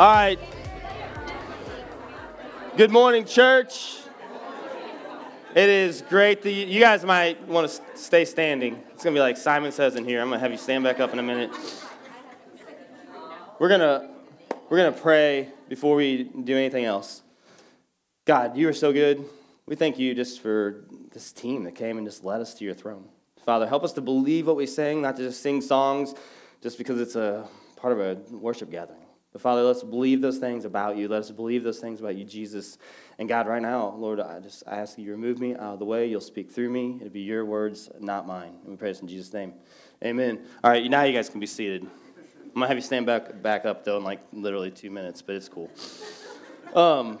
All 0.00 0.06
right. 0.06 0.38
Good 2.74 2.90
morning, 2.90 3.26
church. 3.26 3.98
It 5.54 5.68
is 5.68 6.00
great 6.08 6.40
that 6.40 6.50
you, 6.50 6.64
you 6.64 6.80
guys 6.80 7.04
might 7.04 7.46
want 7.46 7.68
to 7.68 7.82
stay 7.98 8.24
standing. 8.24 8.82
It's 8.94 9.04
going 9.04 9.14
to 9.14 9.18
be 9.18 9.20
like 9.20 9.36
Simon 9.36 9.72
says 9.72 9.96
in 9.96 10.06
here. 10.06 10.22
I'm 10.22 10.28
going 10.28 10.38
to 10.38 10.42
have 10.42 10.52
you 10.52 10.56
stand 10.56 10.84
back 10.84 11.00
up 11.00 11.12
in 11.12 11.18
a 11.18 11.22
minute. 11.22 11.50
We're 13.58 13.68
going 13.68 13.80
to 13.80 14.08
we're 14.70 14.78
going 14.78 14.94
to 14.94 14.98
pray 14.98 15.50
before 15.68 15.96
we 15.96 16.24
do 16.24 16.56
anything 16.56 16.86
else. 16.86 17.20
God, 18.24 18.56
you 18.56 18.70
are 18.70 18.72
so 18.72 18.94
good. 18.94 19.22
We 19.66 19.76
thank 19.76 19.98
you 19.98 20.14
just 20.14 20.40
for 20.40 20.82
this 21.12 21.30
team 21.30 21.64
that 21.64 21.74
came 21.74 21.98
and 21.98 22.06
just 22.06 22.24
led 22.24 22.40
us 22.40 22.54
to 22.54 22.64
your 22.64 22.72
throne. 22.72 23.04
Father, 23.44 23.68
help 23.68 23.84
us 23.84 23.92
to 23.92 24.00
believe 24.00 24.46
what 24.46 24.56
we 24.56 24.64
sing, 24.64 25.02
not 25.02 25.16
to 25.16 25.24
just 25.24 25.42
sing 25.42 25.60
songs 25.60 26.14
just 26.62 26.78
because 26.78 26.98
it's 27.02 27.16
a 27.16 27.46
part 27.76 27.92
of 27.92 28.00
a 28.00 28.14
worship 28.34 28.70
gathering. 28.70 28.99
But 29.32 29.42
Father, 29.42 29.62
let's 29.62 29.82
believe 29.82 30.20
those 30.20 30.38
things 30.38 30.64
about 30.64 30.96
you. 30.96 31.06
Let 31.06 31.20
us 31.20 31.30
believe 31.30 31.62
those 31.62 31.78
things 31.78 32.00
about 32.00 32.16
you, 32.16 32.24
Jesus. 32.24 32.78
And 33.18 33.28
God, 33.28 33.46
right 33.46 33.62
now, 33.62 33.94
Lord, 33.96 34.18
I 34.18 34.40
just 34.40 34.64
I 34.66 34.76
ask 34.76 34.98
you 34.98 35.10
remove 35.10 35.38
me 35.38 35.54
out 35.54 35.74
of 35.74 35.78
the 35.78 35.84
way. 35.84 36.06
You'll 36.06 36.20
speak 36.20 36.50
through 36.50 36.70
me. 36.70 36.96
It'll 37.00 37.10
be 37.10 37.20
your 37.20 37.44
words, 37.44 37.90
not 38.00 38.26
mine. 38.26 38.56
And 38.62 38.70
we 38.70 38.76
pray 38.76 38.90
this 38.90 39.00
in 39.00 39.08
Jesus' 39.08 39.32
name. 39.32 39.54
Amen. 40.04 40.40
All 40.64 40.70
right, 40.70 40.90
now 40.90 41.04
you 41.04 41.12
guys 41.12 41.28
can 41.28 41.38
be 41.38 41.46
seated. 41.46 41.82
I'm 41.82 42.54
gonna 42.54 42.66
have 42.66 42.76
you 42.76 42.82
stand 42.82 43.06
back 43.06 43.40
back 43.40 43.64
up 43.64 43.84
though 43.84 43.98
in 43.98 44.04
like 44.04 44.20
literally 44.32 44.72
two 44.72 44.90
minutes, 44.90 45.22
but 45.22 45.36
it's 45.36 45.48
cool. 45.48 45.70
Um, 46.74 47.20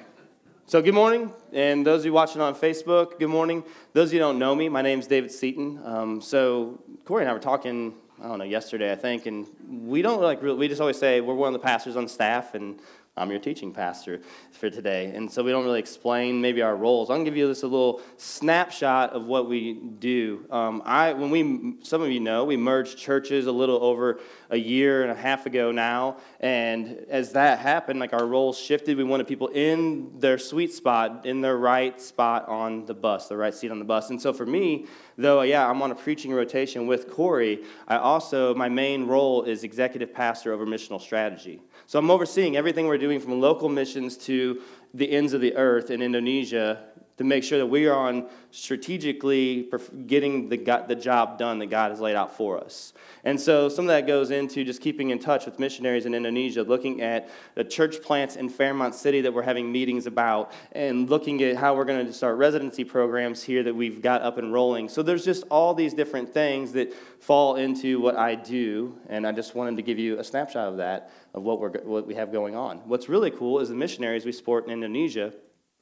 so 0.66 0.82
good 0.82 0.94
morning, 0.94 1.32
and 1.52 1.86
those 1.86 2.00
of 2.00 2.06
you 2.06 2.12
watching 2.12 2.40
on 2.40 2.54
Facebook, 2.54 3.18
good 3.20 3.28
morning. 3.28 3.62
Those 3.92 4.08
of 4.08 4.14
you 4.14 4.18
don't 4.18 4.38
know 4.38 4.54
me, 4.54 4.68
my 4.68 4.82
name 4.82 4.98
is 4.98 5.06
David 5.06 5.30
Seaton. 5.30 5.80
Um, 5.84 6.20
so 6.20 6.80
Corey 7.04 7.22
and 7.22 7.30
I 7.30 7.32
were 7.32 7.38
talking 7.38 7.94
I 8.22 8.28
don't 8.28 8.38
know, 8.38 8.44
yesterday, 8.44 8.92
I 8.92 8.96
think, 8.96 9.24
and 9.24 9.46
we 9.66 10.02
don't 10.02 10.20
like 10.20 10.42
really, 10.42 10.58
we 10.58 10.68
just 10.68 10.80
always 10.80 10.98
say 10.98 11.22
we're 11.22 11.34
one 11.34 11.54
of 11.54 11.60
the 11.60 11.64
pastors 11.64 11.96
on 11.96 12.06
staff, 12.06 12.54
and 12.54 12.78
I'm 13.20 13.30
your 13.30 13.38
teaching 13.38 13.70
pastor 13.70 14.22
for 14.50 14.70
today. 14.70 15.12
And 15.14 15.30
so 15.30 15.42
we 15.42 15.50
don't 15.50 15.64
really 15.64 15.78
explain 15.78 16.40
maybe 16.40 16.62
our 16.62 16.74
roles. 16.74 17.10
I'm 17.10 17.16
gonna 17.16 17.26
give 17.26 17.36
you 17.36 17.46
this 17.46 17.62
a 17.64 17.66
little 17.66 18.00
snapshot 18.16 19.12
of 19.12 19.26
what 19.26 19.46
we 19.46 19.74
do. 19.74 20.46
Um, 20.50 20.80
I, 20.86 21.12
when 21.12 21.30
we, 21.30 21.74
some 21.82 22.00
of 22.00 22.10
you 22.10 22.20
know, 22.20 22.46
we 22.46 22.56
merged 22.56 22.96
churches 22.96 23.46
a 23.46 23.52
little 23.52 23.84
over 23.84 24.20
a 24.48 24.56
year 24.56 25.02
and 25.02 25.12
a 25.12 25.14
half 25.14 25.44
ago 25.44 25.70
now. 25.70 26.16
And 26.40 27.04
as 27.10 27.32
that 27.32 27.58
happened, 27.58 28.00
like 28.00 28.14
our 28.14 28.24
roles 28.24 28.58
shifted. 28.58 28.96
We 28.96 29.04
wanted 29.04 29.28
people 29.28 29.48
in 29.48 30.18
their 30.18 30.38
sweet 30.38 30.72
spot, 30.72 31.26
in 31.26 31.42
their 31.42 31.58
right 31.58 32.00
spot 32.00 32.48
on 32.48 32.86
the 32.86 32.94
bus, 32.94 33.28
the 33.28 33.36
right 33.36 33.54
seat 33.54 33.70
on 33.70 33.78
the 33.78 33.84
bus. 33.84 34.08
And 34.08 34.20
so 34.20 34.32
for 34.32 34.46
me, 34.46 34.86
though, 35.18 35.42
yeah, 35.42 35.68
I'm 35.68 35.82
on 35.82 35.90
a 35.90 35.94
preaching 35.94 36.32
rotation 36.32 36.86
with 36.86 37.10
Corey, 37.10 37.64
I 37.86 37.98
also, 37.98 38.54
my 38.54 38.70
main 38.70 39.06
role 39.06 39.42
is 39.42 39.62
executive 39.62 40.14
pastor 40.14 40.54
over 40.54 40.64
missional 40.64 41.00
strategy. 41.02 41.60
So 41.90 41.98
I'm 41.98 42.08
overseeing 42.08 42.56
everything 42.56 42.86
we're 42.86 42.98
doing 42.98 43.18
from 43.18 43.40
local 43.40 43.68
missions 43.68 44.16
to 44.18 44.62
the 44.94 45.10
ends 45.10 45.32
of 45.32 45.40
the 45.40 45.56
earth 45.56 45.90
in 45.90 46.02
Indonesia 46.02 46.84
to 47.16 47.24
make 47.24 47.44
sure 47.44 47.58
that 47.58 47.66
we 47.66 47.86
are 47.86 47.94
on 47.94 48.26
strategically 48.50 49.70
getting 50.06 50.48
the, 50.48 50.56
the 50.88 50.94
job 50.94 51.38
done 51.38 51.58
that 51.58 51.66
God 51.66 51.90
has 51.90 52.00
laid 52.00 52.16
out 52.16 52.36
for 52.36 52.58
us. 52.58 52.94
And 53.24 53.38
so 53.38 53.68
some 53.68 53.84
of 53.84 53.88
that 53.88 54.06
goes 54.06 54.30
into 54.30 54.64
just 54.64 54.80
keeping 54.80 55.10
in 55.10 55.18
touch 55.18 55.44
with 55.44 55.58
missionaries 55.58 56.06
in 56.06 56.14
Indonesia, 56.14 56.62
looking 56.62 57.02
at 57.02 57.28
the 57.54 57.62
church 57.62 58.00
plants 58.02 58.36
in 58.36 58.48
Fairmont 58.48 58.94
City 58.94 59.20
that 59.20 59.34
we're 59.34 59.42
having 59.42 59.70
meetings 59.70 60.06
about, 60.06 60.52
and 60.72 61.10
looking 61.10 61.42
at 61.42 61.56
how 61.56 61.74
we're 61.74 61.84
going 61.84 62.06
to 62.06 62.12
start 62.12 62.38
residency 62.38 62.84
programs 62.84 63.42
here 63.42 63.62
that 63.62 63.74
we've 63.74 64.00
got 64.00 64.22
up 64.22 64.38
and 64.38 64.52
rolling. 64.52 64.88
So 64.88 65.02
there's 65.02 65.24
just 65.24 65.44
all 65.50 65.74
these 65.74 65.92
different 65.92 66.32
things 66.32 66.72
that 66.72 66.94
fall 67.20 67.56
into 67.56 68.00
what 68.00 68.16
I 68.16 68.34
do, 68.34 68.96
and 69.08 69.26
I 69.26 69.32
just 69.32 69.54
wanted 69.54 69.76
to 69.76 69.82
give 69.82 69.98
you 69.98 70.18
a 70.18 70.24
snapshot 70.24 70.68
of 70.68 70.78
that, 70.78 71.10
of 71.34 71.42
what, 71.42 71.60
we're, 71.60 71.72
what 71.82 72.06
we 72.06 72.14
have 72.14 72.32
going 72.32 72.56
on. 72.56 72.78
What's 72.88 73.10
really 73.10 73.30
cool 73.30 73.60
is 73.60 73.68
the 73.68 73.74
missionaries 73.74 74.24
we 74.24 74.32
support 74.32 74.64
in 74.64 74.72
Indonesia 74.72 75.34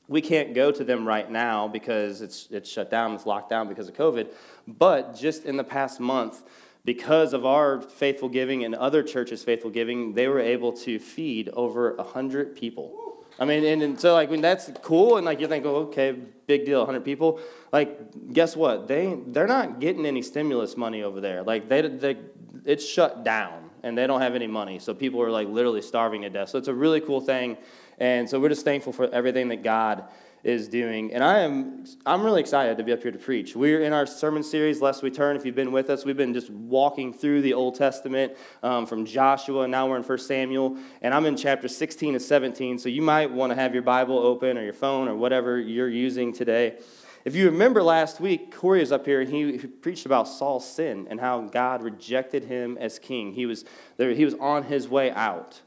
we 0.08 0.22
can't 0.22 0.54
go 0.54 0.72
to 0.72 0.82
them 0.82 1.06
right 1.06 1.30
now 1.30 1.68
because 1.68 2.22
it's, 2.22 2.48
it's 2.50 2.68
shut 2.68 2.90
down, 2.90 3.12
it's 3.12 3.26
locked 3.26 3.50
down 3.50 3.68
because 3.68 3.88
of 3.88 3.94
COVID. 3.94 4.32
But 4.66 5.14
just 5.14 5.44
in 5.44 5.56
the 5.56 5.64
past 5.64 6.00
month, 6.00 6.42
because 6.84 7.34
of 7.34 7.44
our 7.44 7.82
faithful 7.82 8.30
giving 8.30 8.64
and 8.64 8.74
other 8.74 9.02
churches' 9.02 9.44
faithful 9.44 9.70
giving, 9.70 10.14
they 10.14 10.26
were 10.26 10.40
able 10.40 10.72
to 10.72 10.98
feed 10.98 11.50
over 11.50 11.94
100 11.96 12.56
people. 12.56 13.08
I 13.38 13.44
mean, 13.44 13.64
and, 13.64 13.82
and 13.82 14.00
so 14.00 14.14
like 14.14 14.30
when 14.30 14.40
that's 14.40 14.70
cool, 14.82 15.18
and 15.18 15.26
like 15.26 15.40
you 15.40 15.46
think, 15.46 15.66
oh, 15.66 15.76
okay, 15.88 16.12
big 16.46 16.64
deal, 16.64 16.78
100 16.78 17.04
people. 17.04 17.40
Like, 17.70 18.32
guess 18.32 18.56
what? 18.56 18.88
They 18.88 19.16
they're 19.26 19.46
not 19.46 19.78
getting 19.78 20.06
any 20.06 20.22
stimulus 20.22 20.76
money 20.76 21.02
over 21.02 21.20
there. 21.20 21.42
Like 21.44 21.68
they, 21.68 21.82
they 21.82 22.16
it's 22.64 22.84
shut 22.84 23.22
down, 23.22 23.70
and 23.84 23.96
they 23.96 24.08
don't 24.08 24.20
have 24.22 24.34
any 24.34 24.48
money. 24.48 24.80
So 24.80 24.92
people 24.92 25.22
are 25.22 25.30
like 25.30 25.46
literally 25.46 25.82
starving 25.82 26.22
to 26.22 26.30
death. 26.30 26.48
So 26.48 26.58
it's 26.58 26.68
a 26.68 26.74
really 26.74 27.00
cool 27.00 27.20
thing 27.20 27.58
and 27.98 28.28
so 28.28 28.40
we're 28.40 28.48
just 28.48 28.64
thankful 28.64 28.92
for 28.92 29.08
everything 29.10 29.48
that 29.48 29.62
God 29.62 30.04
is 30.44 30.68
doing. 30.68 31.12
And 31.12 31.22
I 31.22 31.40
am 31.40 31.84
I'm 32.06 32.22
really 32.22 32.40
excited 32.40 32.78
to 32.78 32.84
be 32.84 32.92
up 32.92 33.02
here 33.02 33.10
to 33.10 33.18
preach. 33.18 33.56
We're 33.56 33.82
in 33.82 33.92
our 33.92 34.06
sermon 34.06 34.42
series, 34.42 34.80
Lest 34.80 35.02
We 35.02 35.10
Turn. 35.10 35.36
If 35.36 35.44
you've 35.44 35.54
been 35.54 35.72
with 35.72 35.90
us, 35.90 36.04
we've 36.04 36.16
been 36.16 36.32
just 36.32 36.50
walking 36.50 37.12
through 37.12 37.42
the 37.42 37.54
Old 37.54 37.74
Testament 37.74 38.34
um, 38.62 38.86
from 38.86 39.04
Joshua, 39.04 39.62
and 39.62 39.72
now 39.72 39.88
we're 39.88 39.96
in 39.96 40.02
1 40.02 40.18
Samuel. 40.18 40.76
And 41.02 41.12
I'm 41.12 41.26
in 41.26 41.36
chapter 41.36 41.68
16 41.68 42.14
and 42.14 42.22
17. 42.22 42.78
So 42.78 42.88
you 42.88 43.02
might 43.02 43.30
want 43.30 43.50
to 43.50 43.56
have 43.56 43.74
your 43.74 43.82
Bible 43.82 44.18
open 44.18 44.56
or 44.56 44.62
your 44.62 44.72
phone 44.72 45.08
or 45.08 45.16
whatever 45.16 45.58
you're 45.58 45.88
using 45.88 46.32
today. 46.32 46.78
If 47.24 47.34
you 47.34 47.46
remember 47.46 47.82
last 47.82 48.20
week, 48.20 48.54
Corey 48.54 48.80
is 48.80 48.92
up 48.92 49.04
here 49.04 49.20
and 49.20 49.30
he 49.30 49.58
preached 49.58 50.06
about 50.06 50.28
Saul's 50.28 50.66
sin 50.66 51.08
and 51.10 51.20
how 51.20 51.42
God 51.42 51.82
rejected 51.82 52.44
him 52.44 52.78
as 52.78 52.98
king. 52.98 53.32
He 53.32 53.44
was, 53.44 53.64
there, 53.96 54.14
he 54.14 54.24
was 54.24 54.34
on 54.34 54.62
his 54.62 54.88
way 54.88 55.10
out. 55.10 55.60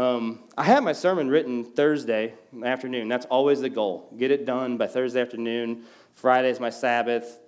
Um, 0.00 0.44
I 0.56 0.64
have 0.64 0.82
my 0.82 0.94
sermon 0.94 1.28
written 1.28 1.62
Thursday 1.62 2.32
afternoon. 2.64 3.08
That's 3.08 3.26
always 3.26 3.60
the 3.60 3.68
goal. 3.68 4.08
Get 4.16 4.30
it 4.30 4.46
done 4.46 4.78
by 4.78 4.86
Thursday 4.86 5.20
afternoon. 5.20 5.82
Friday 6.14 6.48
is 6.48 6.58
my 6.58 6.70
Sabbath. 6.70 7.38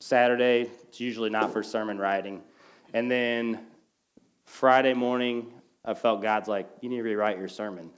Saturday, 0.00 0.70
it's 0.84 1.00
usually 1.00 1.28
not 1.28 1.52
for 1.52 1.62
sermon 1.62 1.98
writing. 1.98 2.40
And 2.94 3.10
then 3.10 3.60
Friday 4.46 4.94
morning, 4.94 5.52
I 5.84 5.92
felt 5.92 6.22
God's 6.22 6.48
like, 6.48 6.66
you 6.80 6.88
need 6.88 6.96
to 6.96 7.02
rewrite 7.02 7.36
your 7.36 7.46
sermon. 7.48 7.90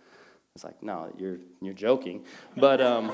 It's 0.56 0.64
like, 0.64 0.82
no, 0.82 1.14
you're, 1.16 1.38
you're 1.62 1.72
joking. 1.72 2.24
But 2.56 2.80
um, 2.80 3.12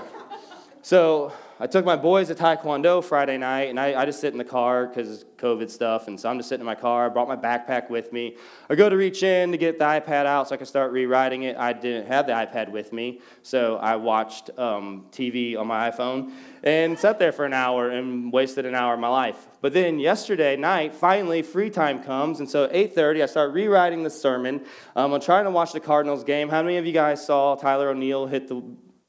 so 0.80 1.30
I 1.58 1.66
took 1.66 1.86
my 1.86 1.96
boys 1.96 2.28
to 2.28 2.34
Taekwondo 2.34 3.02
Friday 3.02 3.38
night, 3.38 3.70
and 3.70 3.80
I, 3.80 4.02
I 4.02 4.04
just 4.04 4.20
sit 4.20 4.30
in 4.30 4.36
the 4.36 4.44
car 4.44 4.86
because 4.86 5.24
COVID 5.38 5.70
stuff, 5.70 6.06
and 6.06 6.20
so 6.20 6.28
I'm 6.28 6.36
just 6.36 6.50
sitting 6.50 6.60
in 6.60 6.66
my 6.66 6.74
car. 6.74 7.06
I 7.06 7.08
brought 7.08 7.28
my 7.28 7.36
backpack 7.36 7.88
with 7.88 8.12
me. 8.12 8.36
I 8.68 8.74
go 8.74 8.90
to 8.90 8.96
reach 8.96 9.22
in 9.22 9.52
to 9.52 9.56
get 9.56 9.78
the 9.78 9.86
iPad 9.86 10.26
out 10.26 10.50
so 10.50 10.54
I 10.54 10.58
can 10.58 10.66
start 10.66 10.92
rewriting 10.92 11.44
it. 11.44 11.56
I 11.56 11.72
didn't 11.72 12.08
have 12.08 12.26
the 12.26 12.34
iPad 12.34 12.70
with 12.70 12.92
me, 12.92 13.22
so 13.42 13.76
I 13.78 13.96
watched 13.96 14.50
um, 14.58 15.06
TV 15.10 15.58
on 15.58 15.66
my 15.66 15.90
iPhone 15.90 16.30
and 16.62 16.98
sat 16.98 17.18
there 17.18 17.32
for 17.32 17.46
an 17.46 17.54
hour 17.54 17.88
and 17.88 18.30
wasted 18.30 18.66
an 18.66 18.74
hour 18.74 18.92
of 18.92 19.00
my 19.00 19.08
life. 19.08 19.48
But 19.62 19.72
then 19.72 19.98
yesterday 19.98 20.56
night, 20.56 20.94
finally, 20.94 21.40
free 21.40 21.70
time 21.70 22.02
comes, 22.02 22.38
and 22.38 22.50
so 22.50 22.68
8:30, 22.68 23.22
I 23.22 23.26
start 23.26 23.54
rewriting 23.54 24.02
the 24.02 24.10
sermon. 24.10 24.62
Um, 24.94 25.14
I'm 25.14 25.22
trying 25.22 25.46
to 25.46 25.50
watch 25.50 25.72
the 25.72 25.80
Cardinals 25.80 26.22
game. 26.22 26.50
How 26.50 26.62
many 26.62 26.76
of 26.76 26.84
you 26.84 26.92
guys 26.92 27.24
saw 27.24 27.54
Tyler 27.54 27.88
O'Neill 27.88 28.26
hit 28.26 28.46
the 28.46 28.62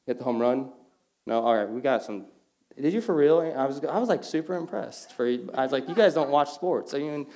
hit 0.06 0.16
the 0.16 0.24
home 0.24 0.40
run? 0.40 0.72
No, 1.26 1.42
all 1.42 1.54
right, 1.54 1.68
we 1.68 1.82
got 1.82 2.02
some 2.02 2.24
did 2.80 2.92
you 2.92 3.00
for 3.00 3.14
real? 3.14 3.40
I 3.40 3.66
was, 3.66 3.84
I 3.84 3.98
was 3.98 4.08
like 4.08 4.24
super 4.24 4.56
impressed. 4.56 5.12
For 5.12 5.26
I 5.26 5.62
was 5.62 5.72
like, 5.72 5.88
you 5.88 5.94
guys 5.94 6.14
don't 6.14 6.30
watch 6.30 6.50
sports. 6.50 6.94
I 6.94 6.98
mean, 6.98 7.26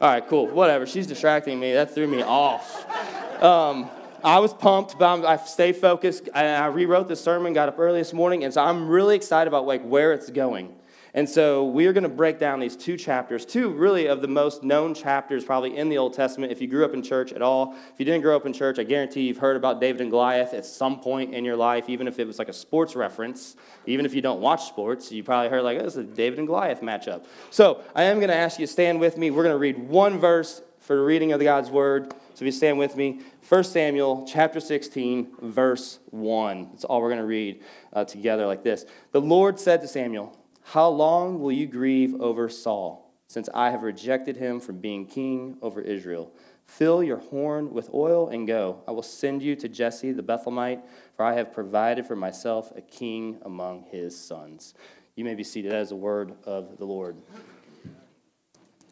all 0.00 0.08
right, 0.08 0.26
cool, 0.26 0.46
whatever. 0.46 0.86
She's 0.86 1.06
distracting 1.06 1.58
me. 1.58 1.72
That 1.72 1.94
threw 1.94 2.06
me 2.06 2.22
off. 2.22 3.42
Um, 3.42 3.90
I 4.22 4.38
was 4.38 4.52
pumped, 4.52 4.98
but 4.98 5.24
I 5.24 5.36
stay 5.36 5.72
focused. 5.72 6.28
I, 6.34 6.46
I 6.46 6.66
rewrote 6.66 7.08
the 7.08 7.16
sermon, 7.16 7.52
got 7.52 7.68
up 7.68 7.78
early 7.78 8.00
this 8.00 8.12
morning, 8.12 8.44
and 8.44 8.52
so 8.52 8.62
I'm 8.62 8.88
really 8.88 9.16
excited 9.16 9.48
about 9.48 9.66
like 9.66 9.82
where 9.82 10.12
it's 10.12 10.30
going. 10.30 10.74
And 11.14 11.28
so 11.28 11.64
we 11.64 11.86
are 11.86 11.92
going 11.92 12.02
to 12.02 12.08
break 12.08 12.38
down 12.38 12.60
these 12.60 12.76
two 12.76 12.96
chapters, 12.96 13.46
two 13.46 13.70
really 13.70 14.06
of 14.06 14.20
the 14.20 14.28
most 14.28 14.62
known 14.62 14.94
chapters 14.94 15.44
probably 15.44 15.76
in 15.76 15.88
the 15.88 15.98
Old 15.98 16.14
Testament. 16.14 16.52
If 16.52 16.60
you 16.60 16.68
grew 16.68 16.84
up 16.84 16.94
in 16.94 17.02
church 17.02 17.32
at 17.32 17.42
all, 17.42 17.74
if 17.92 17.98
you 17.98 18.04
didn't 18.04 18.22
grow 18.22 18.36
up 18.36 18.46
in 18.46 18.52
church, 18.52 18.78
I 18.78 18.84
guarantee 18.84 19.22
you've 19.22 19.38
heard 19.38 19.56
about 19.56 19.80
David 19.80 20.02
and 20.02 20.10
Goliath 20.10 20.52
at 20.54 20.66
some 20.66 21.00
point 21.00 21.34
in 21.34 21.44
your 21.44 21.56
life, 21.56 21.88
even 21.88 22.06
if 22.06 22.18
it 22.18 22.26
was 22.26 22.38
like 22.38 22.48
a 22.48 22.52
sports 22.52 22.94
reference. 22.94 23.56
Even 23.86 24.04
if 24.04 24.14
you 24.14 24.20
don't 24.20 24.40
watch 24.40 24.66
sports, 24.66 25.10
you 25.10 25.24
probably 25.24 25.48
heard 25.48 25.62
like, 25.62 25.78
oh, 25.78 25.82
this 25.82 25.96
is 25.96 26.10
a 26.10 26.14
David 26.14 26.38
and 26.38 26.46
Goliath 26.46 26.80
matchup. 26.82 27.24
So 27.50 27.82
I 27.94 28.04
am 28.04 28.18
going 28.18 28.28
to 28.28 28.36
ask 28.36 28.58
you 28.58 28.66
to 28.66 28.72
stand 28.72 29.00
with 29.00 29.16
me. 29.16 29.30
We're 29.30 29.44
going 29.44 29.54
to 29.54 29.58
read 29.58 29.78
one 29.78 30.18
verse 30.18 30.62
for 30.80 30.96
the 30.96 31.02
reading 31.02 31.32
of 31.32 31.38
the 31.38 31.44
God's 31.44 31.70
word. 31.70 32.12
So 32.34 32.44
if 32.44 32.46
you 32.46 32.52
stand 32.52 32.78
with 32.78 32.96
me, 32.96 33.20
1 33.48 33.64
Samuel 33.64 34.26
chapter 34.30 34.60
16, 34.60 35.28
verse 35.42 35.98
1. 36.10 36.68
That's 36.70 36.84
all 36.84 37.00
we're 37.02 37.08
going 37.08 37.20
to 37.20 37.26
read 37.26 37.62
uh, 37.92 38.04
together 38.04 38.46
like 38.46 38.62
this. 38.62 38.86
The 39.12 39.20
Lord 39.20 39.58
said 39.58 39.80
to 39.82 39.88
Samuel, 39.88 40.34
How 40.72 40.90
long 40.90 41.40
will 41.40 41.50
you 41.50 41.66
grieve 41.66 42.20
over 42.20 42.50
Saul, 42.50 43.10
since 43.26 43.48
I 43.54 43.70
have 43.70 43.82
rejected 43.82 44.36
him 44.36 44.60
from 44.60 44.80
being 44.80 45.06
king 45.06 45.56
over 45.62 45.80
Israel? 45.80 46.30
Fill 46.66 47.02
your 47.02 47.16
horn 47.16 47.72
with 47.72 47.88
oil 47.94 48.28
and 48.28 48.46
go. 48.46 48.82
I 48.86 48.90
will 48.90 49.02
send 49.02 49.42
you 49.42 49.56
to 49.56 49.66
Jesse 49.66 50.12
the 50.12 50.22
Bethlehemite, 50.22 50.82
for 51.16 51.24
I 51.24 51.32
have 51.36 51.54
provided 51.54 52.06
for 52.06 52.16
myself 52.16 52.70
a 52.76 52.82
king 52.82 53.38
among 53.46 53.84
his 53.84 54.14
sons. 54.14 54.74
You 55.16 55.24
may 55.24 55.34
be 55.34 55.42
seated 55.42 55.72
as 55.72 55.90
a 55.90 55.96
word 55.96 56.34
of 56.44 56.76
the 56.76 56.84
Lord. 56.84 57.16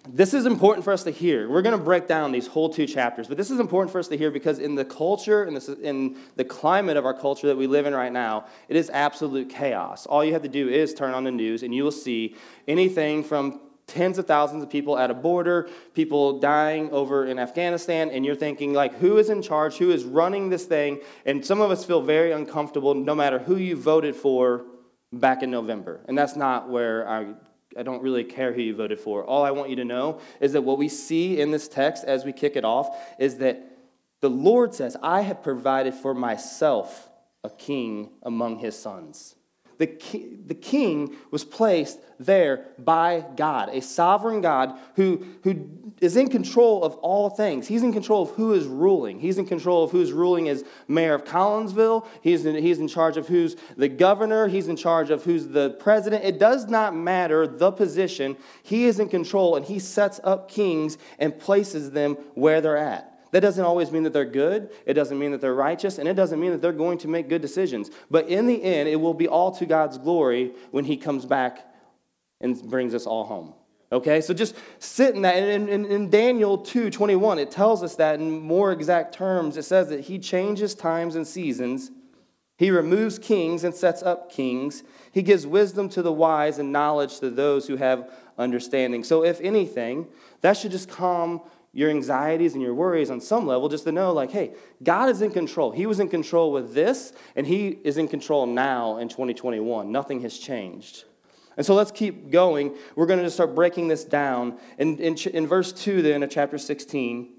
This 0.09 0.35
is 0.35 0.47
important 0.47 0.85
for 0.85 0.93
us 0.93 1.05
to 1.05 1.11
hear. 1.11 1.49
We're 1.49 1.63
going 1.63 1.77
to 1.77 1.85
break 1.85 2.07
down 2.07 2.33
these 2.33 2.47
whole 2.47 2.69
two 2.69 2.87
chapters, 2.87 3.27
but 3.29 3.37
this 3.37 3.51
is 3.51 3.61
important 3.61 3.91
for 3.91 3.99
us 3.99 4.09
to 4.09 4.17
hear 4.17 4.31
because 4.31 4.59
in 4.59 4.75
the 4.75 4.85
culture, 4.85 5.45
in, 5.45 5.55
this, 5.55 5.69
in 5.69 6.17
the 6.37 6.45
climate 6.45 6.97
of 6.97 7.05
our 7.05 7.15
culture 7.15 7.49
that 7.49 7.57
we 7.57 7.67
live 7.67 7.87
in 7.87 7.95
right 7.95 8.13
now, 8.13 8.47
it 8.69 8.77
is 8.77 8.91
absolute 8.91 9.49
chaos. 9.49 10.07
All 10.07 10.25
you 10.25 10.33
have 10.33 10.43
to 10.43 10.49
do 10.49 10.69
is 10.69 10.95
turn 10.95 11.15
on 11.15 11.25
the 11.25 11.31
news, 11.31 11.63
and 11.63 11.75
you 11.75 11.83
will 11.85 11.91
see 11.93 12.37
anything 12.69 13.25
from 13.25 13.61
tens 13.87 14.19
of 14.19 14.27
thousands 14.27 14.63
of 14.63 14.71
people 14.71 14.99
at 14.99 15.11
a 15.11 15.15
border, 15.15 15.69
people 15.95 16.41
dying 16.41 16.91
over 16.91 17.27
in 17.27 17.39
Afghanistan, 17.39 18.11
and 18.11 18.25
you're 18.25 18.35
thinking, 18.35 18.73
like, 18.73 18.95
who 18.95 19.19
is 19.19 19.31
in 19.31 19.43
charge? 19.43 19.77
Who 19.77 19.91
is 19.91 20.05
running 20.05 20.51
this 20.51 20.65
thing? 20.65 21.01
And 21.25 21.45
some 21.45 21.61
of 21.61 21.71
us 21.71 21.85
feel 21.85 22.03
very 22.03 22.33
uncomfortable 22.33 22.95
no 22.95 23.15
matter 23.15 23.39
who 23.39 23.57
you 23.57 23.77
voted 23.77 24.17
for 24.17 24.65
back 25.13 25.43
in 25.43 25.51
November. 25.51 26.01
And 26.09 26.19
that's 26.19 26.37
not 26.37 26.69
where 26.69 27.09
I 27.09 27.35
I 27.79 27.83
don't 27.83 28.03
really 28.03 28.25
care 28.25 28.53
who 28.53 28.61
you 28.61 28.75
voted 28.75 28.99
for. 28.99 29.25
All 29.25 29.45
I 29.45 29.53
want 29.53 29.71
you 29.71 29.77
to 29.77 29.85
know 29.85 30.21
is 30.41 30.53
that 30.55 30.63
what 30.63 30.79
we 30.79 30.89
see 30.89 31.41
in 31.41 31.51
this 31.51 31.69
text 31.69 32.05
as 32.05 32.25
we 32.25 32.33
kick 32.33 32.57
it 32.57 32.65
off 32.65 32.89
is 33.19 33.37
that 33.39 33.63
the 34.21 34.31
Lord 34.31 34.75
says, 34.75 34.97
I 35.03 35.21
have 35.21 35.43
provided 35.43 35.95
for 35.95 36.15
myself 36.15 37.09
a 37.45 37.51
king 37.51 38.11
among 38.23 38.59
his 38.59 38.77
sons. 38.77 39.36
The, 39.79 39.87
ki- 39.87 40.39
the 40.47 40.55
king 40.55 41.17
was 41.31 41.45
placed 41.45 41.99
there 42.19 42.67
by 42.79 43.25
God, 43.37 43.69
a 43.71 43.81
sovereign 43.83 44.41
God 44.41 44.79
who, 44.95 45.27
who 45.43 45.93
is 46.01 46.17
in 46.17 46.29
control 46.29 46.83
of 46.83 46.95
all 46.97 47.31
things. 47.31 47.67
He's 47.67 47.83
in 47.83 47.93
control 47.93 48.23
of 48.23 48.31
who 48.31 48.55
is 48.55 48.67
ruling. 48.67 49.21
He's 49.21 49.39
in 49.39 49.47
control 49.47 49.85
of 49.85 49.91
who's 49.91 50.13
ruling 50.13 50.49
as 50.49 50.65
mayor 50.89 51.15
of 51.15 51.25
Collinsville. 51.25 52.07
He's 52.23 52.47
in, 52.47 52.55
he's 52.57 52.79
in 52.79 52.89
charge 52.89 53.17
of 53.17 53.29
who's 53.29 53.57
the 53.77 53.89
governor. 53.89 54.49
He's 54.49 54.69
in 54.69 54.77
charge 54.77 55.11
of 55.11 55.25
who's 55.25 55.49
the 55.49 55.71
president. 55.71 56.25
It 56.25 56.39
does 56.39 56.69
not 56.69 56.95
matter 56.95 57.47
the 57.47 57.71
position. 57.71 58.37
He 58.63 58.85
is 58.87 58.99
in 58.99 59.09
control, 59.09 59.57
and 59.57 59.65
he 59.65 59.79
sets 59.79 60.21
up 60.25 60.51
kings 60.51 60.99
and 61.19 61.39
places 61.39 61.91
them 61.91 62.15
where 62.35 62.61
they're 62.61 62.77
at. 62.77 63.16
That 63.37 63.43
doesn't 63.43 63.67
always 63.67 63.93
mean 63.93 64.03
that 64.05 64.15
they're 64.15 64.25
good. 64.25 64.71
It 64.87 64.95
doesn't 64.95 65.19
mean 65.19 65.31
that 65.33 65.43
they're 65.43 65.55
righteous. 65.55 65.99
And 65.99 66.09
it 66.09 66.15
doesn't 66.15 66.41
mean 66.41 66.53
that 66.53 66.63
they're 66.63 66.73
going 66.73 66.97
to 66.97 67.09
make 67.09 67.29
good 67.29 67.43
decisions. 67.43 67.91
But 68.11 68.29
in 68.29 68.47
the 68.47 68.63
end, 68.63 68.89
it 68.89 68.97
will 68.97 69.13
be 69.13 69.29
all 69.29 69.53
to 69.57 69.67
God's 69.67 69.99
glory 69.99 70.55
when 70.71 70.87
He 70.87 70.97
comes 70.97 71.27
back 71.27 71.63
and 72.41 72.59
brings 72.71 72.95
us 72.95 73.05
all 73.05 73.25
home. 73.25 73.53
Okay, 73.93 74.23
so 74.23 74.33
just 74.33 74.57
sit 74.79 75.15
in 75.15 75.21
that. 75.21 75.35
And 75.35 75.69
in, 75.69 75.85
in, 75.85 75.93
in 75.93 76.09
Daniel 76.09 76.57
2 76.57 76.89
21, 76.89 77.39
it 77.39 77.51
tells 77.51 77.83
us 77.83 77.97
that 77.97 78.21
in 78.21 78.41
more 78.41 78.73
exact 78.73 79.13
terms. 79.13 79.59
It 79.59 79.65
says 79.65 79.91
that 79.91 80.01
He 80.01 80.19
changes 80.19 80.75
times 80.75 81.15
and 81.15 81.27
seasons. 81.27 81.91
He 82.57 82.71
removes 82.71 83.19
kings 83.19 83.65
and 83.65 83.75
sets 83.75 84.03
up 84.03 84.33
kings. 84.33 84.83
He 85.13 85.21
gives 85.21 85.47
wisdom 85.47 85.91
to 85.91 86.01
the 86.01 86.11
wise 86.11 86.59
and 86.59 86.73
knowledge 86.73 87.21
to 87.21 87.29
those 87.29 87.67
who 87.67 87.77
have 87.77 88.11
understanding. 88.39 89.05
So, 89.05 89.25
if 89.25 89.43
anything, 89.43 90.07
that 90.41 90.57
should 90.57 90.71
just 90.71 90.89
calm 90.89 91.43
your 91.77 91.91
anxieties 91.91 92.55
and 92.55 92.63
your 92.63 92.75
worries 92.75 93.11
on 93.11 93.21
some 93.21 93.47
level 93.47 93.69
just 93.69 93.85
to 93.85 93.93
know, 93.93 94.11
like, 94.11 94.31
hey, 94.31 94.55
God 94.83 95.11
is 95.11 95.21
in 95.21 95.31
control. 95.31 95.71
He 95.71 95.85
was 95.85 96.01
in 96.01 96.09
control 96.09 96.51
with 96.51 96.73
this, 96.73 97.13
and 97.37 97.47
He 97.47 97.69
is 97.85 97.99
in 97.99 98.09
control 98.09 98.47
now 98.47 98.97
in 98.97 99.09
2021. 99.09 99.93
Nothing 99.93 100.23
has 100.23 100.39
changed. 100.39 101.05
And 101.59 101.67
so 101.67 101.75
let's 101.75 101.91
keep 101.91 102.31
going. 102.31 102.75
We're 102.97 103.05
going 103.05 103.19
to 103.19 103.27
just 103.27 103.37
start 103.37 103.55
breaking 103.55 103.89
this 103.89 104.05
down. 104.05 104.59
In, 104.79 104.97
in, 104.99 105.17
in 105.17 105.47
verse 105.47 105.71
2, 105.71 106.01
then, 106.01 106.23
of 106.23 106.31
chapter 106.31 106.57
16, 106.57 107.35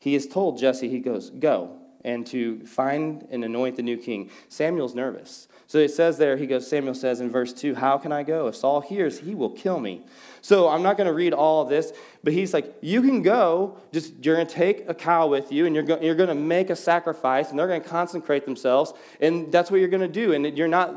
he 0.00 0.16
is 0.16 0.26
told 0.26 0.58
Jesse, 0.58 0.88
he 0.88 0.98
goes, 0.98 1.30
Go 1.30 1.79
and 2.04 2.26
to 2.28 2.64
find 2.66 3.26
and 3.30 3.44
anoint 3.44 3.76
the 3.76 3.82
new 3.82 3.96
king. 3.96 4.30
Samuel's 4.48 4.94
nervous. 4.94 5.48
So 5.66 5.78
it 5.78 5.90
says 5.90 6.18
there, 6.18 6.36
he 6.36 6.46
goes, 6.46 6.66
Samuel 6.66 6.94
says 6.94 7.20
in 7.20 7.30
verse 7.30 7.52
2, 7.52 7.74
How 7.74 7.96
can 7.98 8.10
I 8.10 8.22
go? 8.22 8.48
If 8.48 8.56
Saul 8.56 8.80
hears, 8.80 9.20
he 9.20 9.34
will 9.34 9.50
kill 9.50 9.78
me. 9.78 10.02
So 10.40 10.68
I'm 10.68 10.82
not 10.82 10.96
going 10.96 11.06
to 11.06 11.12
read 11.12 11.32
all 11.32 11.62
of 11.62 11.68
this, 11.68 11.92
but 12.24 12.32
he's 12.32 12.52
like, 12.52 12.74
You 12.80 13.02
can 13.02 13.22
go, 13.22 13.76
just 13.92 14.24
you're 14.24 14.36
going 14.36 14.46
to 14.48 14.52
take 14.52 14.88
a 14.88 14.94
cow 14.94 15.28
with 15.28 15.52
you, 15.52 15.66
and 15.66 15.74
you're, 15.74 15.84
go, 15.84 16.00
you're 16.00 16.14
going 16.14 16.28
to 16.28 16.34
make 16.34 16.70
a 16.70 16.76
sacrifice, 16.76 17.50
and 17.50 17.58
they're 17.58 17.68
going 17.68 17.82
to 17.82 17.88
consecrate 17.88 18.44
themselves, 18.44 18.92
and 19.20 19.52
that's 19.52 19.70
what 19.70 19.78
you're 19.78 19.88
going 19.88 20.00
to 20.00 20.08
do. 20.08 20.32
And 20.32 20.58
you're 20.58 20.68
not, 20.68 20.94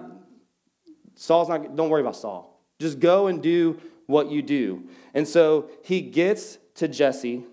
Saul's 1.16 1.50
not, 1.50 1.76
don't 1.76 1.90
worry 1.90 2.02
about 2.02 2.16
Saul. 2.16 2.60
Just 2.80 3.00
go 3.00 3.28
and 3.28 3.44
do 3.44 3.80
what 4.08 4.32
you 4.32 4.42
do. 4.42 4.84
And 5.14 5.28
so 5.28 5.70
he 5.84 6.02
gets 6.02 6.58
to 6.76 6.88
Jesse 6.88 7.46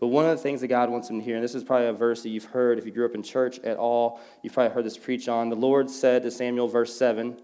but 0.00 0.08
one 0.08 0.24
of 0.24 0.36
the 0.36 0.42
things 0.42 0.60
that 0.60 0.68
God 0.68 0.90
wants 0.90 1.10
him 1.10 1.18
to 1.18 1.24
hear, 1.24 1.34
and 1.34 1.44
this 1.44 1.54
is 1.54 1.64
probably 1.64 1.88
a 1.88 1.92
verse 1.92 2.22
that 2.22 2.28
you've 2.28 2.44
heard 2.44 2.78
if 2.78 2.86
you 2.86 2.92
grew 2.92 3.04
up 3.04 3.14
in 3.14 3.22
church 3.22 3.58
at 3.60 3.76
all, 3.76 4.20
you've 4.42 4.52
probably 4.52 4.72
heard 4.72 4.84
this 4.84 4.96
preached 4.96 5.28
on. 5.28 5.48
The 5.48 5.56
Lord 5.56 5.90
said 5.90 6.22
to 6.22 6.30
Samuel, 6.30 6.68
verse 6.68 6.96
7, 6.96 7.36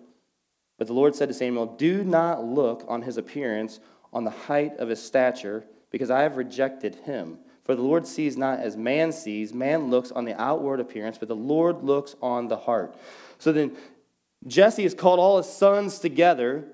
but 0.78 0.86
the 0.86 0.92
Lord 0.92 1.14
said 1.14 1.28
to 1.28 1.34
Samuel, 1.34 1.66
Do 1.66 2.04
not 2.04 2.44
look 2.44 2.84
on 2.88 3.02
his 3.02 3.16
appearance, 3.16 3.80
on 4.12 4.24
the 4.24 4.30
height 4.30 4.76
of 4.78 4.88
his 4.88 5.02
stature, 5.02 5.64
because 5.90 6.10
I 6.10 6.22
have 6.22 6.36
rejected 6.36 6.96
him. 6.96 7.38
For 7.64 7.74
the 7.74 7.82
Lord 7.82 8.06
sees 8.06 8.36
not 8.36 8.60
as 8.60 8.76
man 8.76 9.12
sees. 9.12 9.54
Man 9.54 9.88
looks 9.90 10.12
on 10.12 10.24
the 10.24 10.40
outward 10.40 10.80
appearance, 10.80 11.18
but 11.18 11.28
the 11.28 11.36
Lord 11.36 11.82
looks 11.82 12.14
on 12.20 12.48
the 12.48 12.56
heart. 12.56 12.94
So 13.38 13.52
then 13.52 13.76
Jesse 14.46 14.82
has 14.82 14.94
called 14.94 15.18
all 15.18 15.38
his 15.38 15.48
sons 15.48 15.98
together, 15.98 16.64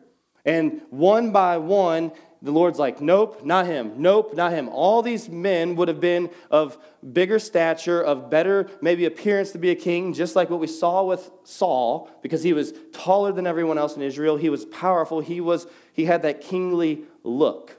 and 0.44 0.81
one 0.91 1.31
by 1.31 1.59
one, 1.59 2.12
the 2.43 2.51
Lord's 2.51 2.79
like, 2.79 3.01
nope, 3.03 3.45
not 3.45 3.67
him. 3.67 3.95
Nope, 3.99 4.35
not 4.35 4.53
him. 4.53 4.69
All 4.71 5.03
these 5.03 5.29
men 5.29 5.77
would 5.77 5.89
have 5.89 6.01
been 6.01 6.31
of 6.51 6.79
bigger 7.13 7.39
stature, 7.39 8.01
of 8.01 8.31
better, 8.31 8.71
maybe 8.81 9.05
appearance 9.05 9.51
to 9.53 9.59
be 9.59 9.71
a 9.71 9.75
king, 9.75 10.15
just 10.15 10.37
like 10.37 10.49
what 10.49 10.61
we 10.61 10.67
saw 10.67 11.05
with 11.05 11.31
Saul, 11.45 12.11
because 12.23 12.43
he 12.43 12.55
was 12.55 12.73
taller 12.93 13.33
than 13.33 13.47
everyone 13.47 13.77
else 13.77 13.95
in 13.97 14.03
Israel. 14.03 14.39
He 14.39 14.49
was 14.49 14.65
powerful. 14.65 15.21
He, 15.21 15.41
was, 15.41 15.67
he 15.93 16.07
had 16.07 16.23
that 16.23 16.41
kingly 16.41 17.03
look. 17.23 17.77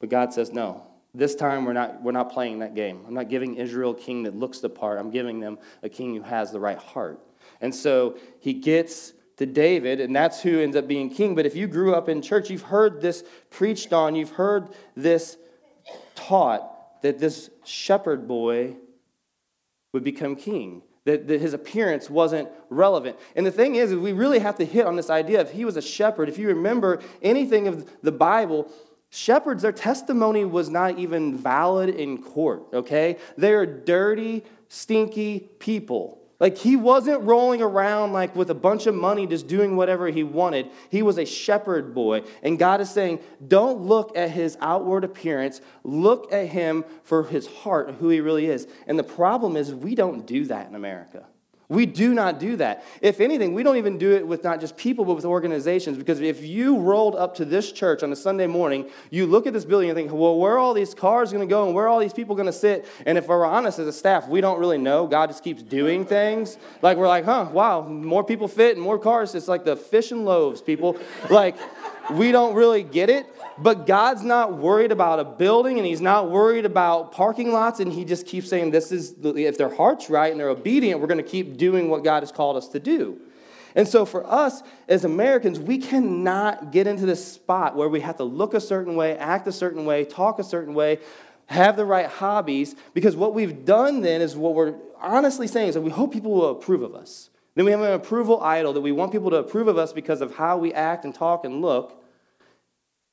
But 0.00 0.08
God 0.08 0.32
says, 0.32 0.52
no. 0.52 0.88
This 1.14 1.34
time 1.34 1.64
we're 1.64 1.74
not, 1.74 2.02
we're 2.02 2.12
not 2.12 2.32
playing 2.32 2.60
that 2.60 2.74
game. 2.74 3.04
I'm 3.06 3.14
not 3.14 3.28
giving 3.28 3.54
Israel 3.54 3.92
a 3.92 3.94
king 3.94 4.22
that 4.24 4.34
looks 4.34 4.60
the 4.60 4.70
part. 4.70 4.98
I'm 4.98 5.10
giving 5.10 5.40
them 5.40 5.58
a 5.82 5.88
king 5.88 6.14
who 6.14 6.22
has 6.22 6.50
the 6.50 6.58
right 6.58 6.78
heart. 6.78 7.20
And 7.60 7.72
so 7.72 8.16
he 8.40 8.54
gets 8.54 9.12
to 9.42 9.46
David, 9.46 10.00
and 10.00 10.14
that's 10.14 10.40
who 10.40 10.60
ends 10.60 10.76
up 10.76 10.86
being 10.86 11.10
king. 11.10 11.34
But 11.34 11.46
if 11.46 11.56
you 11.56 11.66
grew 11.66 11.94
up 11.94 12.08
in 12.08 12.22
church, 12.22 12.48
you've 12.48 12.62
heard 12.62 13.00
this 13.00 13.24
preached 13.50 13.92
on, 13.92 14.14
you've 14.14 14.30
heard 14.30 14.68
this 14.96 15.36
taught 16.14 17.02
that 17.02 17.18
this 17.18 17.50
shepherd 17.64 18.28
boy 18.28 18.76
would 19.92 20.04
become 20.04 20.36
king. 20.36 20.82
That, 21.04 21.26
that 21.26 21.40
his 21.40 21.52
appearance 21.52 22.08
wasn't 22.08 22.48
relevant. 22.70 23.16
And 23.34 23.44
the 23.44 23.50
thing 23.50 23.74
is, 23.74 23.90
is, 23.90 23.98
we 23.98 24.12
really 24.12 24.38
have 24.38 24.58
to 24.58 24.64
hit 24.64 24.86
on 24.86 24.94
this 24.94 25.10
idea 25.10 25.40
of 25.40 25.50
he 25.50 25.64
was 25.64 25.76
a 25.76 25.82
shepherd. 25.82 26.28
If 26.28 26.38
you 26.38 26.46
remember 26.46 27.00
anything 27.20 27.66
of 27.66 28.00
the 28.02 28.12
Bible, 28.12 28.70
shepherds, 29.10 29.62
their 29.62 29.72
testimony 29.72 30.44
was 30.44 30.70
not 30.70 31.00
even 31.00 31.36
valid 31.36 31.88
in 31.88 32.22
court, 32.22 32.62
okay? 32.72 33.16
They 33.36 33.52
are 33.52 33.66
dirty, 33.66 34.44
stinky 34.68 35.40
people. 35.58 36.21
Like 36.42 36.58
he 36.58 36.74
wasn't 36.74 37.22
rolling 37.22 37.62
around 37.62 38.12
like 38.12 38.34
with 38.34 38.50
a 38.50 38.54
bunch 38.54 38.88
of 38.88 38.96
money 38.96 39.28
just 39.28 39.46
doing 39.46 39.76
whatever 39.76 40.08
he 40.08 40.24
wanted. 40.24 40.70
He 40.90 41.00
was 41.00 41.16
a 41.16 41.24
shepherd 41.24 41.94
boy. 41.94 42.24
And 42.42 42.58
God 42.58 42.80
is 42.80 42.90
saying, 42.90 43.20
don't 43.46 43.82
look 43.82 44.16
at 44.16 44.32
his 44.32 44.58
outward 44.60 45.04
appearance, 45.04 45.60
look 45.84 46.32
at 46.32 46.48
him 46.48 46.84
for 47.04 47.22
his 47.22 47.46
heart 47.46 47.94
who 48.00 48.08
he 48.08 48.20
really 48.20 48.46
is. 48.46 48.66
And 48.88 48.98
the 48.98 49.04
problem 49.04 49.56
is 49.56 49.72
we 49.72 49.94
don't 49.94 50.26
do 50.26 50.46
that 50.46 50.68
in 50.68 50.74
America. 50.74 51.26
We 51.72 51.86
do 51.86 52.12
not 52.12 52.38
do 52.38 52.56
that. 52.56 52.84
If 53.00 53.18
anything, 53.18 53.54
we 53.54 53.62
don't 53.62 53.78
even 53.78 53.96
do 53.96 54.12
it 54.12 54.26
with 54.26 54.44
not 54.44 54.60
just 54.60 54.76
people, 54.76 55.06
but 55.06 55.14
with 55.14 55.24
organizations. 55.24 55.96
Because 55.96 56.20
if 56.20 56.42
you 56.42 56.78
rolled 56.78 57.16
up 57.16 57.34
to 57.36 57.46
this 57.46 57.72
church 57.72 58.02
on 58.02 58.12
a 58.12 58.16
Sunday 58.16 58.46
morning, 58.46 58.90
you 59.08 59.24
look 59.24 59.46
at 59.46 59.54
this 59.54 59.64
building 59.64 59.88
and 59.88 59.96
think, 59.96 60.12
well, 60.12 60.38
where 60.38 60.52
are 60.52 60.58
all 60.58 60.74
these 60.74 60.94
cars 60.94 61.32
going 61.32 61.46
to 61.46 61.50
go 61.50 61.64
and 61.64 61.74
where 61.74 61.86
are 61.86 61.88
all 61.88 61.98
these 61.98 62.12
people 62.12 62.34
going 62.34 62.46
to 62.46 62.52
sit? 62.52 62.86
And 63.06 63.16
if 63.16 63.26
we're 63.26 63.46
honest 63.46 63.78
as 63.78 63.86
a 63.86 63.92
staff, 63.92 64.28
we 64.28 64.42
don't 64.42 64.60
really 64.60 64.76
know. 64.76 65.06
God 65.06 65.30
just 65.30 65.42
keeps 65.42 65.62
doing 65.62 66.04
things. 66.04 66.58
Like, 66.82 66.98
we're 66.98 67.08
like, 67.08 67.24
huh, 67.24 67.48
wow, 67.50 67.80
more 67.88 68.22
people 68.22 68.48
fit 68.48 68.76
and 68.76 68.84
more 68.84 68.98
cars. 68.98 69.34
It's 69.34 69.48
like 69.48 69.64
the 69.64 69.76
fish 69.76 70.12
and 70.12 70.26
loaves, 70.26 70.60
people. 70.60 70.98
Like, 71.30 71.56
we 72.10 72.32
don't 72.32 72.54
really 72.54 72.82
get 72.82 73.08
it. 73.08 73.26
But 73.58 73.86
God's 73.86 74.22
not 74.22 74.56
worried 74.56 74.92
about 74.92 75.20
a 75.20 75.24
building 75.24 75.78
and 75.78 75.86
He's 75.86 76.00
not 76.00 76.30
worried 76.30 76.64
about 76.64 77.12
parking 77.12 77.52
lots. 77.52 77.80
And 77.80 77.92
He 77.92 78.04
just 78.04 78.26
keeps 78.26 78.48
saying, 78.48 78.70
This 78.70 78.92
is, 78.92 79.14
if 79.22 79.58
their 79.58 79.74
heart's 79.74 80.10
right 80.10 80.30
and 80.30 80.40
they're 80.40 80.48
obedient, 80.48 81.00
we're 81.00 81.06
going 81.06 81.22
to 81.22 81.28
keep 81.28 81.56
doing 81.56 81.88
what 81.88 82.04
God 82.04 82.22
has 82.22 82.32
called 82.32 82.56
us 82.56 82.68
to 82.68 82.80
do. 82.80 83.20
And 83.74 83.88
so 83.88 84.04
for 84.04 84.26
us 84.30 84.62
as 84.88 85.04
Americans, 85.04 85.58
we 85.58 85.78
cannot 85.78 86.72
get 86.72 86.86
into 86.86 87.06
this 87.06 87.26
spot 87.26 87.76
where 87.76 87.88
we 87.88 88.00
have 88.00 88.16
to 88.18 88.24
look 88.24 88.54
a 88.54 88.60
certain 88.60 88.96
way, 88.96 89.16
act 89.16 89.46
a 89.48 89.52
certain 89.52 89.84
way, 89.84 90.04
talk 90.04 90.38
a 90.38 90.44
certain 90.44 90.74
way, 90.74 90.98
have 91.46 91.76
the 91.76 91.84
right 91.84 92.06
hobbies, 92.06 92.74
because 92.94 93.16
what 93.16 93.34
we've 93.34 93.64
done 93.64 94.00
then 94.00 94.20
is 94.20 94.36
what 94.36 94.54
we're 94.54 94.74
honestly 95.00 95.46
saying 95.46 95.68
is 95.68 95.74
that 95.74 95.80
we 95.80 95.90
hope 95.90 96.12
people 96.12 96.32
will 96.32 96.50
approve 96.50 96.82
of 96.82 96.94
us. 96.94 97.30
Then 97.54 97.64
we 97.64 97.70
have 97.70 97.80
an 97.80 97.92
approval 97.92 98.40
idol 98.42 98.72
that 98.72 98.80
we 98.80 98.92
want 98.92 99.12
people 99.12 99.30
to 99.30 99.36
approve 99.36 99.68
of 99.68 99.76
us 99.76 99.92
because 99.92 100.20
of 100.20 100.34
how 100.36 100.56
we 100.56 100.72
act 100.72 101.04
and 101.04 101.14
talk 101.14 101.44
and 101.44 101.60
look. 101.60 102.01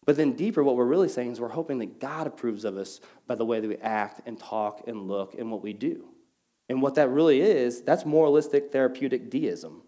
But 0.05 0.15
then, 0.15 0.33
deeper, 0.33 0.63
what 0.63 0.75
we're 0.75 0.85
really 0.85 1.09
saying 1.09 1.33
is 1.33 1.39
we're 1.39 1.49
hoping 1.49 1.79
that 1.79 1.99
God 1.99 2.25
approves 2.25 2.65
of 2.65 2.77
us 2.77 2.99
by 3.27 3.35
the 3.35 3.45
way 3.45 3.59
that 3.59 3.67
we 3.67 3.77
act 3.77 4.21
and 4.25 4.39
talk 4.39 4.87
and 4.87 5.07
look 5.07 5.35
and 5.35 5.51
what 5.51 5.61
we 5.61 5.73
do. 5.73 6.05
And 6.67 6.81
what 6.81 6.95
that 6.95 7.09
really 7.09 7.41
is, 7.41 7.81
that's 7.81 8.05
moralistic 8.05 8.71
therapeutic 8.71 9.29
deism. 9.29 9.81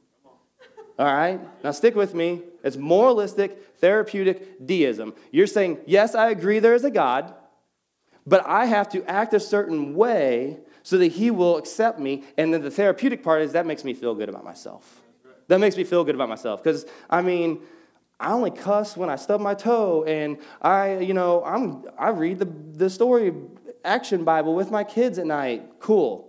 All 0.99 1.05
right? 1.05 1.39
Now, 1.63 1.71
stick 1.71 1.95
with 1.95 2.13
me. 2.13 2.41
It's 2.63 2.77
moralistic 2.77 3.77
therapeutic 3.77 4.65
deism. 4.65 5.13
You're 5.31 5.47
saying, 5.47 5.79
yes, 5.85 6.13
I 6.15 6.29
agree 6.29 6.59
there 6.59 6.75
is 6.75 6.83
a 6.83 6.91
God, 6.91 7.33
but 8.25 8.45
I 8.45 8.65
have 8.65 8.89
to 8.89 9.03
act 9.09 9.33
a 9.33 9.39
certain 9.39 9.95
way 9.95 10.59
so 10.83 10.97
that 10.97 11.07
He 11.07 11.31
will 11.31 11.57
accept 11.57 11.99
me. 11.99 12.23
And 12.37 12.53
then 12.53 12.61
the 12.61 12.71
therapeutic 12.71 13.23
part 13.23 13.41
is 13.41 13.53
that 13.53 13.65
makes 13.65 13.83
me 13.83 13.93
feel 13.93 14.13
good 14.13 14.29
about 14.29 14.43
myself. 14.43 15.01
That 15.47 15.59
makes 15.59 15.75
me 15.77 15.83
feel 15.83 16.03
good 16.03 16.15
about 16.15 16.29
myself. 16.29 16.63
Because, 16.63 16.85
I 17.09 17.21
mean, 17.21 17.61
I 18.21 18.33
only 18.33 18.51
cuss 18.51 18.95
when 18.95 19.09
I 19.09 19.15
stub 19.15 19.41
my 19.41 19.55
toe, 19.55 20.03
and 20.03 20.37
I, 20.61 20.99
you 20.99 21.15
know, 21.15 21.43
I'm 21.43 21.85
I 21.97 22.09
read 22.09 22.37
the 22.37 22.45
the 22.45 22.89
story 22.89 23.33
action 23.83 24.23
Bible 24.23 24.53
with 24.53 24.69
my 24.69 24.83
kids 24.83 25.17
at 25.17 25.25
night. 25.25 25.79
Cool. 25.79 26.27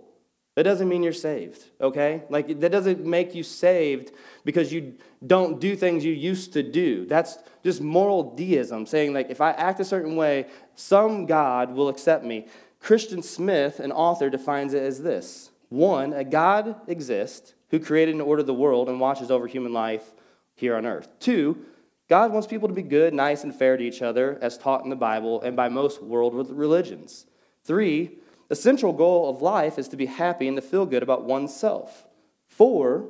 That 0.55 0.63
doesn't 0.63 0.89
mean 0.89 1.01
you're 1.01 1.13
saved, 1.13 1.63
okay? 1.79 2.23
Like 2.29 2.59
that 2.59 2.71
doesn't 2.71 3.05
make 3.05 3.35
you 3.35 3.43
saved 3.43 4.11
because 4.43 4.73
you 4.73 4.95
don't 5.25 5.59
do 5.59 5.75
things 5.75 6.03
you 6.03 6.13
used 6.13 6.53
to 6.53 6.63
do. 6.63 7.05
That's 7.05 7.37
just 7.63 7.79
moral 7.81 8.35
deism, 8.35 8.85
saying 8.87 9.13
like 9.13 9.29
if 9.29 9.39
I 9.39 9.51
act 9.51 9.79
a 9.79 9.85
certain 9.85 10.15
way, 10.15 10.47
some 10.75 11.27
God 11.27 11.73
will 11.73 11.89
accept 11.89 12.25
me. 12.25 12.47
Christian 12.79 13.21
Smith, 13.21 13.79
an 13.79 13.91
author, 13.91 14.31
defines 14.31 14.73
it 14.73 14.81
as 14.81 15.03
this: 15.03 15.51
one, 15.69 16.11
a 16.13 16.23
God 16.23 16.75
exists 16.87 17.53
who 17.69 17.79
created 17.79 18.15
and 18.15 18.21
ordered 18.21 18.47
the 18.47 18.53
world 18.53 18.89
and 18.89 18.99
watches 18.99 19.29
over 19.29 19.45
human 19.45 19.73
life 19.73 20.13
here 20.55 20.75
on 20.75 20.85
earth. 20.85 21.07
Two, 21.19 21.65
God 22.13 22.31
wants 22.31 22.45
people 22.45 22.67
to 22.67 22.75
be 22.75 22.83
good, 22.83 23.11
nice, 23.11 23.43
and 23.43 23.55
fair 23.55 23.75
to 23.75 23.83
each 23.83 24.03
other, 24.03 24.37
as 24.39 24.55
taught 24.55 24.83
in 24.83 24.91
the 24.91 24.95
Bible 24.95 25.41
and 25.41 25.55
by 25.55 25.67
most 25.67 25.99
world 25.99 26.35
religions. 26.47 27.25
Three, 27.63 28.19
the 28.49 28.55
central 28.55 28.93
goal 28.93 29.31
of 29.31 29.41
life 29.41 29.79
is 29.79 29.87
to 29.87 29.97
be 29.97 30.05
happy 30.05 30.47
and 30.47 30.55
to 30.55 30.61
feel 30.61 30.85
good 30.85 31.01
about 31.01 31.23
oneself. 31.23 32.05
Four, 32.45 33.05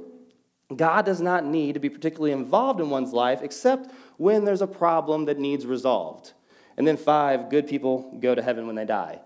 God 0.73 1.05
does 1.05 1.19
not 1.19 1.43
need 1.43 1.73
to 1.73 1.81
be 1.81 1.89
particularly 1.89 2.31
involved 2.31 2.79
in 2.79 2.89
one's 2.89 3.11
life 3.11 3.41
except 3.41 3.91
when 4.15 4.45
there's 4.45 4.61
a 4.61 4.67
problem 4.67 5.25
that 5.25 5.37
needs 5.37 5.65
resolved. 5.65 6.31
And 6.77 6.87
then 6.87 6.95
five, 6.95 7.49
good 7.49 7.67
people 7.67 8.17
go 8.21 8.33
to 8.33 8.41
heaven 8.41 8.67
when 8.67 8.77
they 8.77 8.85
die. 8.85 9.19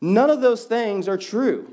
None 0.00 0.28
of 0.28 0.40
those 0.40 0.64
things 0.64 1.06
are 1.06 1.16
true. 1.16 1.72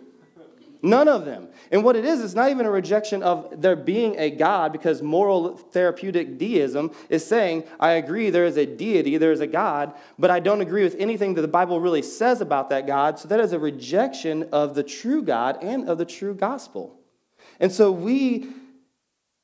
None 0.82 1.08
of 1.08 1.26
them. 1.26 1.48
And 1.72 1.84
what 1.84 1.96
it 1.96 2.06
is, 2.06 2.22
it's 2.22 2.34
not 2.34 2.52
even 2.52 2.66
a 2.66 2.72
rejection 2.72 3.24
of 3.24 3.62
there 3.62 3.76
being 3.76 4.16
a 4.18 4.30
God 4.30 4.72
because 4.72 5.02
moral 5.02 5.58
therapeutic 5.58 6.38
deism 6.38 6.92
is 7.10 7.26
saying, 7.26 7.64
I 7.80 7.92
agree 7.92 8.30
there 8.30 8.46
is 8.46 8.58
a 8.58 8.66
deity, 8.66 9.18
there 9.18 9.32
is 9.32 9.40
a 9.40 9.48
God, 9.48 9.94
but 10.20 10.30
I 10.30 10.40
don't 10.40 10.62
agree 10.62 10.84
with 10.84 10.96
anything 11.00 11.34
that 11.36 11.42
the 11.42 11.48
Bible 11.48 11.80
really 11.80 12.02
says 12.02 12.42
about 12.42 12.70
that 12.70 12.86
God. 12.86 13.20
So 13.20 13.28
that 13.28 13.40
is 13.40 13.54
a 13.54 13.60
rejection 13.60 14.50
of 14.52 14.76
the 14.76 14.84
true 14.84 15.22
God 15.24 15.64
and 15.64 15.90
of 15.90 15.98
the 15.98 16.06
true 16.06 16.34
gospel. 16.34 17.00
And 17.60 17.72
so 17.72 17.92
we, 17.92 18.48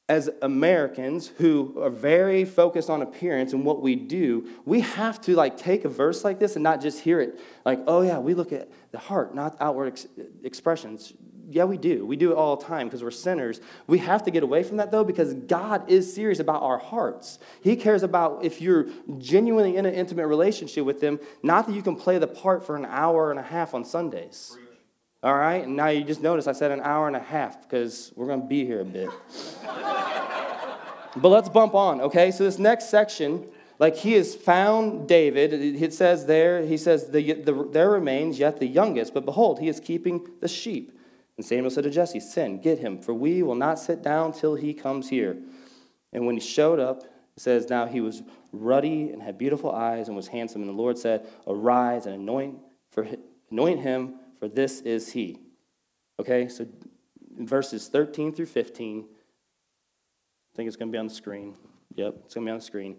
as 0.10 0.30
Americans 0.42 1.28
who 1.38 1.82
are 1.82 1.90
very 1.90 2.44
focused 2.44 2.90
on 2.90 3.02
appearance 3.02 3.54
and 3.54 3.64
what 3.64 3.82
we 3.82 3.96
do, 3.96 4.50
we 4.66 4.82
have 4.82 5.22
to 5.22 5.34
like 5.34 5.58
take 5.58 5.86
a 5.86 5.90
verse 5.90 6.26
like 6.26 6.40
this 6.40 6.56
and 6.56 6.64
not 6.64 6.82
just 6.82 7.00
hear 7.00 7.22
it 7.22 7.40
like, 7.64 7.80
oh 7.88 8.02
yeah, 8.02 8.20
we 8.20 8.34
look 8.34 8.52
at 8.52 8.70
the 8.92 8.98
heart, 8.98 9.34
not 9.34 9.56
outward 9.62 9.88
ex- 9.88 10.08
expressions. 10.44 11.14
Yeah, 11.50 11.66
we 11.66 11.78
do. 11.78 12.06
We 12.06 12.18
do 12.18 12.32
it 12.32 12.36
all 12.36 12.58
the 12.58 12.66
time 12.66 12.88
because 12.88 13.04
we're 13.04 13.12
sinners. 13.12 13.62
We 13.88 14.00
have 14.00 14.24
to 14.24 14.32
get 14.32 14.44
away 14.44 14.64
from 14.64 14.78
that 14.78 14.92
though 14.92 15.04
because 15.06 15.34
God 15.34 15.90
is 15.90 16.14
serious 16.14 16.40
about 16.40 16.64
our 16.64 16.80
hearts. 16.80 17.40
He 17.62 17.78
cares 17.78 18.04
about 18.04 18.44
if 18.44 18.60
you're 18.60 18.88
genuinely 19.20 19.78
in 19.78 19.86
an 19.86 19.94
intimate 19.94 20.28
relationship 20.28 20.84
with 20.84 21.02
Him, 21.02 21.20
not 21.44 21.68
that 21.68 21.74
you 21.74 21.82
can 21.82 21.96
play 21.96 22.18
the 22.18 22.28
part 22.28 22.66
for 22.66 22.76
an 22.76 22.86
hour 22.86 23.32
and 23.32 23.40
a 23.40 23.44
half 23.44 23.74
on 23.74 23.86
Sundays. 23.86 24.58
All 25.24 25.36
right? 25.36 25.64
And 25.64 25.76
now 25.76 25.88
you 25.88 26.04
just 26.04 26.22
notice 26.22 26.48
I 26.48 26.52
said 26.52 26.72
an 26.72 26.82
hour 26.82 27.08
and 27.08 27.16
a 27.16 27.22
half 27.22 27.62
because 27.62 28.12
we're 28.16 28.28
going 28.28 28.42
to 28.42 28.48
be 28.48 28.66
here 28.66 28.82
a 28.82 28.86
bit. 28.86 29.10
but 31.16 31.30
let's 31.30 31.50
bump 31.50 31.74
on, 31.74 32.02
okay? 32.02 32.30
So 32.32 32.44
this 32.44 32.60
next 32.60 32.90
section 32.90 33.48
like 33.80 33.96
he 33.96 34.14
has 34.14 34.36
found 34.36 35.08
David. 35.08 35.54
It 35.54 35.94
says 35.94 36.26
there, 36.26 36.62
he 36.62 36.78
says, 36.78 37.10
the, 37.10 37.34
the, 37.34 37.68
there 37.72 37.90
remains 37.90 38.40
yet 38.40 38.60
the 38.60 38.68
youngest, 38.68 39.14
but 39.14 39.26
behold, 39.26 39.60
he 39.60 39.68
is 39.68 39.80
keeping 39.80 40.28
the 40.42 40.48
sheep. 40.48 40.98
And 41.38 41.46
Samuel 41.46 41.72
said 41.72 41.84
to 41.86 41.90
Jesse, 41.90 42.20
Send, 42.20 42.62
get 42.62 42.80
him, 42.80 43.02
for 43.02 43.14
we 43.14 43.42
will 43.42 43.56
not 43.56 43.80
sit 43.80 44.04
down 44.04 44.34
till 44.34 44.56
he 44.56 44.74
comes 44.74 45.10
here. 45.10 45.38
And 46.12 46.26
when 46.26 46.36
he 46.36 46.42
showed 46.42 46.80
up, 46.80 47.04
it 47.04 47.42
says, 47.42 47.70
Now 47.70 47.88
he 47.88 48.02
was 48.02 48.22
ruddy 48.52 49.10
and 49.10 49.22
had 49.22 49.38
beautiful 49.38 49.72
eyes 49.72 50.08
and 50.08 50.16
was 50.16 50.28
handsome. 50.28 50.62
And 50.62 50.70
the 50.70 50.76
Lord 50.76 50.98
said, 51.00 51.28
Arise 51.48 52.06
and 52.06 52.16
anoint, 52.16 52.60
for, 52.92 53.08
anoint 53.52 53.80
him, 53.80 54.20
for 54.44 54.50
this 54.50 54.82
is 54.82 55.14
he. 55.14 55.40
Okay, 56.20 56.50
so 56.50 56.68
verses 57.40 57.88
13 57.88 58.34
through 58.34 58.48
15. 58.48 59.06
I 59.06 60.58
think 60.58 60.68
it's 60.68 60.76
going 60.76 60.90
to 60.90 60.92
be 60.92 60.98
on 60.98 61.08
the 61.08 61.14
screen. 61.14 61.56
Yep, 61.96 62.16
it's 62.26 62.34
going 62.34 62.46
to 62.46 62.50
be 62.50 62.52
on 62.52 62.58
the 62.58 62.66
screen. 62.66 62.98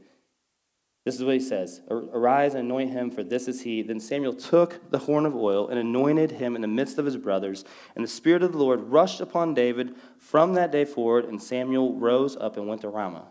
This 1.04 1.16
is 1.16 1.22
what 1.22 1.34
he 1.34 1.40
says 1.40 1.82
Arise 1.90 2.54
and 2.54 2.64
anoint 2.64 2.92
him, 2.92 3.10
for 3.10 3.22
this 3.22 3.46
is 3.46 3.60
he. 3.60 3.82
Then 3.82 4.00
Samuel 4.00 4.32
took 4.32 4.90
the 4.90 5.00
horn 5.00 5.26
of 5.26 5.36
oil 5.36 5.68
and 5.68 5.78
anointed 5.78 6.30
him 6.30 6.56
in 6.56 6.62
the 6.62 6.66
midst 6.66 6.96
of 6.96 7.04
his 7.04 7.18
brothers. 7.18 7.66
And 7.94 8.02
the 8.02 8.08
Spirit 8.08 8.42
of 8.42 8.52
the 8.52 8.58
Lord 8.58 8.80
rushed 8.80 9.20
upon 9.20 9.52
David 9.52 9.96
from 10.18 10.54
that 10.54 10.72
day 10.72 10.86
forward, 10.86 11.26
and 11.26 11.42
Samuel 11.42 11.92
rose 11.92 12.38
up 12.38 12.56
and 12.56 12.66
went 12.66 12.80
to 12.80 12.88
Ramah. 12.88 13.26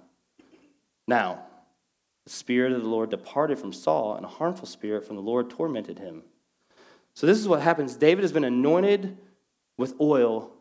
Now, 1.07 1.45
the 2.25 2.31
Spirit 2.31 2.73
of 2.73 2.83
the 2.83 2.89
Lord 2.89 3.09
departed 3.09 3.57
from 3.57 3.73
Saul, 3.73 4.15
and 4.15 4.23
a 4.23 4.29
harmful 4.29 4.67
spirit 4.67 5.03
from 5.03 5.15
the 5.15 5.23
Lord 5.23 5.49
tormented 5.49 5.97
him. 5.97 6.21
So, 7.13 7.27
this 7.27 7.39
is 7.39 7.47
what 7.47 7.61
happens 7.61 7.95
David 7.95 8.23
has 8.23 8.31
been 8.31 8.43
anointed 8.43 9.17
with 9.77 9.95
oil 9.99 10.51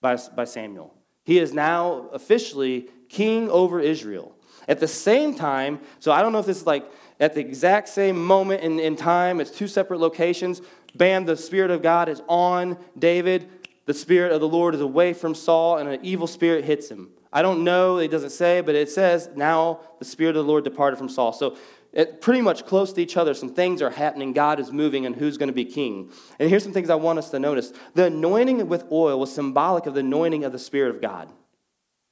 by, 0.00 0.16
by 0.34 0.44
Samuel. 0.44 0.94
He 1.24 1.38
is 1.38 1.52
now 1.52 2.08
officially 2.12 2.88
king 3.08 3.50
over 3.50 3.80
Israel. 3.80 4.34
At 4.66 4.80
the 4.80 4.88
same 4.88 5.34
time, 5.34 5.80
so 5.98 6.12
I 6.12 6.20
don't 6.22 6.32
know 6.32 6.38
if 6.38 6.46
this 6.46 6.58
is 6.58 6.66
like 6.66 6.90
at 7.20 7.34
the 7.34 7.40
exact 7.40 7.88
same 7.88 8.24
moment 8.24 8.62
in, 8.62 8.78
in 8.78 8.96
time, 8.96 9.40
it's 9.40 9.50
two 9.50 9.66
separate 9.68 9.98
locations. 9.98 10.62
Bam, 10.94 11.24
the 11.24 11.36
Spirit 11.36 11.70
of 11.70 11.82
God 11.82 12.08
is 12.08 12.22
on 12.28 12.78
David. 12.98 13.48
The 13.86 13.94
Spirit 13.94 14.32
of 14.32 14.40
the 14.40 14.48
Lord 14.48 14.74
is 14.74 14.80
away 14.80 15.14
from 15.14 15.34
Saul, 15.34 15.78
and 15.78 15.88
an 15.88 16.00
evil 16.02 16.26
spirit 16.26 16.64
hits 16.64 16.90
him. 16.90 17.10
I 17.32 17.42
don't 17.42 17.64
know, 17.64 17.98
it 17.98 18.08
doesn't 18.08 18.30
say, 18.30 18.60
but 18.60 18.74
it 18.74 18.90
says, 18.90 19.28
now 19.34 19.80
the 19.98 20.04
Spirit 20.04 20.36
of 20.36 20.44
the 20.44 20.50
Lord 20.50 20.64
departed 20.64 20.96
from 20.96 21.08
Saul. 21.08 21.32
So 21.32 21.56
it, 21.98 22.20
pretty 22.20 22.40
much 22.40 22.64
close 22.64 22.92
to 22.92 23.02
each 23.02 23.16
other, 23.16 23.34
some 23.34 23.52
things 23.52 23.82
are 23.82 23.90
happening. 23.90 24.32
God 24.32 24.60
is 24.60 24.70
moving, 24.70 25.04
and 25.04 25.16
who's 25.16 25.36
going 25.36 25.48
to 25.48 25.52
be 25.52 25.64
king. 25.64 26.12
And 26.38 26.48
here's 26.48 26.62
some 26.62 26.72
things 26.72 26.90
I 26.90 26.94
want 26.94 27.18
us 27.18 27.30
to 27.30 27.40
notice. 27.40 27.72
The 27.94 28.04
anointing 28.04 28.68
with 28.68 28.84
oil 28.92 29.18
was 29.18 29.34
symbolic 29.34 29.86
of 29.86 29.94
the 29.94 30.00
anointing 30.00 30.44
of 30.44 30.52
the 30.52 30.60
Spirit 30.60 30.94
of 30.94 31.02
God. 31.02 31.28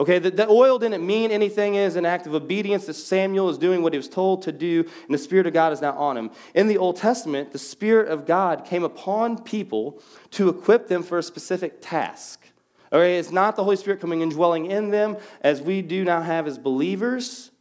Okay, 0.00 0.18
the, 0.18 0.32
the, 0.32 0.48
oil 0.48 0.80
didn't 0.80 1.06
mean 1.06 1.30
anything 1.30 1.78
as 1.78 1.94
an 1.94 2.04
act 2.04 2.26
of 2.26 2.34
obedience 2.34 2.86
that 2.86 2.94
Samuel 2.94 3.48
is 3.48 3.58
doing 3.58 3.80
what 3.80 3.92
he 3.92 3.96
was 3.96 4.08
told 4.08 4.42
to 4.42 4.50
do, 4.50 4.80
and 4.80 5.14
the 5.14 5.18
Spirit 5.18 5.46
of 5.46 5.54
God 5.54 5.72
is 5.72 5.80
now 5.80 5.92
on 5.92 6.16
him. 6.16 6.32
In 6.56 6.66
the 6.66 6.78
Old 6.78 6.96
Testament, 6.96 7.52
the 7.52 7.58
Spirit 7.58 8.08
of 8.08 8.26
God 8.26 8.64
came 8.64 8.82
upon 8.82 9.44
people 9.44 10.02
to 10.32 10.48
equip 10.48 10.88
them 10.88 11.04
for 11.04 11.16
a 11.16 11.22
specific 11.22 11.78
task. 11.80 12.44
Okay, 12.92 13.18
it's 13.18 13.30
not 13.30 13.54
the 13.54 13.62
Holy 13.62 13.76
Spirit 13.76 14.00
coming 14.00 14.22
and 14.22 14.32
dwelling 14.32 14.66
in 14.66 14.90
them 14.90 15.16
as 15.42 15.62
we 15.62 15.80
do 15.80 16.04
now 16.04 16.20
have 16.20 16.48
as 16.48 16.58
believers, 16.58 17.52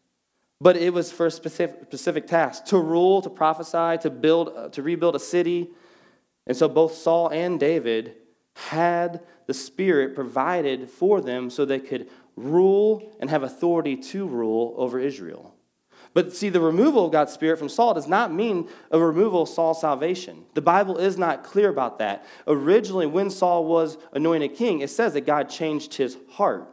but 0.61 0.77
it 0.77 0.93
was 0.93 1.11
for 1.11 1.25
a 1.25 1.31
specific, 1.31 1.83
specific 1.87 2.27
task 2.27 2.65
to 2.65 2.79
rule, 2.79 3.21
to 3.21 3.29
prophesy, 3.29 4.01
to 4.01 4.09
build, 4.09 4.53
uh, 4.55 4.69
to 4.69 4.81
rebuild 4.81 5.15
a 5.15 5.19
city. 5.19 5.69
And 6.47 6.55
so 6.55 6.67
both 6.67 6.95
Saul 6.95 7.29
and 7.29 7.59
David 7.59 8.15
had 8.55 9.21
the 9.47 9.53
Spirit 9.53 10.15
provided 10.15 10.89
for 10.89 11.21
them 11.21 11.49
so 11.49 11.65
they 11.65 11.79
could 11.79 12.09
rule 12.35 13.15
and 13.19 13.29
have 13.29 13.43
authority 13.43 13.95
to 13.95 14.25
rule 14.25 14.73
over 14.77 14.99
Israel. 14.99 15.55
But 16.13 16.33
see, 16.33 16.47
the 16.47 16.61
removal 16.61 17.05
of 17.05 17.11
God's 17.11 17.33
Spirit 17.33 17.59
from 17.59 17.67
Saul 17.67 17.93
does 17.93 18.07
not 18.07 18.33
mean 18.33 18.69
a 18.89 18.97
removal 18.97 19.41
of 19.41 19.49
Saul's 19.49 19.81
salvation. 19.81 20.45
The 20.53 20.61
Bible 20.61 20.97
is 20.97 21.17
not 21.17 21.43
clear 21.43 21.67
about 21.67 21.99
that. 21.99 22.25
Originally, 22.47 23.05
when 23.05 23.29
Saul 23.29 23.65
was 23.65 23.97
anointed 24.13 24.55
king, 24.55 24.79
it 24.79 24.89
says 24.89 25.13
that 25.13 25.25
God 25.25 25.49
changed 25.49 25.95
his 25.95 26.17
heart. 26.31 26.69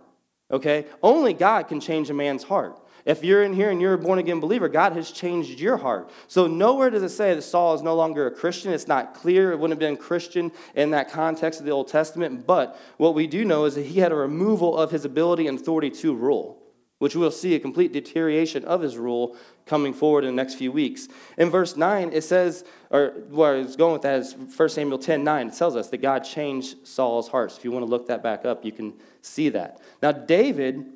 Okay? 0.53 0.87
Only 1.03 1.33
God 1.33 1.67
can 1.67 1.81
change 1.81 2.09
a 2.09 2.15
man's 2.15 2.45
heart. 2.45 2.79
If 3.05 3.25
you're 3.25 3.43
in 3.43 3.53
here 3.53 3.71
and 3.71 3.81
you're 3.81 3.95
a 3.95 3.99
born 3.99 4.19
again 4.19 4.41
believer, 4.41 4.69
God 4.69 4.93
has 4.93 5.11
changed 5.11 5.59
your 5.59 5.77
heart. 5.77 6.11
So 6.29 6.47
nowhere 6.47 6.91
does 6.91 7.03
it 7.03 7.09
say 7.09 7.35
that 7.35 7.43
Saul 7.43 7.75
is 7.75 7.83
no 7.83 7.95
longer 7.95 8.27
a 8.27 8.31
Christian. 8.31 8.73
It's 8.73 8.89
not 8.89 9.15
clear. 9.15 9.53
It 9.53 9.59
wouldn't 9.59 9.81
have 9.81 9.89
been 9.89 9.97
Christian 9.97 10.53
in 10.75 10.91
that 10.91 11.11
context 11.11 11.61
of 11.61 11.67
the 11.67 11.73
Old 11.73 11.89
Testament. 11.89 12.47
But 12.47 12.79
what 12.99 13.15
we 13.15 13.27
do 13.27 13.45
know 13.45 13.65
is 13.65 13.75
that 13.75 13.87
he 13.87 14.01
had 14.01 14.13
a 14.13 14.17
removal 14.17 14.77
of 14.77 14.91
his 14.91 15.05
ability 15.05 15.47
and 15.47 15.59
authority 15.59 15.91
to 15.91 16.15
rule 16.15 16.63
which 17.03 17.17
we'll 17.17 17.33
see 17.33 17.57
a 17.57 17.59
complete 17.59 17.93
deterioration 17.93 18.65
of 18.65 18.81
his 18.81 18.97
rule 18.97 19.37
coming 19.67 19.93
forward 19.93 20.23
in 20.23 20.37
the 20.37 20.41
next 20.41 20.55
few 20.55 20.71
weeks. 20.71 21.09
In 21.37 21.51
verse 21.51 21.77
9, 21.77 22.13
it 22.13 22.23
says, 22.23 22.65
or 22.91 23.25
where 23.29 23.57
I 23.57 23.59
was 23.59 23.75
going 23.75 23.95
with 23.95 24.03
that 24.03 24.21
is 24.21 24.37
1 24.37 24.69
Samuel 24.69 25.01
10 25.01 25.25
9. 25.25 25.49
It 25.49 25.55
tells 25.55 25.75
us 25.75 25.89
that 25.89 25.97
God 25.97 26.21
changed 26.21 26.87
Saul's 26.87 27.27
heart. 27.27 27.51
So 27.51 27.59
If 27.59 27.65
you 27.65 27.73
want 27.73 27.85
to 27.85 27.91
look 27.91 28.07
that 28.07 28.23
back 28.23 28.45
up, 28.45 28.65
you 28.65 28.71
can 28.71 28.95
see 29.21 29.49
that. 29.49 29.81
Now, 30.01 30.13
David, 30.13 30.93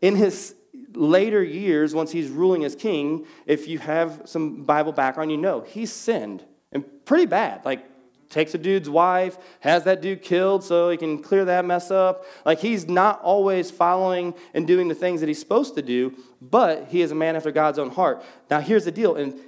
in 0.00 0.16
his 0.16 0.54
later 0.94 1.42
years, 1.42 1.94
once 1.94 2.10
he's 2.10 2.28
ruling 2.28 2.64
as 2.64 2.74
king, 2.74 3.26
if 3.46 3.68
you 3.68 3.78
have 3.78 4.22
some 4.24 4.64
Bible 4.64 4.92
background, 4.92 5.30
you 5.30 5.36
know 5.36 5.60
he's 5.60 5.92
sinned 5.92 6.44
and 6.72 6.84
pretty 7.04 7.26
bad. 7.26 7.64
Like 7.64 7.84
takes 8.28 8.54
a 8.54 8.58
dude's 8.58 8.88
wife, 8.88 9.36
has 9.58 9.84
that 9.84 10.00
dude 10.00 10.22
killed 10.22 10.62
so 10.62 10.88
he 10.88 10.96
can 10.96 11.20
clear 11.20 11.44
that 11.44 11.64
mess 11.64 11.90
up. 11.90 12.24
Like 12.44 12.60
he's 12.60 12.86
not 12.88 13.20
always 13.22 13.70
following 13.70 14.34
and 14.54 14.66
doing 14.66 14.88
the 14.88 14.94
things 14.94 15.20
that 15.20 15.26
he's 15.26 15.40
supposed 15.40 15.74
to 15.74 15.82
do, 15.82 16.16
but 16.40 16.86
he 16.88 17.02
is 17.02 17.10
a 17.10 17.14
man 17.14 17.36
after 17.36 17.50
God's 17.50 17.78
own 17.78 17.90
heart. 17.90 18.22
Now 18.48 18.60
here's 18.60 18.84
the 18.84 18.92
deal. 18.92 19.16
In 19.16 19.38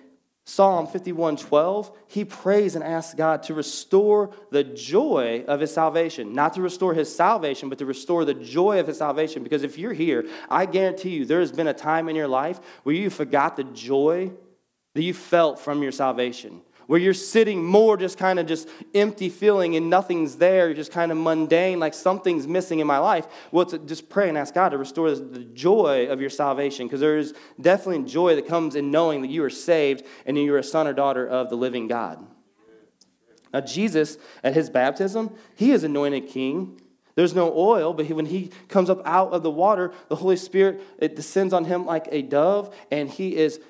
Psalm 0.44 0.88
51:12, 0.88 1.92
he 2.08 2.24
prays 2.24 2.74
and 2.74 2.82
asks 2.82 3.14
God 3.14 3.44
to 3.44 3.54
restore 3.54 4.30
the 4.50 4.64
joy 4.64 5.44
of 5.46 5.60
his 5.60 5.72
salvation. 5.72 6.32
Not 6.32 6.54
to 6.54 6.62
restore 6.62 6.94
his 6.94 7.14
salvation, 7.14 7.68
but 7.68 7.78
to 7.78 7.86
restore 7.86 8.24
the 8.24 8.34
joy 8.34 8.80
of 8.80 8.88
his 8.88 8.98
salvation. 8.98 9.44
Because 9.44 9.62
if 9.62 9.78
you're 9.78 9.92
here, 9.92 10.26
I 10.50 10.66
guarantee 10.66 11.10
you 11.10 11.24
there 11.24 11.40
has 11.40 11.52
been 11.52 11.68
a 11.68 11.74
time 11.74 12.08
in 12.08 12.16
your 12.16 12.28
life 12.28 12.60
where 12.82 12.94
you 12.94 13.08
forgot 13.08 13.56
the 13.56 13.64
joy 13.64 14.32
that 14.94 15.02
you 15.02 15.14
felt 15.14 15.60
from 15.60 15.82
your 15.82 15.92
salvation 15.92 16.60
where 16.92 17.00
you're 17.00 17.14
sitting 17.14 17.64
more 17.64 17.96
just 17.96 18.18
kind 18.18 18.38
of 18.38 18.44
just 18.44 18.68
empty 18.94 19.30
feeling 19.30 19.76
and 19.76 19.88
nothing's 19.88 20.36
there, 20.36 20.66
you're 20.66 20.74
just 20.74 20.92
kind 20.92 21.10
of 21.10 21.16
mundane, 21.16 21.80
like 21.80 21.94
something's 21.94 22.46
missing 22.46 22.80
in 22.80 22.86
my 22.86 22.98
life. 22.98 23.26
Well, 23.50 23.64
to 23.64 23.78
just 23.78 24.10
pray 24.10 24.28
and 24.28 24.36
ask 24.36 24.52
God 24.52 24.68
to 24.72 24.76
restore 24.76 25.10
the 25.14 25.38
joy 25.38 26.08
of 26.08 26.20
your 26.20 26.28
salvation, 26.28 26.86
because 26.86 27.00
there 27.00 27.16
is 27.16 27.32
definitely 27.58 28.04
joy 28.04 28.36
that 28.36 28.46
comes 28.46 28.74
in 28.74 28.90
knowing 28.90 29.22
that 29.22 29.30
you 29.30 29.42
are 29.42 29.48
saved 29.48 30.04
and 30.26 30.36
you're 30.36 30.58
a 30.58 30.62
son 30.62 30.86
or 30.86 30.92
daughter 30.92 31.26
of 31.26 31.48
the 31.48 31.56
living 31.56 31.88
God. 31.88 32.26
Now, 33.54 33.62
Jesus, 33.62 34.18
at 34.44 34.52
his 34.52 34.68
baptism, 34.68 35.34
he 35.56 35.72
is 35.72 35.84
anointed 35.84 36.28
king. 36.28 36.78
There's 37.14 37.34
no 37.34 37.54
oil, 37.56 37.94
but 37.94 38.04
he, 38.04 38.12
when 38.12 38.26
he 38.26 38.50
comes 38.68 38.90
up 38.90 39.00
out 39.06 39.32
of 39.32 39.42
the 39.42 39.50
water, 39.50 39.94
the 40.10 40.16
Holy 40.16 40.36
Spirit 40.36 40.82
it 40.98 41.16
descends 41.16 41.54
on 41.54 41.64
him 41.64 41.86
like 41.86 42.08
a 42.12 42.20
dove, 42.20 42.76
and 42.90 43.08
he 43.08 43.34
is 43.34 43.60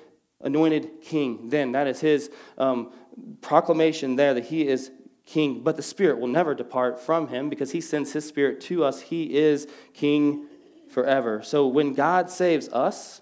anointed 0.41 1.01
king. 1.01 1.47
Then 1.47 1.71
that 1.71 1.87
is 1.87 2.01
his 2.01 2.29
um, 2.57 2.91
proclamation 3.41 4.15
there 4.15 4.33
that 4.33 4.45
he 4.45 4.67
is 4.67 4.91
king, 5.25 5.61
but 5.63 5.75
the 5.75 5.83
Spirit 5.83 6.19
will 6.19 6.27
never 6.27 6.53
depart 6.53 6.99
from 6.99 7.27
him 7.27 7.49
because 7.49 7.71
he 7.71 7.81
sends 7.81 8.13
his 8.13 8.27
Spirit 8.27 8.61
to 8.61 8.83
us. 8.83 9.01
He 9.01 9.35
is 9.35 9.67
king 9.93 10.47
forever. 10.89 11.41
So 11.43 11.67
when 11.67 11.93
God 11.93 12.29
saves 12.29 12.69
us, 12.69 13.21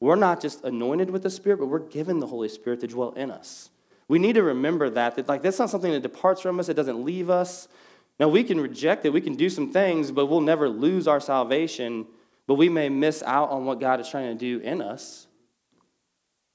we're 0.00 0.16
not 0.16 0.40
just 0.40 0.64
anointed 0.64 1.10
with 1.10 1.22
the 1.22 1.30
Spirit, 1.30 1.58
but 1.58 1.66
we're 1.66 1.78
given 1.78 2.18
the 2.18 2.26
Holy 2.26 2.48
Spirit 2.48 2.80
to 2.80 2.86
dwell 2.86 3.12
in 3.12 3.30
us. 3.30 3.70
We 4.08 4.18
need 4.18 4.34
to 4.34 4.42
remember 4.42 4.90
that, 4.90 5.16
that 5.16 5.28
like 5.28 5.42
that's 5.42 5.58
not 5.58 5.70
something 5.70 5.92
that 5.92 6.02
departs 6.02 6.40
from 6.40 6.60
us, 6.60 6.68
it 6.68 6.74
doesn't 6.74 7.04
leave 7.04 7.30
us. 7.30 7.68
Now 8.20 8.28
we 8.28 8.44
can 8.44 8.60
reject 8.60 9.04
it, 9.04 9.12
we 9.12 9.20
can 9.20 9.34
do 9.34 9.50
some 9.50 9.72
things, 9.72 10.10
but 10.10 10.26
we'll 10.26 10.40
never 10.40 10.68
lose 10.68 11.08
our 11.08 11.20
salvation, 11.20 12.06
but 12.46 12.54
we 12.54 12.68
may 12.68 12.88
miss 12.88 13.22
out 13.22 13.50
on 13.50 13.64
what 13.64 13.80
God 13.80 14.00
is 14.00 14.08
trying 14.08 14.36
to 14.36 14.38
do 14.38 14.64
in 14.64 14.80
us. 14.80 15.25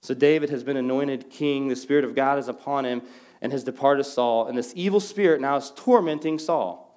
So 0.02 0.16
David 0.16 0.50
has 0.50 0.64
been 0.64 0.78
anointed 0.78 1.30
king. 1.30 1.68
The 1.68 1.76
Spirit 1.76 2.04
of 2.04 2.16
God 2.16 2.40
is 2.40 2.48
upon 2.48 2.86
him 2.86 3.04
and 3.42 3.52
has 3.52 3.64
departed 3.64 4.04
Saul. 4.04 4.48
And 4.48 4.58
this 4.58 4.74
evil 4.76 5.00
spirit 5.00 5.42
now 5.42 5.56
is 5.58 5.72
tormenting 5.76 6.40
Saul. 6.40 6.88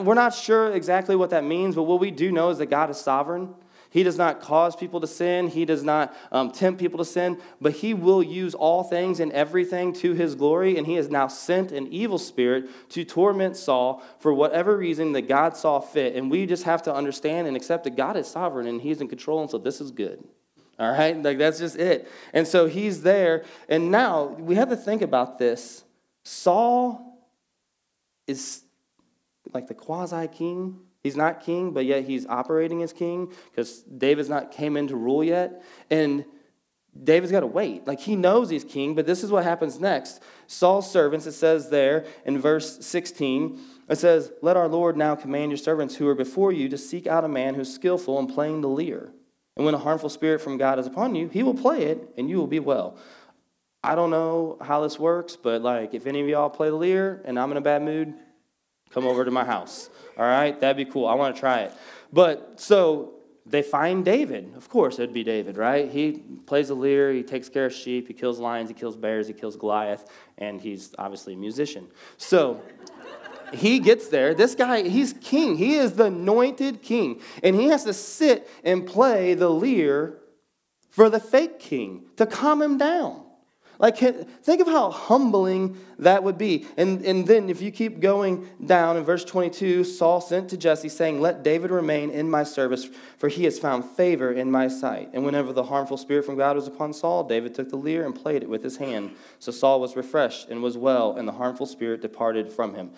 We're 0.00 0.14
not 0.14 0.34
sure 0.34 0.72
exactly 0.72 1.16
what 1.16 1.30
that 1.30 1.44
means, 1.44 1.74
but 1.74 1.82
what 1.82 2.00
we 2.00 2.10
do 2.10 2.32
know 2.32 2.50
is 2.50 2.58
that 2.58 2.66
God 2.66 2.88
is 2.88 2.98
sovereign. 2.98 3.54
He 3.90 4.02
does 4.02 4.18
not 4.18 4.40
cause 4.40 4.74
people 4.74 5.00
to 5.00 5.06
sin. 5.06 5.48
He 5.48 5.64
does 5.64 5.82
not 5.82 6.14
um, 6.32 6.50
tempt 6.50 6.80
people 6.80 6.98
to 6.98 7.04
sin, 7.04 7.38
but 7.60 7.72
He 7.72 7.94
will 7.94 8.22
use 8.22 8.54
all 8.54 8.82
things 8.82 9.20
and 9.20 9.32
everything 9.32 9.92
to 9.94 10.12
His 10.12 10.34
glory. 10.34 10.76
And 10.76 10.86
He 10.86 10.94
has 10.94 11.08
now 11.08 11.28
sent 11.28 11.72
an 11.72 11.86
evil 11.88 12.18
spirit 12.18 12.68
to 12.90 13.04
torment 13.04 13.56
Saul 13.56 14.02
for 14.18 14.32
whatever 14.32 14.76
reason 14.76 15.12
that 15.12 15.28
God 15.28 15.56
saw 15.56 15.80
fit. 15.80 16.14
And 16.14 16.30
we 16.30 16.46
just 16.46 16.64
have 16.64 16.82
to 16.82 16.94
understand 16.94 17.46
and 17.46 17.56
accept 17.56 17.84
that 17.84 17.96
God 17.96 18.16
is 18.16 18.26
sovereign 18.26 18.66
and 18.66 18.80
He's 18.80 19.00
in 19.00 19.08
control, 19.08 19.40
and 19.40 19.50
so 19.50 19.58
this 19.58 19.80
is 19.80 19.90
good. 19.90 20.24
All 20.78 20.90
right? 20.90 21.20
Like 21.20 21.38
that's 21.38 21.58
just 21.58 21.76
it. 21.76 22.08
And 22.32 22.46
so 22.46 22.66
he's 22.66 23.02
there. 23.02 23.44
And 23.68 23.90
now 23.90 24.24
we 24.24 24.56
have 24.56 24.68
to 24.68 24.76
think 24.76 25.02
about 25.02 25.38
this. 25.38 25.84
Saul 26.24 27.18
is 28.26 28.62
like 29.52 29.68
the 29.68 29.74
quasi 29.74 30.28
king. 30.28 30.80
He's 31.02 31.16
not 31.16 31.40
king, 31.40 31.70
but 31.70 31.84
yet 31.84 32.04
he's 32.04 32.26
operating 32.26 32.82
as 32.82 32.92
king 32.92 33.32
because 33.50 33.82
David's 33.82 34.28
not 34.28 34.50
came 34.50 34.76
in 34.76 34.88
to 34.88 34.96
rule 34.96 35.22
yet. 35.22 35.62
And 35.88 36.24
David's 37.00 37.30
got 37.30 37.40
to 37.40 37.46
wait. 37.46 37.86
Like 37.86 38.00
he 38.00 38.16
knows 38.16 38.50
he's 38.50 38.64
king, 38.64 38.94
but 38.94 39.06
this 39.06 39.22
is 39.22 39.30
what 39.30 39.44
happens 39.44 39.78
next. 39.78 40.22
Saul's 40.46 40.90
servants, 40.90 41.26
it 41.26 41.32
says 41.32 41.70
there 41.70 42.06
in 42.24 42.38
verse 42.38 42.84
16, 42.84 43.58
it 43.88 43.98
says, 43.98 44.32
Let 44.42 44.56
our 44.56 44.68
Lord 44.68 44.96
now 44.96 45.14
command 45.14 45.52
your 45.52 45.58
servants 45.58 45.94
who 45.94 46.08
are 46.08 46.14
before 46.14 46.52
you 46.52 46.68
to 46.68 46.78
seek 46.78 47.06
out 47.06 47.24
a 47.24 47.28
man 47.28 47.54
who's 47.54 47.72
skillful 47.72 48.18
in 48.18 48.26
playing 48.26 48.60
the 48.60 48.68
lyre 48.68 49.12
and 49.56 49.64
when 49.64 49.74
a 49.74 49.78
harmful 49.78 50.08
spirit 50.08 50.40
from 50.40 50.58
God 50.58 50.78
is 50.78 50.86
upon 50.86 51.14
you, 51.14 51.28
he 51.28 51.42
will 51.42 51.54
play 51.54 51.84
it 51.84 52.10
and 52.16 52.28
you 52.28 52.36
will 52.36 52.46
be 52.46 52.60
well. 52.60 52.96
I 53.82 53.94
don't 53.94 54.10
know 54.10 54.58
how 54.60 54.82
this 54.82 54.98
works, 54.98 55.36
but 55.36 55.62
like 55.62 55.94
if 55.94 56.06
any 56.06 56.20
of 56.20 56.28
y'all 56.28 56.50
play 56.50 56.68
the 56.68 56.76
lyre 56.76 57.22
and 57.24 57.38
I'm 57.38 57.50
in 57.50 57.56
a 57.56 57.62
bad 57.62 57.82
mood, 57.82 58.14
come 58.90 59.06
over 59.06 59.24
to 59.24 59.30
my 59.30 59.44
house. 59.44 59.88
All 60.18 60.24
right? 60.24 60.58
That'd 60.60 60.76
be 60.76 60.90
cool. 60.90 61.06
I 61.06 61.14
want 61.14 61.34
to 61.34 61.40
try 61.40 61.60
it. 61.60 61.72
But 62.12 62.60
so 62.60 63.14
they 63.46 63.62
find 63.62 64.04
David. 64.04 64.52
Of 64.56 64.68
course, 64.68 64.98
it'd 64.98 65.14
be 65.14 65.22
David, 65.22 65.56
right? 65.56 65.88
He 65.90 66.24
plays 66.46 66.68
the 66.68 66.74
lyre, 66.74 67.12
he 67.12 67.22
takes 67.22 67.48
care 67.48 67.66
of 67.66 67.72
sheep, 67.72 68.08
he 68.08 68.14
kills 68.14 68.38
lions, 68.40 68.68
he 68.68 68.74
kills 68.74 68.96
bears, 68.96 69.28
he 69.28 69.32
kills 69.32 69.56
Goliath, 69.56 70.10
and 70.36 70.60
he's 70.60 70.94
obviously 70.98 71.34
a 71.34 71.36
musician. 71.36 71.86
So 72.16 72.60
he 73.52 73.78
gets 73.78 74.08
there. 74.08 74.34
This 74.34 74.54
guy, 74.54 74.88
he's 74.88 75.12
king. 75.14 75.56
He 75.56 75.74
is 75.74 75.92
the 75.92 76.06
anointed 76.06 76.82
king. 76.82 77.20
And 77.42 77.56
he 77.56 77.66
has 77.66 77.84
to 77.84 77.92
sit 77.92 78.48
and 78.64 78.86
play 78.86 79.34
the 79.34 79.48
lyre 79.48 80.18
for 80.90 81.10
the 81.10 81.20
fake 81.20 81.58
king 81.58 82.06
to 82.16 82.26
calm 82.26 82.62
him 82.62 82.78
down. 82.78 83.22
Like, 83.78 83.98
think 83.98 84.62
of 84.62 84.66
how 84.66 84.90
humbling 84.90 85.78
that 85.98 86.22
would 86.22 86.38
be. 86.38 86.66
And, 86.78 87.04
and 87.04 87.26
then, 87.26 87.50
if 87.50 87.60
you 87.60 87.70
keep 87.70 88.00
going 88.00 88.48
down 88.64 88.96
in 88.96 89.04
verse 89.04 89.22
22, 89.22 89.84
Saul 89.84 90.22
sent 90.22 90.48
to 90.50 90.56
Jesse, 90.56 90.88
saying, 90.88 91.20
Let 91.20 91.42
David 91.42 91.70
remain 91.70 92.10
in 92.10 92.30
my 92.30 92.42
service, 92.42 92.88
for 93.18 93.28
he 93.28 93.44
has 93.44 93.58
found 93.58 93.84
favor 93.84 94.32
in 94.32 94.50
my 94.50 94.68
sight. 94.68 95.10
And 95.12 95.26
whenever 95.26 95.52
the 95.52 95.64
harmful 95.64 95.98
spirit 95.98 96.24
from 96.24 96.36
God 96.36 96.56
was 96.56 96.66
upon 96.66 96.94
Saul, 96.94 97.24
David 97.24 97.54
took 97.54 97.68
the 97.68 97.76
lyre 97.76 98.06
and 98.06 98.14
played 98.14 98.42
it 98.42 98.48
with 98.48 98.62
his 98.62 98.78
hand. 98.78 99.10
So 99.40 99.52
Saul 99.52 99.78
was 99.78 99.94
refreshed 99.94 100.48
and 100.48 100.62
was 100.62 100.78
well, 100.78 101.14
and 101.14 101.28
the 101.28 101.32
harmful 101.32 101.66
spirit 101.66 102.00
departed 102.00 102.50
from 102.50 102.74
him. 102.74 102.92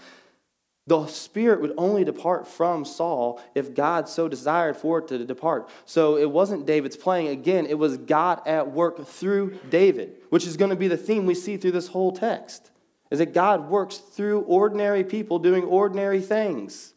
The 0.88 1.06
spirit 1.06 1.60
would 1.60 1.74
only 1.76 2.02
depart 2.02 2.48
from 2.48 2.86
Saul 2.86 3.42
if 3.54 3.74
God 3.74 4.08
so 4.08 4.26
desired 4.26 4.74
for 4.74 5.00
it 5.00 5.08
to 5.08 5.22
depart. 5.22 5.68
So 5.84 6.16
it 6.16 6.30
wasn't 6.30 6.64
David's 6.64 6.96
playing. 6.96 7.28
Again, 7.28 7.66
it 7.66 7.78
was 7.78 7.98
God 7.98 8.40
at 8.46 8.72
work 8.72 9.06
through 9.06 9.58
David, 9.68 10.16
which 10.30 10.46
is 10.46 10.56
going 10.56 10.70
to 10.70 10.76
be 10.76 10.88
the 10.88 10.96
theme 10.96 11.26
we 11.26 11.34
see 11.34 11.58
through 11.58 11.72
this 11.72 11.88
whole 11.88 12.10
text. 12.10 12.70
Is 13.10 13.18
that 13.18 13.34
God 13.34 13.68
works 13.68 13.98
through 13.98 14.40
ordinary 14.42 15.04
people 15.04 15.38
doing 15.38 15.62
ordinary 15.64 16.22
things. 16.22 16.94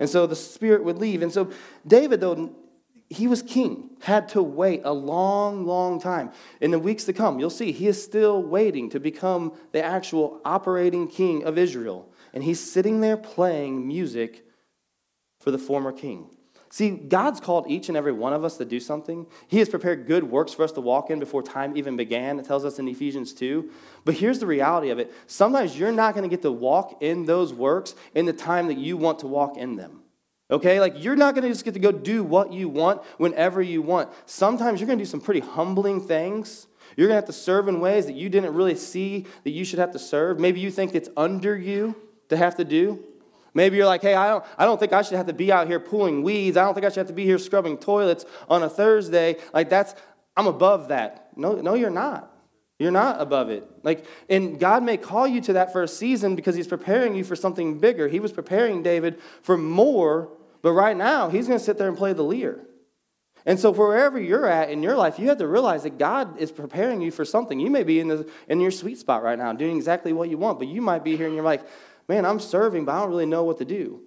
And 0.00 0.08
so 0.08 0.26
the 0.26 0.36
spirit 0.36 0.82
would 0.84 0.96
leave. 0.96 1.20
And 1.20 1.30
so 1.32 1.50
David, 1.86 2.22
though, 2.22 2.54
he 3.10 3.26
was 3.26 3.42
king, 3.42 3.90
had 4.00 4.30
to 4.30 4.42
wait 4.42 4.80
a 4.84 4.92
long, 4.94 5.66
long 5.66 6.00
time. 6.00 6.32
In 6.62 6.70
the 6.70 6.78
weeks 6.78 7.04
to 7.04 7.12
come, 7.12 7.38
you'll 7.38 7.50
see 7.50 7.72
he 7.72 7.88
is 7.88 8.02
still 8.02 8.42
waiting 8.42 8.88
to 8.88 9.00
become 9.00 9.52
the 9.72 9.84
actual 9.84 10.40
operating 10.46 11.08
king 11.08 11.44
of 11.44 11.58
Israel 11.58 12.08
and 12.38 12.44
he's 12.44 12.60
sitting 12.60 13.00
there 13.00 13.16
playing 13.16 13.88
music 13.88 14.44
for 15.40 15.50
the 15.50 15.58
former 15.58 15.90
king. 15.90 16.30
See, 16.70 16.90
God's 16.90 17.40
called 17.40 17.68
each 17.68 17.88
and 17.88 17.96
every 17.96 18.12
one 18.12 18.32
of 18.32 18.44
us 18.44 18.58
to 18.58 18.64
do 18.64 18.78
something. 18.78 19.26
He 19.48 19.58
has 19.58 19.68
prepared 19.68 20.06
good 20.06 20.22
works 20.22 20.52
for 20.52 20.62
us 20.62 20.70
to 20.70 20.80
walk 20.80 21.10
in 21.10 21.18
before 21.18 21.42
time 21.42 21.76
even 21.76 21.96
began. 21.96 22.38
It 22.38 22.44
tells 22.44 22.64
us 22.64 22.78
in 22.78 22.86
Ephesians 22.86 23.32
2. 23.32 23.68
But 24.04 24.14
here's 24.14 24.38
the 24.38 24.46
reality 24.46 24.90
of 24.90 25.00
it 25.00 25.12
sometimes 25.26 25.76
you're 25.76 25.90
not 25.90 26.14
going 26.14 26.22
to 26.22 26.28
get 26.28 26.42
to 26.42 26.52
walk 26.52 27.02
in 27.02 27.24
those 27.24 27.52
works 27.52 27.96
in 28.14 28.24
the 28.24 28.32
time 28.32 28.68
that 28.68 28.78
you 28.78 28.96
want 28.96 29.18
to 29.18 29.26
walk 29.26 29.56
in 29.56 29.74
them. 29.74 30.02
Okay? 30.48 30.78
Like, 30.78 31.02
you're 31.02 31.16
not 31.16 31.34
going 31.34 31.42
to 31.42 31.50
just 31.50 31.64
get 31.64 31.74
to 31.74 31.80
go 31.80 31.90
do 31.90 32.22
what 32.22 32.52
you 32.52 32.68
want 32.68 33.02
whenever 33.16 33.60
you 33.60 33.82
want. 33.82 34.10
Sometimes 34.26 34.78
you're 34.78 34.86
going 34.86 35.00
to 35.00 35.04
do 35.04 35.10
some 35.10 35.20
pretty 35.20 35.40
humbling 35.40 36.00
things. 36.00 36.68
You're 36.96 37.08
going 37.08 37.16
to 37.16 37.26
have 37.26 37.34
to 37.34 37.42
serve 37.42 37.66
in 37.66 37.80
ways 37.80 38.06
that 38.06 38.14
you 38.14 38.28
didn't 38.28 38.54
really 38.54 38.76
see 38.76 39.26
that 39.42 39.50
you 39.50 39.64
should 39.64 39.80
have 39.80 39.90
to 39.90 39.98
serve. 39.98 40.38
Maybe 40.38 40.60
you 40.60 40.70
think 40.70 40.94
it's 40.94 41.08
under 41.16 41.58
you 41.58 41.96
to 42.28 42.36
have 42.36 42.56
to 42.56 42.64
do. 42.64 43.04
Maybe 43.54 43.76
you're 43.76 43.86
like, 43.86 44.02
hey, 44.02 44.14
I 44.14 44.28
don't, 44.28 44.44
I 44.56 44.64
don't 44.64 44.78
think 44.78 44.92
I 44.92 45.02
should 45.02 45.16
have 45.16 45.26
to 45.26 45.32
be 45.32 45.50
out 45.50 45.66
here 45.66 45.80
pulling 45.80 46.22
weeds. 46.22 46.56
I 46.56 46.64
don't 46.64 46.74
think 46.74 46.86
I 46.86 46.90
should 46.90 46.98
have 46.98 47.06
to 47.08 47.12
be 47.12 47.24
here 47.24 47.38
scrubbing 47.38 47.78
toilets 47.78 48.24
on 48.48 48.62
a 48.62 48.68
Thursday. 48.68 49.36
Like, 49.52 49.68
that's, 49.68 49.94
I'm 50.36 50.46
above 50.46 50.88
that. 50.88 51.30
No, 51.36 51.54
no, 51.54 51.74
you're 51.74 51.90
not. 51.90 52.32
You're 52.78 52.92
not 52.92 53.20
above 53.20 53.50
it. 53.50 53.68
Like, 53.82 54.04
and 54.28 54.60
God 54.60 54.84
may 54.84 54.96
call 54.96 55.26
you 55.26 55.40
to 55.42 55.54
that 55.54 55.72
for 55.72 55.82
a 55.82 55.88
season 55.88 56.36
because 56.36 56.54
He's 56.54 56.68
preparing 56.68 57.14
you 57.16 57.24
for 57.24 57.34
something 57.34 57.78
bigger. 57.78 58.06
He 58.06 58.20
was 58.20 58.32
preparing 58.32 58.82
David 58.82 59.20
for 59.42 59.56
more, 59.56 60.30
but 60.62 60.72
right 60.72 60.96
now 60.96 61.28
He's 61.28 61.48
going 61.48 61.58
to 61.58 61.64
sit 61.64 61.78
there 61.78 61.88
and 61.88 61.96
play 61.96 62.12
the 62.12 62.22
lyre. 62.22 62.60
And 63.46 63.58
so, 63.58 63.70
wherever 63.70 64.20
you're 64.20 64.46
at 64.46 64.70
in 64.70 64.82
your 64.82 64.96
life, 64.96 65.18
you 65.18 65.28
have 65.28 65.38
to 65.38 65.48
realize 65.48 65.84
that 65.84 65.98
God 65.98 66.38
is 66.38 66.52
preparing 66.52 67.00
you 67.00 67.10
for 67.10 67.24
something. 67.24 67.58
You 67.58 67.70
may 67.70 67.82
be 67.82 67.98
in, 67.98 68.08
the, 68.08 68.30
in 68.46 68.60
your 68.60 68.70
sweet 68.70 68.98
spot 68.98 69.22
right 69.22 69.38
now, 69.38 69.52
doing 69.52 69.76
exactly 69.76 70.12
what 70.12 70.28
you 70.28 70.38
want, 70.38 70.58
but 70.58 70.68
you 70.68 70.82
might 70.82 71.02
be 71.02 71.16
here 71.16 71.26
and 71.26 71.34
you're 71.34 71.44
like, 71.44 71.62
man, 72.08 72.24
I'm 72.24 72.40
serving, 72.40 72.84
but 72.84 72.94
I 72.94 73.00
don't 73.00 73.10
really 73.10 73.26
know 73.26 73.44
what 73.44 73.58
to 73.58 73.64
do. 73.64 74.00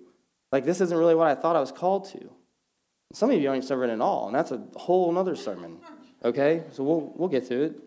Like, 0.51 0.65
this 0.65 0.81
isn't 0.81 0.97
really 0.97 1.15
what 1.15 1.27
I 1.27 1.35
thought 1.35 1.55
I 1.55 1.59
was 1.59 1.71
called 1.71 2.09
to. 2.09 2.29
Some 3.13 3.29
of 3.29 3.41
you 3.41 3.49
aren't 3.49 3.63
serving 3.63 3.89
at 3.89 4.01
all, 4.01 4.27
and 4.27 4.35
that's 4.35 4.51
a 4.51 4.61
whole 4.75 5.15
other 5.17 5.35
sermon. 5.35 5.77
Okay? 6.23 6.63
So 6.71 6.83
we'll, 6.83 7.13
we'll 7.15 7.29
get 7.29 7.47
to 7.49 7.61
it. 7.63 7.81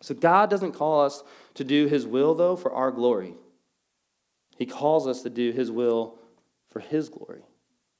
So, 0.00 0.14
God 0.14 0.50
doesn't 0.50 0.72
call 0.72 1.00
us 1.00 1.22
to 1.54 1.64
do 1.64 1.86
His 1.86 2.06
will, 2.06 2.34
though, 2.34 2.56
for 2.56 2.72
our 2.72 2.90
glory. 2.90 3.34
He 4.58 4.66
calls 4.66 5.06
us 5.06 5.22
to 5.22 5.30
do 5.30 5.50
His 5.52 5.70
will 5.70 6.18
for 6.70 6.80
His 6.80 7.08
glory. 7.08 7.42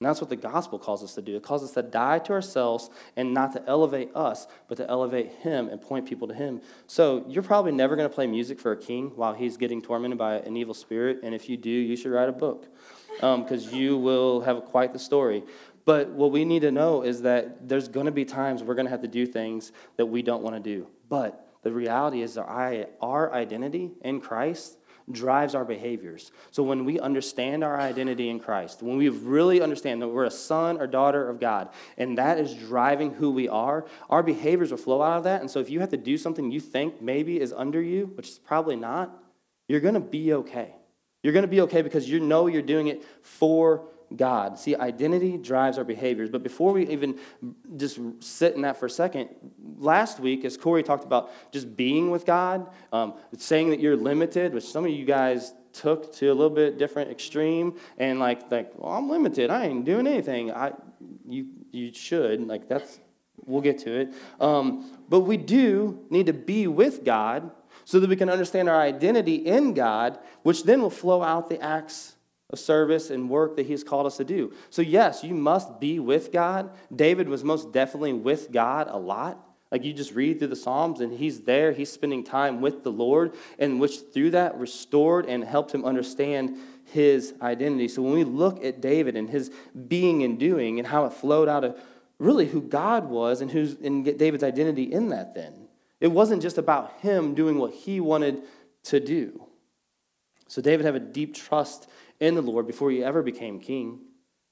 And 0.04 0.10
that's 0.10 0.20
what 0.20 0.28
the 0.28 0.36
gospel 0.36 0.78
calls 0.78 1.02
us 1.02 1.14
to 1.14 1.22
do. 1.22 1.34
It 1.34 1.42
calls 1.42 1.64
us 1.64 1.70
to 1.70 1.82
die 1.82 2.18
to 2.18 2.34
ourselves 2.34 2.90
and 3.16 3.32
not 3.32 3.52
to 3.52 3.66
elevate 3.66 4.14
us, 4.14 4.46
but 4.68 4.74
to 4.74 4.86
elevate 4.86 5.32
Him 5.40 5.70
and 5.70 5.80
point 5.80 6.06
people 6.06 6.28
to 6.28 6.34
Him. 6.34 6.60
So 6.86 7.24
you're 7.26 7.42
probably 7.42 7.72
never 7.72 7.96
going 7.96 8.06
to 8.06 8.14
play 8.14 8.26
music 8.26 8.60
for 8.60 8.72
a 8.72 8.76
king 8.76 9.12
while 9.16 9.32
he's 9.32 9.56
getting 9.56 9.80
tormented 9.80 10.18
by 10.18 10.34
an 10.34 10.58
evil 10.58 10.74
spirit. 10.74 11.20
And 11.22 11.34
if 11.34 11.48
you 11.48 11.56
do, 11.56 11.70
you 11.70 11.96
should 11.96 12.12
write 12.12 12.28
a 12.28 12.32
book 12.32 12.66
because 13.14 13.68
um, 13.68 13.74
you 13.74 13.96
will 13.96 14.42
have 14.42 14.66
quite 14.66 14.92
the 14.92 14.98
story. 14.98 15.42
But 15.86 16.10
what 16.10 16.32
we 16.32 16.44
need 16.44 16.60
to 16.60 16.70
know 16.70 17.00
is 17.00 17.22
that 17.22 17.66
there's 17.66 17.88
going 17.88 18.04
to 18.04 18.12
be 18.12 18.26
times 18.26 18.62
we're 18.62 18.74
going 18.74 18.84
to 18.84 18.90
have 18.90 19.02
to 19.02 19.08
do 19.08 19.24
things 19.24 19.72
that 19.96 20.04
we 20.04 20.20
don't 20.20 20.42
want 20.42 20.54
to 20.54 20.60
do. 20.60 20.86
But 21.08 21.48
the 21.62 21.72
reality 21.72 22.20
is 22.20 22.34
that 22.34 22.44
our 23.00 23.32
identity 23.32 23.92
in 24.02 24.20
Christ 24.20 24.76
drives 25.10 25.54
our 25.54 25.64
behaviors. 25.64 26.32
So 26.50 26.62
when 26.62 26.84
we 26.84 26.98
understand 26.98 27.62
our 27.62 27.78
identity 27.78 28.28
in 28.30 28.40
Christ, 28.40 28.82
when 28.82 28.96
we 28.96 29.08
really 29.08 29.60
understand 29.60 30.00
that 30.02 30.08
we're 30.08 30.24
a 30.24 30.30
son 30.30 30.80
or 30.80 30.86
daughter 30.86 31.28
of 31.28 31.40
God, 31.40 31.68
and 31.98 32.18
that 32.18 32.38
is 32.38 32.54
driving 32.54 33.12
who 33.12 33.30
we 33.30 33.48
are, 33.48 33.84
our 34.08 34.22
behaviors 34.22 34.70
will 34.70 34.78
flow 34.78 35.02
out 35.02 35.18
of 35.18 35.24
that. 35.24 35.40
And 35.40 35.50
so 35.50 35.60
if 35.60 35.70
you 35.70 35.80
have 35.80 35.90
to 35.90 35.96
do 35.96 36.16
something 36.16 36.50
you 36.50 36.60
think 36.60 37.02
maybe 37.02 37.40
is 37.40 37.52
under 37.52 37.82
you, 37.82 38.06
which 38.14 38.28
is 38.28 38.38
probably 38.38 38.76
not, 38.76 39.22
you're 39.68 39.80
going 39.80 39.94
to 39.94 40.00
be 40.00 40.32
okay. 40.32 40.74
You're 41.22 41.32
going 41.32 41.44
to 41.44 41.48
be 41.48 41.62
okay 41.62 41.82
because 41.82 42.08
you 42.08 42.20
know 42.20 42.46
you're 42.46 42.62
doing 42.62 42.88
it 42.88 43.04
for 43.22 43.86
God. 44.16 44.59
See, 44.59 44.77
identity 44.77 45.37
drives 45.37 45.79
our 45.79 45.85
behaviors. 45.85 46.31
But 46.31 46.42
before 46.42 46.72
we 46.72 46.87
even 46.88 47.18
just 47.77 47.98
sit 48.20 48.55
in 48.55 48.62
that 48.62 48.79
for 48.79 48.87
a 48.87 48.90
second, 48.90 49.31
last 49.79 50.20
week, 50.20 50.44
as 50.44 50.57
Corey 50.57 50.83
talked 50.83 51.05
about 51.05 51.31
just 51.53 51.77
being 51.77 52.11
with 52.11 52.24
God, 52.24 52.68
um, 52.92 53.14
saying 53.37 53.70
that 53.70 53.81
you're 53.81 53.96
limited, 53.96 54.55
which 54.55 54.64
some 54.64 54.85
of 54.85 54.90
you 54.90 55.05
guys 55.05 55.53
took 55.72 56.14
to 56.14 56.29
a 56.29 56.35
little 56.35 56.55
bit 56.55 56.79
different 56.79 57.11
extreme, 57.11 57.77
and 57.98 58.20
like, 58.20 58.50
like, 58.50 58.72
well, 58.77 58.92
I'm 58.92 59.09
limited. 59.11 59.50
I 59.50 59.66
ain't 59.66 59.85
doing 59.85 60.07
anything. 60.07 60.53
I, 60.53 60.72
you, 61.29 61.48
you 61.72 61.92
should. 61.92 62.46
Like, 62.46 62.68
that's, 62.68 63.00
we'll 63.44 63.62
get 63.62 63.79
to 63.81 63.92
it. 64.00 64.14
Um, 64.40 64.98
but 65.09 65.20
we 65.20 65.37
do 65.37 66.07
need 66.11 66.27
to 66.27 66.33
be 66.33 66.66
with 66.66 67.05
God 67.05 67.50
so 67.85 68.00
that 68.00 68.09
we 68.09 68.16
can 68.16 68.31
understand 68.31 68.68
our 68.68 68.81
identity 68.81 69.35
in 69.35 69.74
God, 69.74 70.18
which 70.42 70.64
then 70.64 70.81
will 70.81 70.90
flow 70.90 71.22
out 71.22 71.48
the 71.48 71.61
acts 71.61 72.13
of 72.54 72.58
service 72.58 73.10
and 73.10 73.28
work 73.28 73.56
that 73.56 73.66
he's 73.66 73.84
called 73.84 74.06
us 74.06 74.16
to 74.16 74.24
do. 74.24 74.54
So, 74.70 74.80
yes, 74.80 75.22
you 75.22 75.34
must 75.34 75.78
be 75.78 75.98
with 75.98 76.32
God. 76.32 76.70
David 76.94 77.28
was 77.28 77.44
most 77.44 77.72
definitely 77.72 78.14
with 78.14 78.50
God 78.50 78.88
a 78.88 78.96
lot. 78.98 79.38
Like 79.70 79.84
you 79.84 79.92
just 79.92 80.14
read 80.14 80.38
through 80.38 80.48
the 80.48 80.56
Psalms 80.56 81.00
and 81.00 81.12
he's 81.12 81.40
there, 81.40 81.72
he's 81.72 81.90
spending 81.90 82.24
time 82.24 82.60
with 82.60 82.84
the 82.84 82.92
Lord, 82.92 83.34
and 83.58 83.80
which 83.80 83.98
through 84.12 84.30
that 84.30 84.56
restored 84.56 85.26
and 85.26 85.44
helped 85.44 85.74
him 85.74 85.84
understand 85.84 86.56
his 86.86 87.34
identity. 87.42 87.88
So, 87.88 88.00
when 88.00 88.14
we 88.14 88.24
look 88.24 88.64
at 88.64 88.80
David 88.80 89.16
and 89.16 89.28
his 89.28 89.50
being 89.88 90.22
and 90.22 90.38
doing 90.38 90.78
and 90.78 90.88
how 90.88 91.04
it 91.04 91.12
flowed 91.12 91.48
out 91.48 91.64
of 91.64 91.78
really 92.18 92.46
who 92.46 92.62
God 92.62 93.10
was 93.10 93.40
and 93.40 93.50
who's 93.50 93.74
get 93.74 94.18
David's 94.18 94.44
identity 94.44 94.84
in 94.84 95.10
that 95.10 95.34
then. 95.34 95.68
It 96.00 96.08
wasn't 96.08 96.42
just 96.42 96.58
about 96.58 96.92
him 97.00 97.34
doing 97.34 97.58
what 97.58 97.72
he 97.72 98.00
wanted 98.00 98.42
to 98.84 99.00
do. 99.00 99.44
So 100.48 100.60
David 100.62 100.86
had 100.86 100.94
a 100.94 101.00
deep 101.00 101.34
trust 101.34 101.88
in 102.20 102.35
the 102.35 102.42
Lord 102.42 102.66
before 102.66 102.90
he 102.90 103.03
ever 103.03 103.22
became 103.22 103.61
king. 103.61 104.00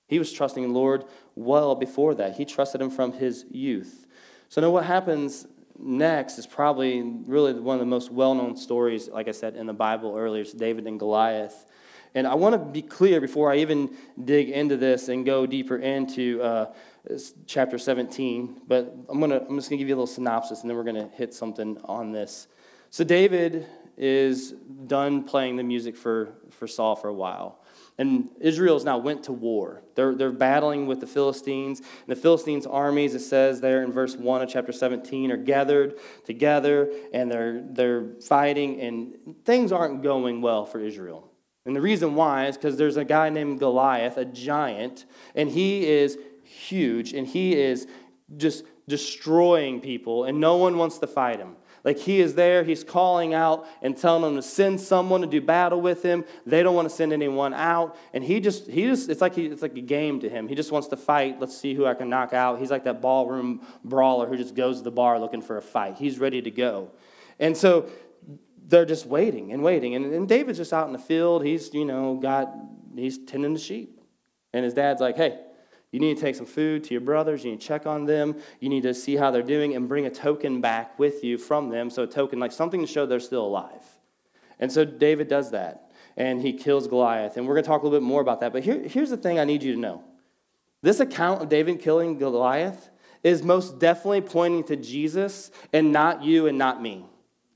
He 0.09 0.19
was 0.19 0.33
trusting 0.33 0.63
the 0.63 0.79
Lord 0.79 1.05
well 1.35 1.75
before 1.75 2.15
that. 2.17 2.37
He 2.37 2.45
trusted 2.45 2.81
him 2.81 2.91
from 2.91 3.13
his 3.13 3.45
youth. 3.51 4.07
So 4.49 4.61
now 4.61 4.71
what 4.71 4.85
happens 4.85 5.47
next 5.79 6.39
is 6.39 6.47
probably 6.47 7.03
really 7.03 7.55
one 7.55 7.75
of 7.77 7.81
the 7.81 7.87
most 7.87 8.13
well-known 8.13 8.57
stories, 8.57 9.09
like 9.09 9.29
I 9.29 9.33
said 9.33 9.57
in 9.57 9.67
the 9.67 9.73
Bible 9.73 10.15
earlier, 10.17 10.43
it's 10.43 10.53
David 10.53 10.87
and 10.87 10.99
Goliath. 10.99 11.67
And 12.15 12.27
I 12.27 12.35
want 12.35 12.53
to 12.53 12.59
be 12.59 12.83
clear 12.83 13.21
before 13.21 13.51
I 13.51 13.57
even 13.59 13.97
dig 14.23 14.51
into 14.51 14.77
this 14.77 15.09
and 15.09 15.25
go 15.25 15.47
deeper 15.47 15.79
into 15.79 16.43
uh, 16.43 16.73
chapter 17.47 17.79
17, 17.79 18.63
but 18.67 18.95
I'm, 19.09 19.19
gonna, 19.19 19.37
I'm 19.49 19.57
just 19.57 19.71
going 19.71 19.79
to 19.79 19.83
give 19.83 19.89
you 19.89 19.95
a 19.95 19.97
little 19.97 20.07
synopsis 20.07 20.61
and 20.61 20.69
then 20.69 20.77
we're 20.77 20.85
going 20.85 20.97
to 20.97 21.09
hit 21.17 21.33
something 21.33 21.79
on 21.85 22.13
this. 22.13 22.49
So 22.91 23.03
David 23.03 23.67
is 23.97 24.53
done 24.87 25.25
playing 25.25 25.57
the 25.57 25.63
music 25.63 25.97
for, 25.97 26.35
for 26.51 26.67
Saul 26.67 26.97
for 26.97 27.09
a 27.09 27.15
while. 27.15 27.63
And 27.99 28.31
Israel's 28.41 28.85
now 28.85 28.99
went 28.99 29.25
to 29.25 29.33
war. 29.33 29.83
They're, 29.95 30.15
they're 30.15 30.33
battling 30.33 30.87
with 30.87 31.01
the 31.01 31.07
Philistines. 31.07 31.81
And 31.81 31.89
the 32.09 32.17
Philistines' 32.17 32.67
armies, 32.67 33.15
it 33.15 33.21
says 33.21 33.61
there 33.61 33.83
in 33.83 33.93
verse 33.93 34.17
1 34.17 34.43
of 34.43 34.49
chapter 34.49 34.73
17, 34.73 35.31
are 35.31 35.37
gathered 35.37 35.99
together 36.25 36.91
and 37.13 37.31
they're, 37.31 37.63
they're 37.63 38.07
fighting, 38.27 38.81
and 38.81 39.37
things 39.45 39.73
aren't 39.73 40.03
going 40.03 40.41
well 40.41 40.65
for 40.65 40.81
Israel. 40.81 41.31
And 41.65 41.77
the 41.77 41.81
reason 41.81 42.15
why 42.15 42.47
is 42.47 42.57
because 42.57 42.77
there's 42.77 42.97
a 42.97 43.05
guy 43.05 43.29
named 43.29 43.61
Goliath, 43.61 44.17
a 44.17 44.25
giant, 44.25 45.05
and 45.35 45.49
he 45.49 45.87
is 45.87 46.19
huge, 46.43 47.13
and 47.13 47.27
he 47.27 47.55
is 47.55 47.87
just 48.37 48.65
destroying 48.89 49.81
people, 49.81 50.25
and 50.25 50.41
no 50.41 50.57
one 50.57 50.77
wants 50.77 50.99
to 50.99 51.07
fight 51.07 51.39
him. 51.39 51.57
Like 51.85 51.99
he 51.99 52.21
is 52.21 52.35
there, 52.35 52.63
he's 52.63 52.85
calling 52.85 53.35
out 53.35 53.67
and 53.83 53.97
telling 53.97 54.23
them 54.23 54.37
to 54.37 54.43
send 54.43 54.81
someone 54.81 55.21
to 55.23 55.27
do 55.27 55.41
battle 55.41 55.81
with 55.81 56.03
him. 56.03 56.25
They 56.47 56.63
don't 56.63 56.77
want 56.77 56.89
to 56.89 56.95
send 56.95 57.13
anyone 57.13 57.55
out. 57.55 57.97
And 58.13 58.23
he 58.23 58.39
just, 58.39 58.69
he 58.69 58.85
just, 58.85 59.09
it's 59.09 59.21
like 59.21 59.35
he, 59.35 59.47
it's 59.47 59.63
like 59.63 59.77
a 59.77 59.81
game 59.81 60.21
to 60.21 60.29
him. 60.29 60.47
He 60.47 60.55
just 60.55 60.71
wants 60.71 60.89
to 60.89 60.97
fight. 60.97 61.41
Let's 61.41 61.57
see 61.57 61.75
who 61.75 61.85
I 61.85 61.95
can 61.95 62.09
knock 62.09 62.33
out. 62.33 62.61
He's 62.61 62.71
like 62.71 62.85
that 62.85 63.01
ballroom 63.01 63.67
brawler 63.85 64.29
who 64.29 64.37
just 64.37 64.55
goes 64.55 64.79
to 64.79 64.85
the 64.85 64.93
bar 64.93 65.19
looking 65.19 65.43
for 65.43 65.57
a 65.57 65.63
fight. 65.63 65.97
He's 65.97 66.21
ready 66.21 66.41
to 66.43 66.51
go. 66.51 66.93
And 67.41 67.57
so 67.57 67.89
they're 68.65 68.87
just 68.87 69.07
waiting 69.07 69.53
and 69.53 69.63
waiting. 69.63 69.97
And, 69.97 70.13
and 70.13 70.29
David's 70.29 70.59
just 70.59 70.73
out 70.73 70.87
in 70.87 70.93
the 70.93 70.99
field. 71.01 71.45
He's, 71.45 71.75
you 71.75 71.85
know, 71.85 72.15
got, 72.15 72.55
he's 72.95 73.19
tending 73.19 73.55
the 73.55 73.61
sheep. 73.61 74.01
And 74.53 74.65
his 74.65 74.75
dad's 74.75 75.01
like, 75.01 75.17
hey, 75.17 75.39
you 75.93 76.01
need 76.01 76.17
to 76.17 76.21
take 76.23 76.35
some 76.35 76.47
food 76.47 76.85
to 76.85 76.95
your 76.95 77.03
brothers. 77.03 77.45
You 77.45 77.53
need 77.53 77.61
to 77.61 77.67
check 77.67 77.87
on 77.87 78.07
them. 78.07 78.37
You 78.61 78.71
need 78.71 78.83
to 78.85 78.95
see 78.95 79.15
how 79.15 79.31
they're 79.31 79.43
doing 79.43 79.77
and 79.77 79.89
bring 79.89 80.07
a 80.07 80.11
token 80.11 80.63
back 80.63 80.99
with 80.99 81.23
you 81.23 81.37
from 81.37 81.69
them. 81.69 81.91
So, 81.91 82.05
a 82.05 82.07
token, 82.07 82.41
like 82.41 82.51
something 82.51 82.81
to 82.81 82.87
show 82.87 83.05
they're 83.05 83.21
still 83.21 83.45
alive. 83.45 83.85
And 84.59 84.73
so, 84.73 84.87
David 84.87 85.29
does 85.29 85.51
that. 85.51 85.93
And 86.17 86.41
he 86.41 86.55
kills 86.55 86.89
Goliath. 86.89 87.37
And 87.37 87.47
we're 87.47 87.55
going 87.55 87.65
to 87.65 87.69
talk 87.69 87.83
a 87.83 87.85
little 87.85 88.01
bit 88.01 88.05
more 88.05 88.23
about 88.23 88.41
that. 88.41 88.53
But 88.53 88.65
here, 88.65 88.81
here's 88.81 89.11
the 89.11 89.17
thing 89.17 89.39
I 89.39 89.45
need 89.45 89.63
you 89.63 89.75
to 89.75 89.79
know 89.79 90.03
this 90.83 90.99
account 90.99 91.43
of 91.43 91.49
David 91.49 91.81
killing 91.81 92.19
Goliath 92.19 92.91
is 93.23 93.43
most 93.43 93.79
definitely 93.79 94.23
pointing 94.23 94.65
to 94.65 94.77
Jesus 94.77 95.51
and 95.73 95.93
not 95.93 96.25
you 96.25 96.47
and 96.47 96.59
not 96.59 96.83
me. 96.83 97.07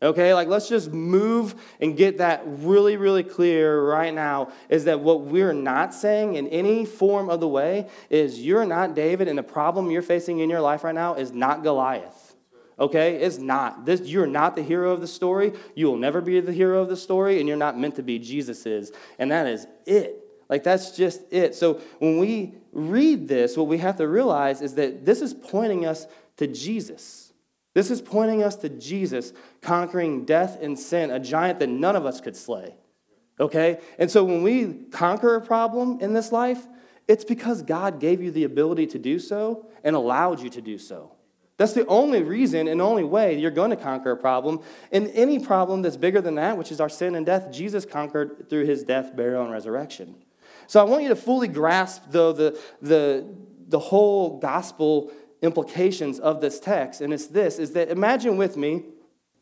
Okay, 0.03 0.35
like 0.35 0.49
let's 0.49 0.69
just 0.69 0.93
move 0.93 1.55
and 1.81 1.97
get 1.97 2.19
that 2.19 2.43
really, 2.45 2.99
really 2.99 3.23
clear 3.23 3.83
right 3.83 4.13
now 4.13 4.53
is 4.69 4.85
that 4.85 5.01
what 5.01 5.23
we're 5.23 5.55
not 5.55 5.95
saying 5.95 6.35
in 6.35 6.47
any 6.49 6.85
form 6.85 7.31
of 7.31 7.41
the 7.41 7.49
way 7.49 7.89
is 8.11 8.39
you're 8.45 8.67
not 8.67 8.95
David, 8.95 9.27
and 9.27 9.39
the 9.39 9.43
problem 9.43 9.91
you're 9.91 10.03
facing 10.03 10.41
in 10.41 10.51
your 10.51 10.61
life 10.61 10.85
right 10.85 10.95
now 10.95 11.15
is 11.15 11.33
not 11.33 11.63
Goliath. 11.63 12.35
Okay, 12.79 13.17
it's 13.17 13.39
not. 13.39 13.87
This, 13.87 14.03
you're 14.03 14.27
not 14.27 14.55
the 14.55 14.63
hero 14.63 14.93
of 14.93 15.01
the 15.01 15.07
story. 15.07 15.55
You 15.75 15.87
will 15.87 15.97
never 15.97 16.21
be 16.21 16.41
the 16.41 16.53
hero 16.53 16.83
of 16.83 16.91
the 16.91 16.97
story, 16.97 17.39
and 17.39 17.49
you're 17.49 17.57
not 17.57 17.79
meant 17.79 17.97
to 17.97 18.03
be. 18.03 18.19
Jesus 18.19 18.67
is. 18.67 18.93
And 19.19 19.31
that 19.31 19.47
is 19.47 19.67
it. 19.87 20.23
Like, 20.51 20.63
that's 20.63 20.95
just 20.95 21.23
it. 21.33 21.55
So, 21.55 21.81
when 22.01 22.19
we 22.19 22.55
read 22.73 23.29
this, 23.29 23.57
what 23.57 23.67
we 23.67 23.79
have 23.79 23.97
to 23.97 24.07
realize 24.07 24.61
is 24.61 24.75
that 24.75 25.07
this 25.07 25.23
is 25.23 25.33
pointing 25.33 25.87
us 25.87 26.07
to 26.37 26.47
Jesus. 26.47 27.26
This 27.77 27.91
is 27.91 28.01
pointing 28.01 28.43
us 28.43 28.57
to 28.57 28.71
Jesus 28.71 29.35
conquering 29.61 30.25
death 30.25 30.57
and 30.63 30.79
sin, 30.79 31.11
a 31.11 31.21
giant 31.21 31.59
that 31.59 31.69
none 31.69 31.95
of 31.95 32.07
us 32.07 32.23
could 32.23 32.35
slay. 32.35 32.75
Okay? 33.39 33.81
And 33.99 34.11
so, 34.11 34.25
when 34.25 34.43
we 34.43 34.87
conquer 34.91 35.35
a 35.35 35.43
problem 35.43 36.01
in 36.01 36.15
this 36.15 36.33
life, 36.33 36.67
it's 37.07 37.23
because 37.23 37.61
God 37.61 38.01
gave 38.01 38.23
you 38.23 38.31
the 38.31 38.45
ability 38.45 38.87
to 38.87 38.99
do 38.99 39.19
so 39.19 39.67
and 39.85 39.95
allowed 39.95 40.41
you 40.41 40.49
to 40.49 40.63
do 40.63 40.79
so. 40.79 41.13
That's 41.59 41.75
the 41.75 41.85
only 41.85 42.23
reason 42.23 42.67
and 42.67 42.81
only 42.81 43.05
way 43.05 43.39
you're 43.39 43.51
going 43.51 43.69
to 43.69 43.77
conquer 43.77 44.13
a 44.13 44.17
problem. 44.17 44.61
And 44.91 45.09
any 45.09 45.39
problem 45.39 45.83
that's 45.83 45.99
bigger 45.99 46.23
than 46.23 46.37
that, 46.37 46.57
which 46.57 46.73
is 46.73 46.81
our 46.81 46.89
sin 46.89 47.15
and 47.15 47.27
death, 47.27 47.53
Jesus 47.53 47.85
conquered 47.85 48.49
through 48.49 48.65
his 48.65 48.85
death, 48.85 49.15
burial, 49.15 49.43
and 49.43 49.53
resurrection. 49.53 50.15
So 50.67 50.81
I 50.81 50.85
want 50.85 51.03
you 51.03 51.11
to 51.11 51.17
fully 51.17 51.49
grasp, 51.49 52.05
though, 52.09 52.33
the, 52.33 52.59
the, 52.81 53.27
the 53.69 53.79
whole 53.79 54.39
gospel 54.39 55.13
implications 55.47 56.19
of 56.19 56.41
this 56.41 56.61
text. 56.61 57.01
And 57.01 57.15
it's 57.15 57.27
this 57.27 57.59
is 57.59 57.73
that 57.73 57.89
imagine 57.89 58.37
with 58.37 58.57
me, 58.57 58.83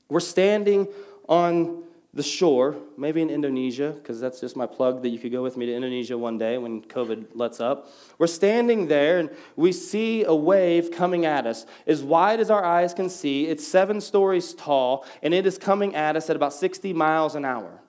we're 0.08 0.20
standing 0.20 0.86
on 1.28 1.82
the 2.14 2.22
shore, 2.22 2.76
maybe 2.96 3.20
in 3.20 3.28
Indonesia, 3.28 3.90
because 3.90 4.20
that's 4.20 4.38
just 4.40 4.56
my 4.56 4.66
plug 4.66 5.02
that 5.02 5.08
you 5.08 5.18
could 5.18 5.32
go 5.32 5.42
with 5.42 5.56
me 5.56 5.66
to 5.66 5.74
Indonesia 5.74 6.16
one 6.16 6.38
day 6.38 6.56
when 6.58 6.80
COVID 6.82 7.28
lets 7.34 7.58
up. 7.58 7.90
We're 8.18 8.28
standing 8.28 8.86
there 8.86 9.18
and 9.18 9.30
we 9.56 9.72
see 9.72 10.22
a 10.22 10.34
wave 10.34 10.92
coming 10.92 11.26
at 11.26 11.44
us, 11.44 11.66
as 11.88 12.04
wide 12.04 12.38
as 12.38 12.50
our 12.50 12.64
eyes 12.64 12.94
can 12.94 13.10
see. 13.10 13.48
It's 13.48 13.66
seven 13.66 14.00
stories 14.00 14.54
tall, 14.54 15.04
and 15.22 15.34
it 15.34 15.44
is 15.44 15.58
coming 15.58 15.96
at 15.96 16.14
us 16.14 16.30
at 16.30 16.36
about 16.36 16.52
60 16.52 16.92
miles 16.92 17.34
an 17.34 17.44
hour. 17.44 17.80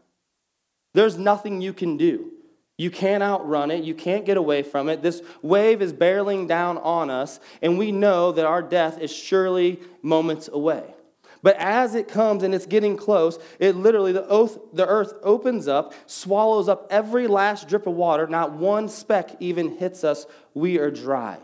There's 0.96 1.20
nothing 1.20 1.62
you 1.62 1.74
can 1.74 1.96
do. 1.96 2.32
You 2.78 2.92
can't 2.92 3.24
outrun 3.24 3.72
it. 3.72 3.84
You 3.84 3.96
can't 3.96 4.26
get 4.26 4.38
away 4.38 4.62
from 4.64 4.90
it. 4.90 5.02
This 5.02 5.22
wave 5.42 5.82
is 5.82 5.94
barreling 5.94 6.48
down 6.48 6.78
on 6.78 7.10
us, 7.10 7.40
and 7.62 7.78
we 7.78 7.92
know 7.92 8.34
that 8.34 8.46
our 8.46 8.62
death 8.62 9.00
is 9.00 9.12
surely 9.12 9.80
moments 10.02 10.50
away. 10.52 10.84
But 11.42 11.58
as 11.58 11.94
it 11.94 12.08
comes 12.08 12.42
and 12.42 12.56
it's 12.56 12.66
getting 12.66 12.98
close, 12.98 13.38
it 13.60 13.76
literally, 13.76 14.12
the, 14.12 14.28
oath, 14.28 14.58
the 14.74 14.88
earth 14.88 15.14
opens 15.22 15.68
up, 15.68 15.94
swallows 16.08 16.68
up 16.68 16.88
every 16.90 17.28
last 17.28 17.68
drip 17.68 17.86
of 17.86 17.94
water. 17.94 18.26
Not 18.26 18.54
one 18.54 18.90
speck 18.90 19.30
even 19.40 19.78
hits 19.78 20.04
us. 20.04 20.26
We 20.56 20.80
are 20.80 20.90
dry. 20.90 21.38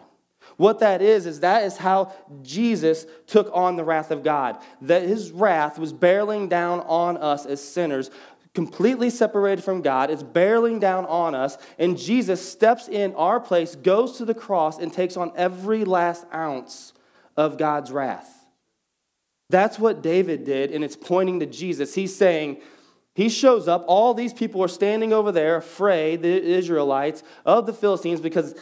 What 0.58 0.80
that 0.80 1.02
is, 1.02 1.26
is 1.26 1.40
that 1.42 1.64
is 1.64 1.78
how 1.78 2.14
Jesus 2.42 3.06
took 3.28 3.50
on 3.54 3.76
the 3.76 3.84
wrath 3.84 4.12
of 4.12 4.24
God. 4.24 4.58
That 4.82 5.04
his 5.04 5.32
wrath 5.32 5.78
was 5.78 5.94
barreling 5.94 6.50
down 6.50 6.82
on 6.82 7.18
us 7.18 7.46
as 7.46 7.64
sinners, 7.64 8.10
completely 8.54 9.10
separated 9.10 9.64
from 9.64 9.82
God. 9.82 10.10
It's 10.10 10.24
barreling 10.24 10.80
down 10.80 11.06
on 11.06 11.36
us. 11.36 11.58
And 11.80 11.98
Jesus 11.98 12.48
steps 12.48 12.88
in 12.88 13.16
our 13.16 13.40
place, 13.40 13.76
goes 13.76 14.18
to 14.18 14.26
the 14.26 14.34
cross, 14.34 14.78
and 14.78 14.92
takes 14.92 15.16
on 15.16 15.32
every 15.36 15.86
last 15.86 16.26
ounce 16.34 16.94
of 17.38 17.58
God's 17.58 17.92
wrath. 17.92 18.30
That's 19.50 19.78
what 19.78 20.02
David 20.02 20.46
did, 20.46 20.72
and 20.72 20.84
it's 20.84 20.96
pointing 20.96 21.42
to 21.42 21.46
Jesus. 21.46 21.94
He's 21.94 22.16
saying, 22.16 22.62
he 23.14 23.28
shows 23.28 23.68
up, 23.68 23.84
all 23.88 24.14
these 24.14 24.34
people 24.34 24.64
are 24.64 24.70
standing 24.70 25.12
over 25.12 25.34
there, 25.34 25.58
afraid, 25.58 26.22
the 26.22 26.42
Israelites, 26.42 27.24
of 27.46 27.66
the 27.66 27.74
Philistines, 27.74 28.22
because 28.22 28.56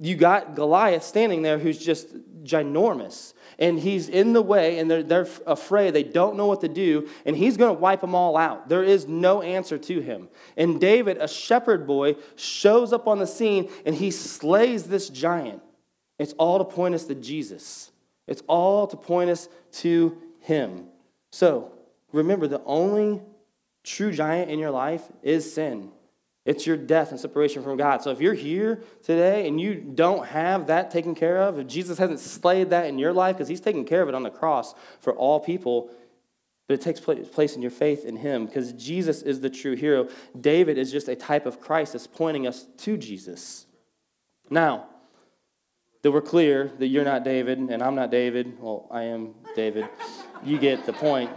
you 0.00 0.14
got 0.14 0.54
Goliath 0.54 1.02
standing 1.02 1.42
there 1.42 1.58
who's 1.58 1.78
just 1.78 2.08
ginormous. 2.48 3.34
And 3.58 3.78
he's 3.78 4.08
in 4.08 4.32
the 4.32 4.42
way, 4.42 4.78
and 4.78 4.90
they're, 4.90 5.02
they're 5.02 5.28
afraid. 5.46 5.92
They 5.92 6.02
don't 6.02 6.36
know 6.36 6.46
what 6.46 6.62
to 6.62 6.68
do, 6.68 7.08
and 7.26 7.36
he's 7.36 7.56
going 7.56 7.74
to 7.74 7.80
wipe 7.80 8.00
them 8.00 8.14
all 8.14 8.36
out. 8.36 8.68
There 8.68 8.84
is 8.84 9.06
no 9.06 9.42
answer 9.42 9.78
to 9.78 10.00
him. 10.00 10.28
And 10.56 10.80
David, 10.80 11.18
a 11.18 11.28
shepherd 11.28 11.86
boy, 11.86 12.16
shows 12.36 12.92
up 12.92 13.06
on 13.06 13.18
the 13.18 13.26
scene, 13.26 13.70
and 13.84 13.94
he 13.94 14.10
slays 14.10 14.84
this 14.84 15.08
giant. 15.08 15.62
It's 16.18 16.32
all 16.34 16.58
to 16.58 16.64
point 16.64 16.94
us 16.94 17.04
to 17.04 17.14
Jesus. 17.14 17.92
It's 18.28 18.42
all 18.46 18.86
to 18.86 18.96
point 18.96 19.30
us 19.30 19.48
to 19.72 20.16
Him. 20.40 20.84
So 21.32 21.72
remember, 22.12 22.46
the 22.46 22.62
only 22.64 23.22
true 23.82 24.12
giant 24.12 24.50
in 24.50 24.58
your 24.58 24.70
life 24.70 25.02
is 25.22 25.52
sin. 25.52 25.90
It's 26.48 26.66
your 26.66 26.78
death 26.78 27.10
and 27.10 27.20
separation 27.20 27.62
from 27.62 27.76
God. 27.76 28.00
So 28.00 28.10
if 28.10 28.22
you're 28.22 28.32
here 28.32 28.80
today 29.02 29.46
and 29.46 29.60
you 29.60 29.74
don't 29.74 30.26
have 30.26 30.68
that 30.68 30.90
taken 30.90 31.14
care 31.14 31.42
of, 31.42 31.58
if 31.58 31.66
Jesus 31.66 31.98
hasn't 31.98 32.20
slayed 32.20 32.70
that 32.70 32.86
in 32.86 32.98
your 32.98 33.12
life, 33.12 33.36
because 33.36 33.48
He's 33.48 33.60
taken 33.60 33.84
care 33.84 34.00
of 34.00 34.08
it 34.08 34.14
on 34.14 34.22
the 34.22 34.30
cross 34.30 34.74
for 34.98 35.12
all 35.12 35.40
people, 35.40 35.90
but 36.66 36.72
it 36.72 36.80
takes 36.80 37.00
place 37.00 37.54
in 37.54 37.60
your 37.60 37.70
faith 37.70 38.06
in 38.06 38.16
Him 38.16 38.46
because 38.46 38.72
Jesus 38.72 39.20
is 39.20 39.42
the 39.42 39.50
true 39.50 39.76
hero. 39.76 40.08
David 40.40 40.78
is 40.78 40.90
just 40.90 41.08
a 41.08 41.14
type 41.14 41.44
of 41.44 41.60
Christ 41.60 41.92
that's 41.92 42.06
pointing 42.06 42.46
us 42.46 42.66
to 42.78 42.96
Jesus. 42.96 43.66
Now, 44.48 44.86
that 46.00 46.10
we're 46.10 46.22
clear 46.22 46.72
that 46.78 46.86
you're 46.86 47.04
not 47.04 47.24
David 47.24 47.58
and 47.58 47.82
I'm 47.82 47.94
not 47.94 48.10
David. 48.10 48.58
Well, 48.58 48.88
I 48.90 49.02
am 49.02 49.34
David. 49.54 49.86
You 50.42 50.58
get 50.58 50.86
the 50.86 50.94
point. 50.94 51.30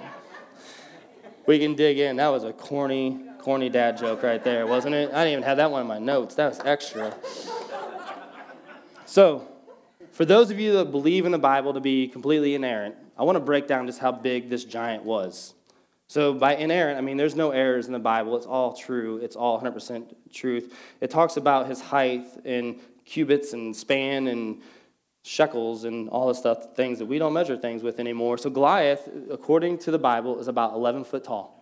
We 1.47 1.59
can 1.59 1.75
dig 1.75 1.97
in. 1.99 2.15
That 2.15 2.29
was 2.29 2.45
a 2.45 2.53
corny, 2.53 3.25
corny 3.41 3.69
dad 3.69 3.97
joke 3.97 4.23
right 4.23 4.43
there, 4.43 4.67
wasn't 4.67 4.95
it? 4.95 5.09
I 5.11 5.23
didn't 5.23 5.31
even 5.33 5.43
have 5.43 5.57
that 5.57 5.71
one 5.71 5.81
in 5.81 5.87
my 5.87 5.99
notes. 5.99 6.35
That 6.35 6.49
was 6.49 6.59
extra. 6.61 7.13
So, 9.05 9.47
for 10.11 10.25
those 10.25 10.51
of 10.51 10.59
you 10.59 10.73
that 10.73 10.91
believe 10.91 11.25
in 11.25 11.31
the 11.31 11.39
Bible 11.39 11.73
to 11.73 11.79
be 11.79 12.07
completely 12.07 12.55
inerrant, 12.55 12.95
I 13.17 13.23
want 13.23 13.35
to 13.35 13.41
break 13.41 13.67
down 13.67 13.87
just 13.87 13.99
how 13.99 14.11
big 14.11 14.49
this 14.49 14.63
giant 14.63 15.03
was. 15.03 15.53
So, 16.07 16.33
by 16.33 16.55
inerrant, 16.55 16.97
I 16.97 17.01
mean 17.01 17.17
there's 17.17 17.35
no 17.35 17.51
errors 17.51 17.87
in 17.87 17.93
the 17.93 17.99
Bible. 17.99 18.35
It's 18.37 18.45
all 18.45 18.73
true, 18.73 19.17
it's 19.17 19.35
all 19.35 19.59
100% 19.59 20.13
truth. 20.31 20.73
It 20.99 21.09
talks 21.09 21.37
about 21.37 21.67
his 21.67 21.81
height 21.81 22.25
and 22.45 22.79
cubits 23.05 23.53
and 23.53 23.75
span 23.75 24.27
and 24.27 24.61
shekels 25.23 25.83
and 25.83 26.09
all 26.09 26.27
the 26.27 26.35
stuff, 26.35 26.75
things 26.75 26.99
that 26.99 27.05
we 27.05 27.19
don't 27.19 27.33
measure 27.33 27.57
things 27.57 27.83
with 27.83 27.99
anymore. 27.99 28.37
So 28.37 28.49
Goliath, 28.49 29.07
according 29.29 29.77
to 29.79 29.91
the 29.91 29.99
Bible, 29.99 30.39
is 30.39 30.47
about 30.47 30.73
11 30.73 31.03
foot 31.03 31.23
tall. 31.23 31.60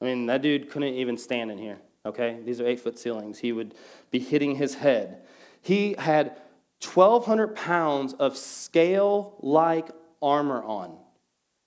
I 0.00 0.04
mean, 0.04 0.26
that 0.26 0.42
dude 0.42 0.70
couldn't 0.70 0.94
even 0.94 1.16
stand 1.16 1.50
in 1.50 1.58
here, 1.58 1.78
okay? 2.06 2.38
These 2.44 2.60
are 2.60 2.66
eight 2.66 2.80
foot 2.80 2.98
ceilings. 2.98 3.38
He 3.38 3.52
would 3.52 3.74
be 4.10 4.18
hitting 4.18 4.56
his 4.56 4.74
head. 4.74 5.22
He 5.60 5.94
had 5.98 6.36
1,200 6.82 7.54
pounds 7.54 8.14
of 8.14 8.36
scale 8.36 9.36
like 9.40 9.90
armor 10.22 10.62
on. 10.62 10.96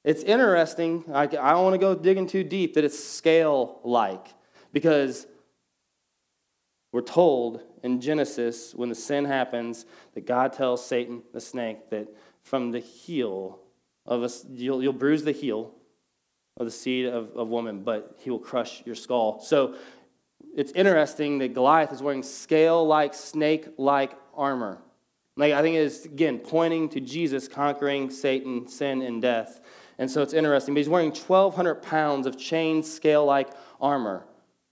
It's 0.04 0.24
interesting. 0.24 1.06
I, 1.14 1.24
I 1.24 1.28
don't 1.28 1.64
want 1.64 1.76
to 1.76 1.78
go 1.78 1.96
digging 1.96 2.28
too 2.28 2.44
deep 2.44 2.74
that 2.74 2.84
it's 2.84 3.02
scale 3.02 3.80
like 3.84 4.28
because 4.74 5.28
we're 6.92 7.02
told 7.02 7.62
in 7.84 8.02
Genesis, 8.02 8.74
when 8.74 8.90
the 8.90 8.96
sin 8.96 9.26
happens, 9.26 9.86
that 10.14 10.26
God 10.26 10.54
tells 10.54 10.86
Satan, 10.86 11.24
the 11.34 11.42
snake, 11.42 11.90
that 11.90 12.08
from 12.42 12.72
the 12.72 12.80
heel 12.80 13.60
of 14.06 14.24
us, 14.24 14.46
you'll, 14.50 14.82
you'll 14.82 14.94
bruise 14.94 15.24
the 15.24 15.32
heel 15.32 15.74
of 16.58 16.66
the 16.66 16.72
seed 16.72 17.06
of, 17.06 17.36
of 17.36 17.48
woman, 17.48 17.80
but 17.84 18.16
he 18.20 18.30
will 18.30 18.40
crush 18.40 18.84
your 18.86 18.96
skull. 18.96 19.40
So 19.42 19.76
it's 20.56 20.72
interesting 20.74 21.40
that 21.40 21.54
Goliath 21.54 21.92
is 21.92 22.02
wearing 22.02 22.24
scale 22.24 22.86
like, 22.86 23.14
snake 23.14 23.68
like 23.78 24.14
armor. 24.36 24.80
Like, 25.36 25.54
I 25.54 25.62
think 25.64 25.76
it 25.76 25.80
is, 25.80 26.06
again, 26.06 26.38
pointing 26.38 26.90
to 26.90 27.00
Jesus 27.00 27.48
conquering 27.48 28.12
Satan, 28.12 28.68
sin, 28.68 29.02
and 29.02 29.22
death. 29.22 29.62
And 29.98 30.10
so 30.10 30.22
it's 30.22 30.34
interesting. 30.34 30.76
But 30.76 30.80
he's 30.80 30.90
wearing 30.90 31.10
1,200 31.10 31.76
pounds 31.76 32.28
of 32.28 32.38
chain 32.38 32.84
scale 32.84 33.26
like 33.26 33.50
armor. 33.82 34.26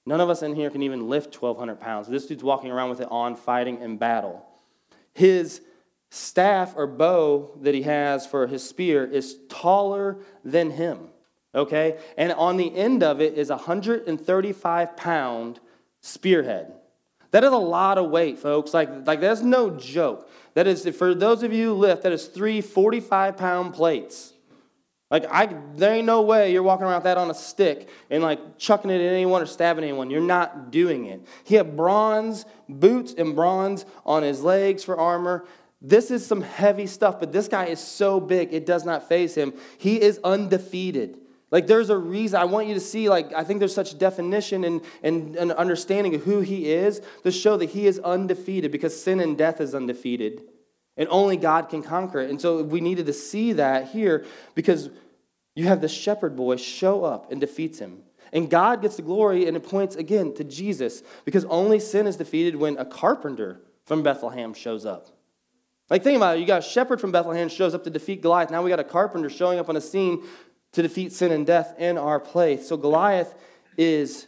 None 0.05 0.21
of 0.21 0.29
us 0.29 0.43
in 0.43 0.55
here 0.55 0.69
can 0.69 0.83
even 0.83 1.09
lift 1.09 1.41
1,200 1.41 1.79
pounds. 1.79 2.07
This 2.07 2.27
dude's 2.27 2.43
walking 2.43 2.71
around 2.71 2.89
with 2.89 3.01
it 3.01 3.07
on, 3.09 3.35
fighting 3.35 3.81
in 3.81 3.97
battle. 3.97 4.45
His 5.13 5.61
staff 6.09 6.73
or 6.75 6.87
bow 6.87 7.51
that 7.61 7.73
he 7.73 7.83
has 7.83 8.27
for 8.27 8.47
his 8.47 8.67
spear 8.67 9.05
is 9.05 9.37
taller 9.49 10.17
than 10.43 10.71
him, 10.71 11.09
okay? 11.53 11.99
And 12.17 12.31
on 12.33 12.57
the 12.57 12.75
end 12.75 13.03
of 13.03 13.21
it 13.21 13.37
is 13.37 13.49
a 13.49 13.55
135 13.55 14.97
pound 14.97 15.59
spearhead. 16.01 16.73
That 17.31 17.43
is 17.43 17.51
a 17.51 17.57
lot 17.57 17.97
of 17.97 18.09
weight, 18.09 18.39
folks. 18.39 18.73
Like, 18.73 19.07
like 19.07 19.21
that's 19.21 19.41
no 19.41 19.69
joke. 19.69 20.29
That 20.53 20.67
is, 20.67 20.87
for 20.97 21.15
those 21.15 21.43
of 21.43 21.53
you 21.53 21.69
who 21.69 21.73
lift, 21.75 22.03
that 22.03 22.11
is 22.11 22.27
three 22.27 22.61
45 22.61 23.37
pound 23.37 23.73
plates. 23.73 24.33
Like, 25.09 25.25
I, 25.29 25.53
there 25.75 25.93
ain't 25.93 26.05
no 26.05 26.21
way 26.21 26.53
you're 26.53 26.63
walking 26.63 26.85
around 26.85 26.95
with 26.95 27.03
that 27.03 27.17
on 27.17 27.29
a 27.29 27.33
stick 27.33 27.89
and 28.09 28.23
like 28.23 28.57
chucking 28.57 28.89
it 28.89 29.01
at 29.01 29.13
anyone 29.13 29.41
or 29.41 29.45
stabbing 29.45 29.83
anyone. 29.83 30.09
You're 30.09 30.21
not 30.21 30.71
doing 30.71 31.05
it. 31.05 31.21
He 31.43 31.55
had 31.55 31.75
bronze 31.75 32.45
boots 32.69 33.13
and 33.17 33.35
bronze 33.35 33.85
on 34.05 34.23
his 34.23 34.41
legs 34.41 34.85
for 34.85 34.97
armor. 34.97 35.45
This 35.81 36.11
is 36.11 36.25
some 36.25 36.41
heavy 36.41 36.87
stuff, 36.87 37.19
but 37.19 37.33
this 37.33 37.49
guy 37.49 37.65
is 37.65 37.79
so 37.79 38.21
big, 38.21 38.53
it 38.53 38.65
does 38.65 38.85
not 38.85 39.09
faze 39.09 39.35
him. 39.35 39.53
He 39.77 40.01
is 40.01 40.19
undefeated. 40.23 41.17
Like, 41.51 41.67
there's 41.67 41.89
a 41.89 41.97
reason. 41.97 42.39
I 42.39 42.45
want 42.45 42.67
you 42.67 42.73
to 42.73 42.79
see, 42.79 43.09
like, 43.09 43.33
I 43.33 43.43
think 43.43 43.59
there's 43.59 43.75
such 43.75 43.97
definition 43.97 44.63
and, 44.63 44.81
and, 45.03 45.35
and 45.35 45.51
understanding 45.51 46.15
of 46.15 46.23
who 46.23 46.39
he 46.39 46.71
is 46.71 47.01
to 47.23 47.31
show 47.31 47.57
that 47.57 47.69
he 47.71 47.87
is 47.87 47.99
undefeated 47.99 48.71
because 48.71 48.99
sin 49.01 49.19
and 49.19 49.37
death 49.37 49.59
is 49.59 49.75
undefeated. 49.75 50.43
And 50.95 51.09
only 51.09 51.35
God 51.35 51.69
can 51.69 51.83
conquer 51.83 52.19
it. 52.19 52.29
And 52.29 52.39
so 52.39 52.63
we 52.63 52.79
needed 52.79 53.05
to 53.07 53.13
see 53.13 53.53
that 53.53 53.89
here 53.89 54.25
because 54.55 54.89
you 55.55 55.65
have 55.65 55.81
the 55.81 55.89
shepherd 55.89 56.37
boy 56.37 56.55
show 56.55 57.03
up 57.03 57.31
and 57.31 57.41
defeats 57.41 57.79
him. 57.79 58.03
And 58.33 58.49
God 58.49 58.81
gets 58.81 58.95
the 58.95 59.01
glory, 59.01 59.45
and 59.47 59.57
it 59.57 59.67
points 59.67 59.97
again 59.97 60.33
to 60.35 60.45
Jesus 60.45 61.03
because 61.25 61.43
only 61.45 61.81
sin 61.81 62.07
is 62.07 62.15
defeated 62.15 62.55
when 62.55 62.77
a 62.77 62.85
carpenter 62.85 63.59
from 63.83 64.03
Bethlehem 64.03 64.53
shows 64.53 64.85
up. 64.85 65.09
Like, 65.89 66.03
think 66.03 66.15
about 66.15 66.37
it. 66.37 66.39
You 66.39 66.45
got 66.45 66.59
a 66.59 66.65
shepherd 66.65 67.01
from 67.01 67.11
Bethlehem 67.11 67.49
shows 67.49 67.73
up 67.73 67.83
to 67.83 67.89
defeat 67.89 68.21
Goliath. 68.21 68.49
Now 68.49 68.63
we 68.63 68.69
got 68.69 68.79
a 68.79 68.85
carpenter 68.85 69.29
showing 69.29 69.59
up 69.59 69.67
on 69.67 69.75
a 69.75 69.81
scene 69.81 70.23
to 70.73 70.81
defeat 70.81 71.13
sin 71.13 71.31
and 71.31 71.45
death 71.45 71.73
in 71.77 71.97
our 71.97 72.19
place. 72.19 72.67
So 72.67 72.77
Goliath 72.77 73.33
is 73.77 74.27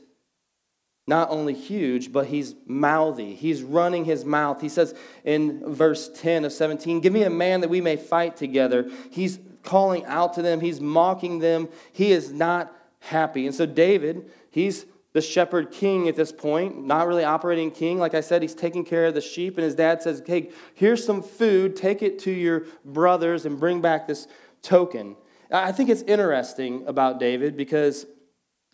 not 1.05 1.29
only 1.29 1.53
huge, 1.53 2.11
but 2.11 2.27
he's 2.27 2.55
mouthy. 2.65 3.35
He's 3.35 3.61
running 3.61 4.05
his 4.05 4.23
mouth. 4.23 4.61
He 4.61 4.69
says 4.69 4.95
in 5.23 5.73
verse 5.73 6.09
10 6.15 6.45
of 6.45 6.53
17, 6.53 7.01
Give 7.01 7.11
me 7.11 7.23
a 7.23 7.29
man 7.29 7.61
that 7.61 7.69
we 7.69 7.81
may 7.81 7.97
fight 7.97 8.37
together. 8.37 8.89
He's 9.11 9.39
calling 9.63 10.05
out 10.05 10.33
to 10.33 10.41
them, 10.41 10.59
he's 10.61 10.79
mocking 10.79 11.39
them. 11.39 11.69
He 11.91 12.11
is 12.11 12.31
not 12.31 12.73
happy. 12.99 13.45
And 13.45 13.55
so 13.55 13.65
David, 13.65 14.29
he's 14.49 14.85
the 15.13 15.21
shepherd 15.21 15.71
king 15.71 16.07
at 16.07 16.15
this 16.15 16.31
point, 16.31 16.85
not 16.85 17.07
really 17.07 17.23
operating 17.23 17.69
king. 17.69 17.99
Like 17.99 18.15
I 18.15 18.21
said, 18.21 18.41
he's 18.41 18.55
taking 18.55 18.83
care 18.83 19.05
of 19.05 19.13
the 19.13 19.21
sheep, 19.21 19.57
and 19.57 19.63
his 19.63 19.75
dad 19.75 20.01
says, 20.01 20.23
Hey, 20.25 20.49
here's 20.73 21.05
some 21.05 21.21
food, 21.21 21.75
take 21.75 22.01
it 22.01 22.19
to 22.19 22.31
your 22.31 22.65
brothers 22.83 23.45
and 23.45 23.59
bring 23.59 23.79
back 23.79 24.07
this 24.07 24.27
token. 24.61 25.15
I 25.53 25.71
think 25.71 25.89
it's 25.89 26.01
interesting 26.01 26.87
about 26.87 27.19
David 27.19 27.55
because 27.55 28.07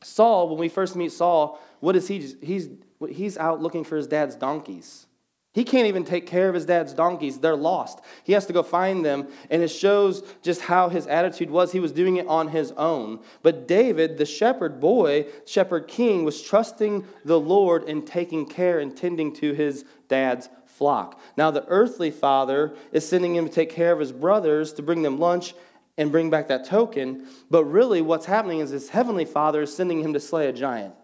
Saul, 0.02 0.48
when 0.48 0.58
we 0.58 0.70
first 0.70 0.96
meet 0.96 1.12
Saul, 1.12 1.62
what 1.82 1.98
is 1.98 2.08
he? 2.08 2.20
He's, 2.42 2.70
he's 3.10 3.38
out 3.38 3.62
looking 3.62 3.84
for 3.84 3.98
his 3.98 4.08
dad's 4.08 4.36
donkeys. 4.36 5.06
He 5.52 5.66
can't 5.66 5.88
even 5.88 6.06
take 6.06 6.28
care 6.28 6.48
of 6.48 6.56
his 6.56 6.66
dad's 6.66 6.94
donkeys. 6.94 7.40
They're 7.40 7.56
lost. 7.56 8.00
He 8.24 8.34
has 8.34 8.46
to 8.46 8.54
go 8.54 8.62
find 8.64 9.04
them, 9.04 9.28
and 9.50 9.64
it 9.64 9.70
shows 9.70 10.24
just 10.44 10.62
how 10.62 10.90
his 10.90 11.08
attitude 11.08 11.50
was. 11.50 11.72
He 11.72 11.80
was 11.80 11.92
doing 11.92 12.18
it 12.18 12.28
on 12.28 12.50
his 12.50 12.72
own. 12.74 13.20
But 13.42 13.68
David, 13.68 14.18
the 14.18 14.26
shepherd 14.26 14.80
boy, 14.80 15.26
shepherd 15.46 15.88
king, 15.88 16.24
was 16.24 16.42
trusting 16.42 17.04
the 17.26 17.40
Lord 17.40 17.90
and 17.90 18.06
taking 18.06 18.46
care 18.46 18.80
and 18.80 18.96
tending 18.96 19.34
to 19.38 19.54
his 19.54 19.86
dad's 20.08 20.50
flock. 20.66 21.20
Now, 21.36 21.50
the 21.52 21.66
earthly 21.68 22.12
father 22.12 22.74
is 22.92 23.10
sending 23.10 23.36
him 23.36 23.50
to 23.50 23.54
take 23.54 23.72
care 23.72 23.92
of 23.92 24.00
his 24.00 24.12
brothers, 24.12 24.72
to 24.74 24.84
bring 24.84 25.02
them 25.02 25.20
lunch 25.20 25.56
and 26.00 26.12
bring 26.12 26.30
back 26.30 26.48
that 26.48 26.66
token. 26.66 27.28
But 27.52 27.66
really, 27.66 28.02
what's 28.02 28.26
happening 28.26 28.62
is 28.62 28.72
his 28.72 28.90
heavenly 28.90 29.26
father 29.26 29.62
is 29.62 29.76
sending 29.76 30.00
him 30.00 30.14
to 30.14 30.20
slay 30.20 30.48
a 30.48 30.54
giant. 30.54 30.96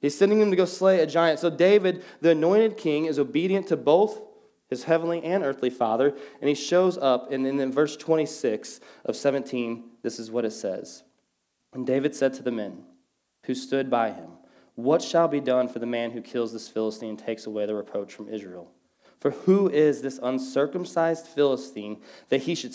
He's 0.00 0.16
sending 0.16 0.40
him 0.40 0.50
to 0.50 0.56
go 0.56 0.64
slay 0.64 1.00
a 1.00 1.06
giant. 1.06 1.40
So 1.40 1.50
David, 1.50 2.04
the 2.20 2.30
anointed 2.30 2.76
king, 2.76 3.06
is 3.06 3.18
obedient 3.18 3.66
to 3.68 3.76
both 3.76 4.20
his 4.70 4.84
heavenly 4.84 5.22
and 5.22 5.42
earthly 5.42 5.70
father, 5.70 6.14
and 6.40 6.48
he 6.48 6.54
shows 6.54 6.96
up, 6.96 7.30
and 7.30 7.46
in 7.46 7.72
verse 7.72 7.96
26 7.96 8.80
of 9.04 9.16
17, 9.16 9.90
this 10.02 10.18
is 10.18 10.30
what 10.30 10.44
it 10.44 10.52
says. 10.52 11.02
And 11.74 11.86
David 11.86 12.14
said 12.14 12.32
to 12.34 12.42
the 12.42 12.50
men 12.50 12.84
who 13.44 13.54
stood 13.54 13.90
by 13.90 14.12
him, 14.12 14.30
What 14.76 15.02
shall 15.02 15.28
be 15.28 15.40
done 15.40 15.68
for 15.68 15.78
the 15.78 15.86
man 15.86 16.12
who 16.12 16.22
kills 16.22 16.52
this 16.52 16.68
Philistine 16.68 17.10
and 17.10 17.18
takes 17.18 17.46
away 17.46 17.66
the 17.66 17.74
reproach 17.74 18.14
from 18.14 18.28
Israel? 18.28 18.70
For 19.22 19.30
who 19.30 19.68
is 19.68 20.02
this 20.02 20.18
uncircumcised 20.20 21.28
Philistine 21.28 22.00
that 22.28 22.42
he 22.42 22.56
should, 22.56 22.74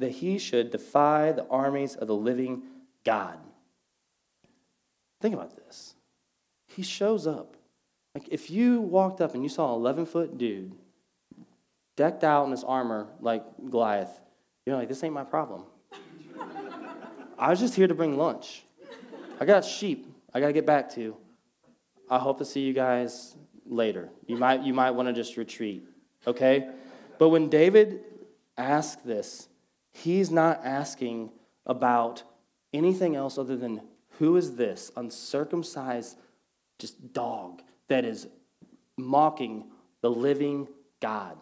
that 0.00 0.10
he 0.10 0.38
should 0.38 0.72
defy 0.72 1.30
the 1.30 1.46
armies 1.46 1.94
of 1.94 2.08
the 2.08 2.16
living 2.16 2.64
God? 3.04 3.38
Think 5.20 5.36
about 5.36 5.54
this. 5.54 5.94
He 6.66 6.82
shows 6.82 7.28
up. 7.28 7.56
Like 8.12 8.26
if 8.28 8.50
you 8.50 8.80
walked 8.80 9.20
up 9.20 9.34
and 9.34 9.44
you 9.44 9.48
saw 9.48 9.72
an 9.72 9.80
11 9.82 10.06
foot 10.06 10.36
dude 10.36 10.72
decked 11.94 12.24
out 12.24 12.44
in 12.46 12.50
his 12.50 12.64
armor 12.64 13.06
like 13.20 13.44
Goliath, 13.70 14.18
you're 14.66 14.74
like, 14.74 14.88
this 14.88 15.04
ain't 15.04 15.14
my 15.14 15.22
problem. 15.22 15.62
I 17.38 17.50
was 17.50 17.60
just 17.60 17.76
here 17.76 17.86
to 17.86 17.94
bring 17.94 18.18
lunch. 18.18 18.64
I 19.38 19.44
got 19.44 19.64
sheep 19.64 20.08
I 20.34 20.40
got 20.40 20.48
to 20.48 20.52
get 20.52 20.66
back 20.66 20.92
to. 20.96 21.16
I 22.10 22.18
hope 22.18 22.38
to 22.38 22.44
see 22.44 22.62
you 22.62 22.72
guys 22.72 23.36
later. 23.66 24.08
You 24.26 24.36
might, 24.36 24.62
you 24.62 24.74
might 24.74 24.92
want 24.92 25.08
to 25.08 25.12
just 25.14 25.36
retreat, 25.36 25.86
okay? 26.26 26.68
But 27.18 27.30
when 27.30 27.48
David 27.48 28.00
asked 28.56 29.06
this, 29.06 29.48
he's 29.92 30.30
not 30.30 30.60
asking 30.64 31.30
about 31.66 32.22
anything 32.72 33.16
else 33.16 33.38
other 33.38 33.56
than 33.56 33.80
who 34.18 34.36
is 34.36 34.56
this 34.56 34.92
uncircumcised 34.96 36.16
just 36.78 37.12
dog 37.12 37.62
that 37.88 38.04
is 38.04 38.26
mocking 38.96 39.64
the 40.00 40.10
living 40.10 40.68
God. 41.00 41.36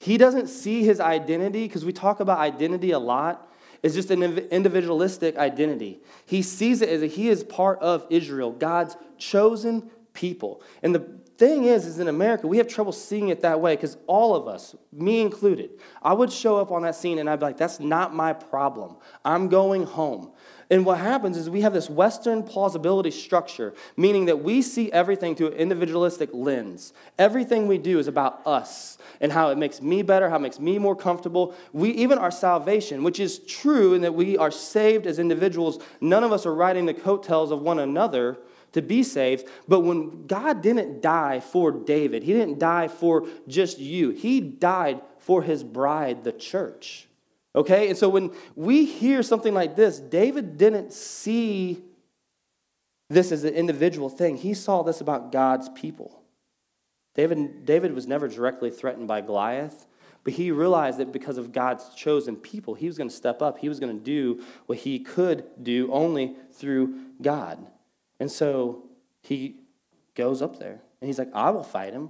He 0.00 0.18
doesn't 0.18 0.48
see 0.48 0.84
his 0.84 1.00
identity, 1.00 1.66
because 1.66 1.84
we 1.84 1.92
talk 1.92 2.20
about 2.20 2.38
identity 2.38 2.90
a 2.90 2.98
lot. 2.98 3.50
It's 3.82 3.94
just 3.94 4.10
an 4.10 4.22
individualistic 4.22 5.36
identity. 5.36 6.00
He 6.26 6.42
sees 6.42 6.82
it 6.82 6.88
as 6.88 7.02
a, 7.02 7.06
he 7.06 7.28
is 7.28 7.44
part 7.44 7.78
of 7.80 8.06
Israel, 8.10 8.50
God's 8.50 8.96
chosen 9.18 9.90
people. 10.12 10.62
And 10.82 10.94
the 10.94 11.06
thing 11.36 11.64
is, 11.64 11.86
is 11.86 11.98
in 11.98 12.08
America, 12.08 12.46
we 12.46 12.58
have 12.58 12.68
trouble 12.68 12.92
seeing 12.92 13.28
it 13.28 13.40
that 13.42 13.60
way 13.60 13.74
because 13.76 13.96
all 14.06 14.34
of 14.34 14.46
us, 14.46 14.74
me 14.92 15.20
included, 15.20 15.70
I 16.02 16.12
would 16.12 16.32
show 16.32 16.56
up 16.56 16.70
on 16.70 16.82
that 16.82 16.94
scene 16.94 17.18
and 17.18 17.28
I'd 17.28 17.40
be 17.40 17.46
like, 17.46 17.56
that's 17.56 17.80
not 17.80 18.14
my 18.14 18.32
problem. 18.32 18.96
I'm 19.24 19.48
going 19.48 19.84
home. 19.84 20.32
And 20.70 20.86
what 20.86 20.98
happens 20.98 21.36
is 21.36 21.50
we 21.50 21.60
have 21.60 21.74
this 21.74 21.90
Western 21.90 22.42
plausibility 22.42 23.10
structure, 23.10 23.74
meaning 23.96 24.26
that 24.26 24.42
we 24.42 24.62
see 24.62 24.90
everything 24.92 25.34
through 25.34 25.48
an 25.48 25.54
individualistic 25.54 26.30
lens. 26.32 26.92
Everything 27.18 27.66
we 27.66 27.78
do 27.78 27.98
is 27.98 28.08
about 28.08 28.46
us 28.46 28.96
and 29.20 29.30
how 29.30 29.50
it 29.50 29.58
makes 29.58 29.82
me 29.82 30.02
better, 30.02 30.30
how 30.30 30.36
it 30.36 30.40
makes 30.40 30.58
me 30.58 30.78
more 30.78 30.96
comfortable. 30.96 31.54
We 31.72 31.90
even 31.90 32.18
our 32.18 32.30
salvation, 32.30 33.04
which 33.04 33.20
is 33.20 33.40
true 33.40 33.94
in 33.94 34.02
that 34.02 34.14
we 34.14 34.38
are 34.38 34.50
saved 34.50 35.06
as 35.06 35.18
individuals. 35.18 35.82
None 36.00 36.24
of 36.24 36.32
us 36.32 36.46
are 36.46 36.54
riding 36.54 36.86
the 36.86 36.94
coattails 36.94 37.50
of 37.50 37.60
one 37.60 37.78
another 37.78 38.38
to 38.74 38.82
be 38.82 39.02
saved. 39.02 39.48
But 39.66 39.80
when 39.80 40.26
God 40.26 40.62
didn't 40.62 41.00
die 41.00 41.40
for 41.40 41.72
David, 41.72 42.22
He 42.22 42.32
didn't 42.32 42.58
die 42.58 42.88
for 42.88 43.26
just 43.48 43.78
you, 43.78 44.10
He 44.10 44.40
died 44.40 45.00
for 45.18 45.42
His 45.42 45.64
bride, 45.64 46.22
the 46.22 46.32
church. 46.32 47.08
Okay? 47.56 47.88
And 47.88 47.96
so 47.96 48.08
when 48.08 48.30
we 48.54 48.84
hear 48.84 49.22
something 49.22 49.54
like 49.54 49.76
this, 49.76 49.98
David 49.98 50.58
didn't 50.58 50.92
see 50.92 51.82
this 53.08 53.32
as 53.32 53.44
an 53.44 53.54
individual 53.54 54.08
thing, 54.08 54.36
he 54.36 54.54
saw 54.54 54.82
this 54.82 55.00
about 55.00 55.30
God's 55.30 55.68
people. 55.70 56.22
David, 57.14 57.64
David 57.64 57.94
was 57.94 58.06
never 58.06 58.28
directly 58.28 58.70
threatened 58.70 59.06
by 59.06 59.20
Goliath, 59.20 59.86
but 60.24 60.32
he 60.32 60.50
realized 60.50 60.98
that 60.98 61.12
because 61.12 61.36
of 61.36 61.52
God's 61.52 61.94
chosen 61.94 62.34
people, 62.34 62.74
he 62.74 62.86
was 62.86 62.96
going 62.96 63.10
to 63.10 63.14
step 63.14 63.42
up. 63.42 63.58
He 63.58 63.68
was 63.68 63.78
going 63.78 63.96
to 63.96 64.04
do 64.04 64.42
what 64.66 64.78
he 64.78 64.98
could 64.98 65.44
do 65.62 65.92
only 65.92 66.34
through 66.52 66.98
God. 67.20 67.64
And 68.24 68.32
so 68.32 68.84
he 69.20 69.56
goes 70.14 70.40
up 70.40 70.58
there 70.58 70.80
and 71.02 71.08
he's 71.08 71.18
like, 71.18 71.28
I 71.34 71.50
will 71.50 71.62
fight 71.62 71.92
him. 71.92 72.08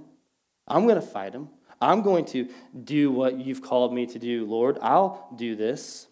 I'm 0.65 0.83
going 0.83 0.95
to 0.95 1.01
fight 1.01 1.33
him. 1.33 1.49
I'm 1.81 2.03
going 2.03 2.23
to 2.27 2.47
do 2.85 3.11
what 3.11 3.37
you've 3.37 3.61
called 3.61 3.93
me 3.93 4.05
to 4.05 4.17
do, 4.17 4.45
Lord. 4.45 4.77
I'll 4.81 5.27
do 5.35 5.57
this. 5.57 6.07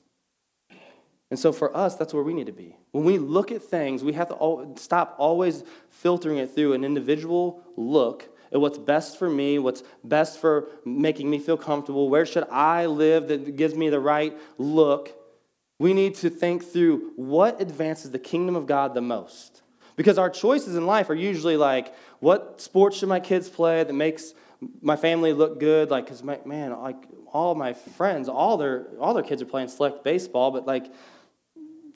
And 1.32 1.40
so 1.40 1.54
for 1.54 1.74
us, 1.74 1.96
that's 1.96 2.14
where 2.14 2.22
we 2.22 2.34
need 2.34 2.48
to 2.48 2.52
be. 2.52 2.76
When 2.92 3.06
we 3.06 3.18
look 3.18 3.50
at 3.50 3.64
things, 3.64 4.04
we 4.04 4.12
have 4.12 4.28
to 4.28 4.74
stop 4.76 5.16
always 5.18 5.64
filtering 5.90 6.38
it 6.38 6.54
through 6.54 6.74
an 6.74 6.84
individual 6.84 7.64
look 7.78 8.28
at 8.52 8.60
what's 8.60 8.78
best 8.78 9.18
for 9.18 9.30
me, 9.30 9.58
what's 9.58 9.84
best 10.04 10.38
for 10.38 10.68
making 10.84 11.30
me 11.30 11.40
feel 11.40 11.56
comfortable, 11.56 12.10
where 12.10 12.26
should 12.26 12.50
I 12.52 12.88
live 12.88 13.30
that 13.30 13.56
gives 13.56 13.74
me 13.74 13.88
the 13.88 14.02
right 14.02 14.38
look. 14.58 15.18
We 15.80 15.94
need 15.94 16.16
to 16.16 16.30
think 16.30 16.66
through 16.66 17.14
what 17.16 17.62
advances 17.62 18.12
the 18.12 18.20
kingdom 18.20 18.58
of 18.58 18.66
God 18.66 18.96
the 18.96 19.02
most. 19.02 19.62
Because 19.96 20.18
our 20.18 20.30
choices 20.30 20.76
in 20.76 20.86
life 20.86 21.10
are 21.10 21.16
usually 21.16 21.58
like, 21.58 21.94
what 22.20 22.62
sports 22.62 22.98
should 22.98 23.10
my 23.10 23.20
kids 23.20 23.50
play 23.50 23.84
that 23.84 23.94
makes 23.94 24.34
my 24.82 24.96
family 24.96 25.34
look 25.34 25.60
good, 25.60 25.92
like, 25.92 26.08
cause 26.08 26.24
man, 26.24 26.72
like 26.80 26.96
all 27.32 27.56
my 27.56 27.74
friends, 27.74 28.30
all 28.30 28.58
their 28.58 28.88
all 29.00 29.14
their 29.14 29.24
kids 29.24 29.42
are 29.42 29.46
playing 29.46 29.68
select 29.68 30.04
baseball, 30.04 30.52
but 30.52 30.66
like 30.66 30.92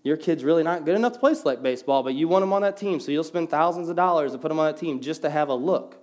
your 0.03 0.17
kid's 0.17 0.43
really 0.43 0.63
not 0.63 0.85
good 0.85 0.95
enough 0.95 1.13
to 1.13 1.19
play 1.19 1.33
select 1.33 1.61
baseball, 1.61 2.03
but 2.03 2.13
you 2.13 2.27
want 2.27 2.41
them 2.41 2.53
on 2.53 2.61
that 2.63 2.77
team, 2.77 2.99
so 2.99 3.11
you'll 3.11 3.23
spend 3.23 3.49
thousands 3.49 3.89
of 3.89 3.95
dollars 3.95 4.31
to 4.31 4.37
put 4.37 4.49
them 4.49 4.59
on 4.59 4.65
that 4.65 4.79
team 4.79 4.99
just 4.99 5.21
to 5.21 5.29
have 5.29 5.49
a 5.49 5.53
look. 5.53 5.97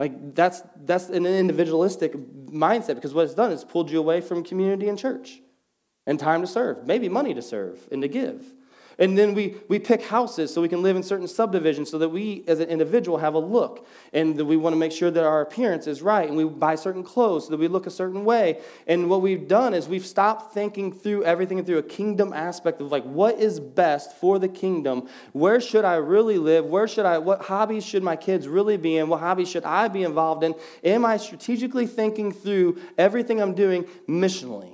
Like 0.00 0.34
that's 0.34 0.62
that's 0.84 1.08
an 1.08 1.26
individualistic 1.26 2.14
mindset 2.14 2.96
because 2.96 3.14
what 3.14 3.24
it's 3.24 3.34
done 3.34 3.52
is 3.52 3.64
pulled 3.64 3.90
you 3.90 3.98
away 3.98 4.20
from 4.20 4.42
community 4.42 4.88
and 4.88 4.98
church 4.98 5.40
and 6.06 6.18
time 6.18 6.40
to 6.40 6.46
serve, 6.46 6.86
maybe 6.86 7.08
money 7.08 7.34
to 7.34 7.42
serve 7.42 7.78
and 7.90 8.02
to 8.02 8.08
give. 8.08 8.44
And 8.98 9.18
then 9.18 9.34
we, 9.34 9.56
we 9.68 9.78
pick 9.78 10.02
houses 10.02 10.52
so 10.52 10.62
we 10.62 10.68
can 10.68 10.82
live 10.82 10.96
in 10.96 11.02
certain 11.02 11.26
subdivisions 11.26 11.90
so 11.90 11.98
that 11.98 12.08
we, 12.08 12.44
as 12.46 12.60
an 12.60 12.68
individual, 12.68 13.18
have 13.18 13.34
a 13.34 13.38
look. 13.38 13.86
And 14.12 14.40
we 14.40 14.56
want 14.56 14.74
to 14.74 14.78
make 14.78 14.92
sure 14.92 15.10
that 15.10 15.24
our 15.24 15.40
appearance 15.40 15.86
is 15.86 16.02
right. 16.02 16.28
And 16.28 16.36
we 16.36 16.44
buy 16.44 16.74
certain 16.76 17.02
clothes 17.02 17.44
so 17.44 17.50
that 17.50 17.58
we 17.58 17.68
look 17.68 17.86
a 17.86 17.90
certain 17.90 18.24
way. 18.24 18.60
And 18.86 19.10
what 19.10 19.22
we've 19.22 19.48
done 19.48 19.74
is 19.74 19.88
we've 19.88 20.06
stopped 20.06 20.54
thinking 20.54 20.92
through 20.92 21.24
everything 21.24 21.64
through 21.64 21.78
a 21.78 21.82
kingdom 21.82 22.32
aspect 22.32 22.80
of 22.80 22.92
like, 22.92 23.04
what 23.04 23.38
is 23.38 23.58
best 23.58 24.16
for 24.16 24.38
the 24.38 24.48
kingdom? 24.48 25.08
Where 25.32 25.60
should 25.60 25.84
I 25.84 25.96
really 25.96 26.38
live? 26.38 26.66
Where 26.66 26.86
should 26.86 27.06
I, 27.06 27.18
what 27.18 27.42
hobbies 27.42 27.84
should 27.84 28.02
my 28.02 28.16
kids 28.16 28.46
really 28.46 28.76
be 28.76 28.98
in? 28.98 29.08
What 29.08 29.20
hobbies 29.20 29.50
should 29.50 29.64
I 29.64 29.88
be 29.88 30.02
involved 30.02 30.44
in? 30.44 30.54
Am 30.84 31.04
I 31.04 31.16
strategically 31.16 31.86
thinking 31.86 32.32
through 32.32 32.78
everything 32.98 33.40
I'm 33.40 33.54
doing 33.54 33.84
missionally? 34.08 34.73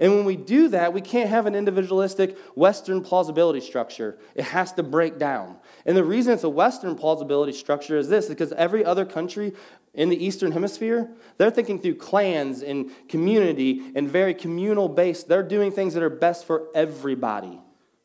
And 0.00 0.14
when 0.14 0.24
we 0.24 0.36
do 0.36 0.68
that, 0.68 0.92
we 0.92 1.00
can't 1.00 1.28
have 1.28 1.46
an 1.46 1.56
individualistic 1.56 2.38
Western 2.54 3.02
plausibility 3.02 3.60
structure. 3.60 4.18
It 4.36 4.44
has 4.44 4.72
to 4.74 4.82
break 4.84 5.18
down. 5.18 5.56
And 5.86 5.96
the 5.96 6.04
reason 6.04 6.32
it's 6.32 6.44
a 6.44 6.48
Western 6.48 6.94
plausibility 6.94 7.52
structure 7.52 7.98
is 7.98 8.08
this 8.08 8.26
because 8.26 8.52
every 8.52 8.84
other 8.84 9.04
country 9.04 9.54
in 9.94 10.08
the 10.08 10.24
Eastern 10.24 10.52
Hemisphere, 10.52 11.10
they're 11.36 11.50
thinking 11.50 11.80
through 11.80 11.96
clans 11.96 12.62
and 12.62 12.90
community 13.08 13.90
and 13.96 14.08
very 14.08 14.34
communal 14.34 14.88
based. 14.88 15.28
They're 15.28 15.42
doing 15.42 15.72
things 15.72 15.94
that 15.94 16.02
are 16.02 16.10
best 16.10 16.46
for 16.46 16.68
everybody. 16.74 17.60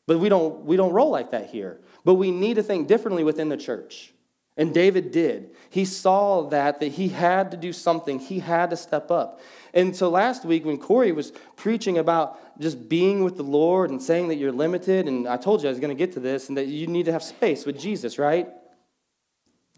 But 0.06 0.18
we 0.18 0.28
don't, 0.28 0.64
we 0.64 0.76
don't 0.76 0.92
roll 0.92 1.10
like 1.10 1.30
that 1.30 1.50
here. 1.50 1.80
But 2.04 2.14
we 2.14 2.32
need 2.32 2.54
to 2.54 2.62
think 2.62 2.88
differently 2.88 3.22
within 3.22 3.48
the 3.48 3.56
church. 3.56 4.12
And 4.56 4.72
David 4.72 5.10
did. 5.10 5.50
He 5.70 5.84
saw 5.84 6.48
that, 6.48 6.80
that 6.80 6.92
he 6.92 7.08
had 7.08 7.50
to 7.50 7.56
do 7.56 7.72
something, 7.72 8.18
he 8.18 8.38
had 8.38 8.70
to 8.70 8.76
step 8.76 9.10
up. 9.10 9.40
And 9.74 9.94
so 9.94 10.08
last 10.08 10.44
week, 10.44 10.64
when 10.64 10.78
Corey 10.78 11.10
was 11.10 11.32
preaching 11.56 11.98
about 11.98 12.60
just 12.60 12.88
being 12.88 13.24
with 13.24 13.36
the 13.36 13.42
Lord 13.42 13.90
and 13.90 14.00
saying 14.00 14.28
that 14.28 14.36
you're 14.36 14.52
limited, 14.52 15.08
and 15.08 15.26
I 15.26 15.36
told 15.36 15.62
you 15.62 15.68
I 15.68 15.72
was 15.72 15.80
going 15.80 15.94
to 15.94 15.98
get 15.98 16.14
to 16.14 16.20
this, 16.20 16.48
and 16.48 16.56
that 16.56 16.68
you 16.68 16.86
need 16.86 17.06
to 17.06 17.12
have 17.12 17.24
space 17.24 17.66
with 17.66 17.78
Jesus, 17.78 18.16
right? 18.16 18.48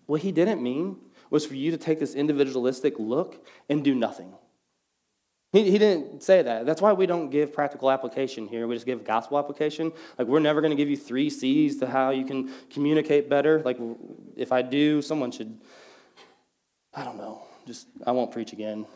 What 0.04 0.20
he 0.20 0.32
didn't 0.32 0.62
mean 0.62 0.98
was 1.30 1.46
for 1.46 1.54
you 1.54 1.70
to 1.70 1.78
take 1.78 1.98
this 1.98 2.14
individualistic 2.14 2.98
look 2.98 3.44
and 3.70 3.82
do 3.82 3.94
nothing. 3.94 4.34
He, 5.52 5.70
he 5.70 5.78
didn't 5.78 6.22
say 6.22 6.42
that. 6.42 6.66
That's 6.66 6.82
why 6.82 6.92
we 6.92 7.06
don't 7.06 7.30
give 7.30 7.54
practical 7.54 7.90
application 7.90 8.46
here. 8.46 8.66
We 8.66 8.76
just 8.76 8.84
give 8.84 9.02
gospel 9.02 9.38
application. 9.38 9.92
Like, 10.18 10.28
we're 10.28 10.40
never 10.40 10.60
going 10.60 10.72
to 10.72 10.76
give 10.76 10.90
you 10.90 10.96
three 10.98 11.30
C's 11.30 11.78
to 11.78 11.86
how 11.86 12.10
you 12.10 12.26
can 12.26 12.50
communicate 12.68 13.30
better. 13.30 13.62
Like, 13.62 13.78
if 14.36 14.52
I 14.52 14.60
do, 14.60 15.00
someone 15.00 15.30
should, 15.30 15.58
I 16.92 17.02
don't 17.02 17.16
know, 17.16 17.42
just, 17.66 17.86
I 18.06 18.12
won't 18.12 18.30
preach 18.30 18.52
again 18.52 18.86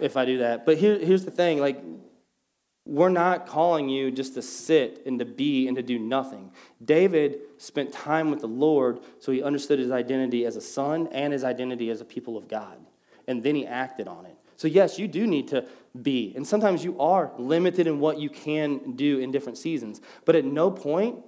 if 0.00 0.16
I 0.16 0.24
do 0.24 0.38
that. 0.38 0.66
But 0.66 0.78
here, 0.78 0.98
here's 0.98 1.24
the 1.24 1.30
thing 1.30 1.60
like, 1.60 1.82
we're 2.86 3.08
not 3.08 3.48
calling 3.48 3.88
you 3.88 4.12
just 4.12 4.34
to 4.34 4.42
sit 4.42 5.02
and 5.06 5.18
to 5.18 5.24
be 5.24 5.66
and 5.66 5.76
to 5.76 5.82
do 5.82 5.98
nothing. 5.98 6.52
David 6.84 7.40
spent 7.58 7.92
time 7.92 8.30
with 8.30 8.40
the 8.40 8.46
Lord 8.46 9.00
so 9.18 9.32
he 9.32 9.42
understood 9.42 9.80
his 9.80 9.90
identity 9.90 10.46
as 10.46 10.54
a 10.54 10.60
son 10.60 11.08
and 11.08 11.32
his 11.32 11.42
identity 11.42 11.90
as 11.90 12.00
a 12.00 12.04
people 12.04 12.36
of 12.36 12.46
God. 12.46 12.78
And 13.26 13.42
then 13.42 13.56
he 13.56 13.66
acted 13.66 14.06
on 14.06 14.24
it. 14.24 14.36
So, 14.54 14.68
yes, 14.68 15.00
you 15.00 15.08
do 15.08 15.26
need 15.26 15.48
to 15.48 15.66
be. 16.00 16.32
And 16.36 16.46
sometimes 16.46 16.84
you 16.84 16.98
are 17.00 17.32
limited 17.38 17.88
in 17.88 17.98
what 17.98 18.18
you 18.18 18.30
can 18.30 18.92
do 18.92 19.18
in 19.18 19.32
different 19.32 19.58
seasons. 19.58 20.00
But 20.24 20.36
at 20.36 20.44
no 20.44 20.70
point 20.70 21.18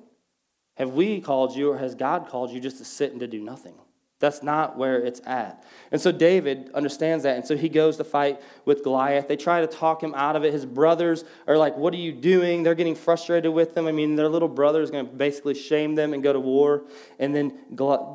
have 0.76 0.94
we 0.94 1.20
called 1.20 1.56
you 1.56 1.72
or 1.72 1.78
has 1.78 1.96
God 1.96 2.28
called 2.28 2.52
you 2.52 2.60
just 2.60 2.78
to 2.78 2.84
sit 2.84 3.10
and 3.10 3.20
to 3.20 3.26
do 3.26 3.40
nothing. 3.40 3.74
That's 4.20 4.42
not 4.42 4.76
where 4.76 4.98
it's 5.00 5.20
at. 5.26 5.64
And 5.92 6.00
so 6.00 6.10
David 6.10 6.70
understands 6.74 7.22
that. 7.22 7.36
And 7.36 7.46
so 7.46 7.56
he 7.56 7.68
goes 7.68 7.96
to 7.98 8.04
fight 8.04 8.40
with 8.64 8.82
Goliath. 8.82 9.28
They 9.28 9.36
try 9.36 9.60
to 9.60 9.68
talk 9.68 10.02
him 10.02 10.12
out 10.14 10.34
of 10.34 10.44
it. 10.44 10.52
His 10.52 10.66
brothers 10.66 11.24
are 11.46 11.56
like, 11.56 11.76
What 11.76 11.94
are 11.94 11.98
you 11.98 12.12
doing? 12.12 12.64
They're 12.64 12.74
getting 12.74 12.96
frustrated 12.96 13.52
with 13.52 13.76
him. 13.76 13.86
I 13.86 13.92
mean, 13.92 14.16
their 14.16 14.28
little 14.28 14.48
brother 14.48 14.82
is 14.82 14.90
going 14.90 15.06
to 15.06 15.12
basically 15.12 15.54
shame 15.54 15.94
them 15.94 16.14
and 16.14 16.22
go 16.22 16.32
to 16.32 16.40
war. 16.40 16.84
And 17.20 17.34
then 17.34 17.56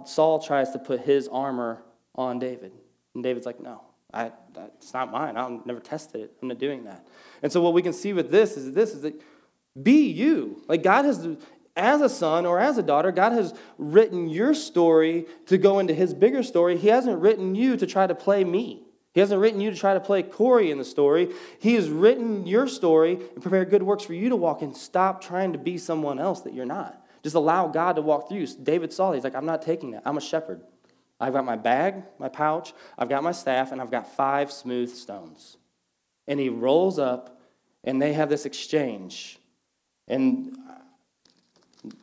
Saul 0.06 0.44
tries 0.46 0.72
to 0.72 0.80
put 0.80 1.02
his 1.02 1.30
armor 1.30 1.82
on 2.16 2.38
David. 2.38 2.74
And 3.16 3.24
David's 3.24 3.46
like, 3.46 3.62
No, 3.62 3.82
I, 4.14 4.34
that's 4.54 4.94
not 4.94 5.10
mine. 5.10 5.38
I'll 5.38 5.62
never 5.66 5.80
tested 5.80 6.22
it. 6.22 6.34
I'm 6.42 6.50
not 6.50 6.60
doing 6.60 6.84
that. 6.84 7.08
And 7.42 7.52
so 7.52 7.62
what 7.62 7.74
we 7.74 7.82
can 7.82 7.94
see 7.94 8.12
with 8.12 8.30
this 8.30 8.58
is 8.58 8.74
this 8.74 8.94
is 8.94 9.04
that 9.04 9.22
be 9.82 10.10
you. 10.10 10.62
Like 10.68 10.84
God 10.84 11.06
has 11.06 11.28
as 11.76 12.02
a 12.02 12.10
son 12.10 12.46
or 12.46 12.60
as 12.60 12.78
a 12.78 12.84
daughter, 12.84 13.12
God 13.12 13.34
has 13.34 13.54
written 13.78 14.30
your 14.30 14.54
story 14.54 15.26
to 15.48 15.58
go 15.58 15.80
into 15.80 15.94
his 15.94 16.14
bigger 16.14 16.44
story. 16.44 16.78
He 16.78 16.88
hasn't 16.90 17.20
written 17.20 17.56
you 17.56 17.78
to 17.78 17.88
try 17.88 18.06
to 18.06 18.16
play 18.16 18.44
me. 18.44 18.84
He 19.14 19.20
hasn't 19.20 19.40
written 19.40 19.62
you 19.62 19.72
to 19.72 19.78
try 19.78 19.94
to 19.94 20.00
play 20.00 20.24
Corey 20.24 20.72
in 20.72 20.78
the 20.78 20.86
story. 20.86 21.34
He 21.60 21.76
has 21.76 21.90
written 21.90 22.48
your 22.48 22.68
story 22.68 23.14
and 23.14 23.42
prepared 23.42 23.70
good 23.70 23.84
works 23.84 24.04
for 24.04 24.14
you 24.14 24.30
to 24.30 24.36
walk 24.36 24.62
in. 24.62 24.74
Stop 24.74 25.22
trying 25.22 25.54
to 25.54 25.60
be 25.60 25.78
someone 25.78 26.20
else 26.20 26.42
that 26.42 26.54
you're 26.54 26.66
not. 26.66 27.00
Just 27.22 27.36
allow 27.36 27.68
God 27.68 27.96
to 27.96 28.02
walk 28.02 28.28
through 28.28 28.40
you. 28.40 28.48
David 28.48 28.92
saw, 28.92 29.12
he's 29.12 29.24
like, 29.24 29.36
I'm 29.36 29.46
not 29.46 29.62
taking 29.62 29.92
that. 29.92 30.02
I'm 30.06 30.18
a 30.18 30.22
shepherd. 30.22 30.62
I've 31.20 31.34
got 31.34 31.46
my 31.46 31.56
bag, 31.56 32.04
my 32.20 32.28
pouch, 32.28 32.74
I've 32.98 33.08
got 33.08 33.24
my 33.24 33.32
staff, 33.32 33.72
and 33.72 33.80
I've 33.80 33.92
got 33.92 34.16
five 34.16 34.52
smooth 34.52 34.94
stones. 34.94 35.58
And 36.28 36.40
he 36.40 36.50
rolls 36.50 37.00
up, 37.00 37.40
and 37.84 38.02
they 38.02 38.14
have 38.14 38.30
this 38.30 38.46
exchange. 38.46 39.40
And 40.08 40.58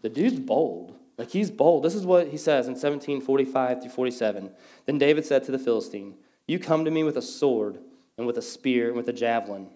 the 0.03 0.09
dude's 0.09 0.39
bold. 0.39 0.97
Like 1.18 1.31
he's 1.31 1.51
bold. 1.51 1.85
This 1.85 1.95
is 1.95 2.07
what 2.07 2.28
he 2.28 2.37
says 2.37 2.66
in 2.66 2.72
1745 2.72 3.83
through 3.83 3.91
47. 3.91 4.51
Then 4.87 4.99
David 4.99 5.26
said 5.26 5.45
to 5.45 5.53
the 5.53 5.59
Philistine, 5.59 6.14
You 6.47 6.59
come 6.59 6.85
to 6.85 6.91
me 6.91 7.03
with 7.03 7.16
a 7.16 7.22
sword 7.22 7.78
and 8.16 8.26
with 8.26 8.39
a 8.39 8.43
spear 8.43 8.89
and 8.89 8.97
with 8.97 9.09
a 9.09 9.12
javelin. 9.12 9.68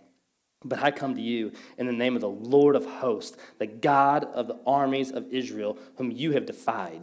But 0.65 0.83
I 0.83 0.91
come 0.91 1.15
to 1.15 1.21
you 1.21 1.53
in 1.77 1.87
the 1.87 1.93
name 1.93 2.15
of 2.15 2.23
the 2.23 2.29
Lord 2.31 2.77
of 2.77 2.87
hosts, 2.87 3.37
the 3.59 3.67
God 3.67 4.25
of 4.25 4.47
the 4.47 4.59
armies 4.67 5.11
of 5.11 5.31
Israel, 5.31 5.77
whom 5.97 6.11
you 6.11 6.33
have 6.33 6.47
defied. 6.47 7.03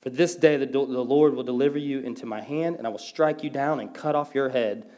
For 0.00 0.08
this 0.08 0.36
day 0.36 0.56
the, 0.56 0.66
the 0.66 0.78
Lord 0.80 1.34
will 1.34 1.42
deliver 1.42 1.76
you 1.76 2.00
into 2.00 2.24
my 2.24 2.40
hand, 2.40 2.76
and 2.76 2.86
I 2.86 2.90
will 2.90 2.98
strike 2.98 3.44
you 3.44 3.50
down 3.50 3.80
and 3.80 3.92
cut 3.92 4.14
off 4.14 4.34
your 4.34 4.48
head. 4.48 4.88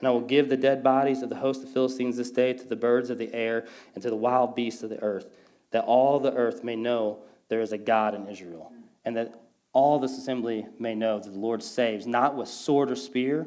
And 0.00 0.08
I 0.08 0.10
will 0.10 0.20
give 0.20 0.48
the 0.48 0.56
dead 0.56 0.82
bodies 0.82 1.22
of 1.22 1.28
the 1.28 1.36
host 1.36 1.62
of 1.62 1.72
Philistines 1.72 2.16
this 2.16 2.32
day 2.32 2.52
to 2.54 2.66
the 2.66 2.76
birds 2.76 3.08
of 3.08 3.18
the 3.18 3.32
air 3.32 3.66
and 3.94 4.02
to 4.02 4.10
the 4.10 4.16
wild 4.16 4.56
beasts 4.56 4.82
of 4.82 4.90
the 4.90 5.00
earth 5.00 5.26
that 5.70 5.84
all 5.84 6.20
the 6.20 6.32
earth 6.32 6.64
may 6.64 6.76
know 6.76 7.18
there 7.48 7.60
is 7.60 7.72
a 7.72 7.78
God 7.78 8.14
in 8.14 8.26
Israel, 8.26 8.72
and 9.04 9.16
that 9.16 9.40
all 9.72 9.98
this 9.98 10.16
assembly 10.16 10.66
may 10.78 10.94
know 10.94 11.18
that 11.18 11.30
the 11.30 11.38
Lord 11.38 11.62
saves, 11.62 12.06
not 12.06 12.36
with 12.36 12.48
sword 12.48 12.90
or 12.90 12.96
spear, 12.96 13.46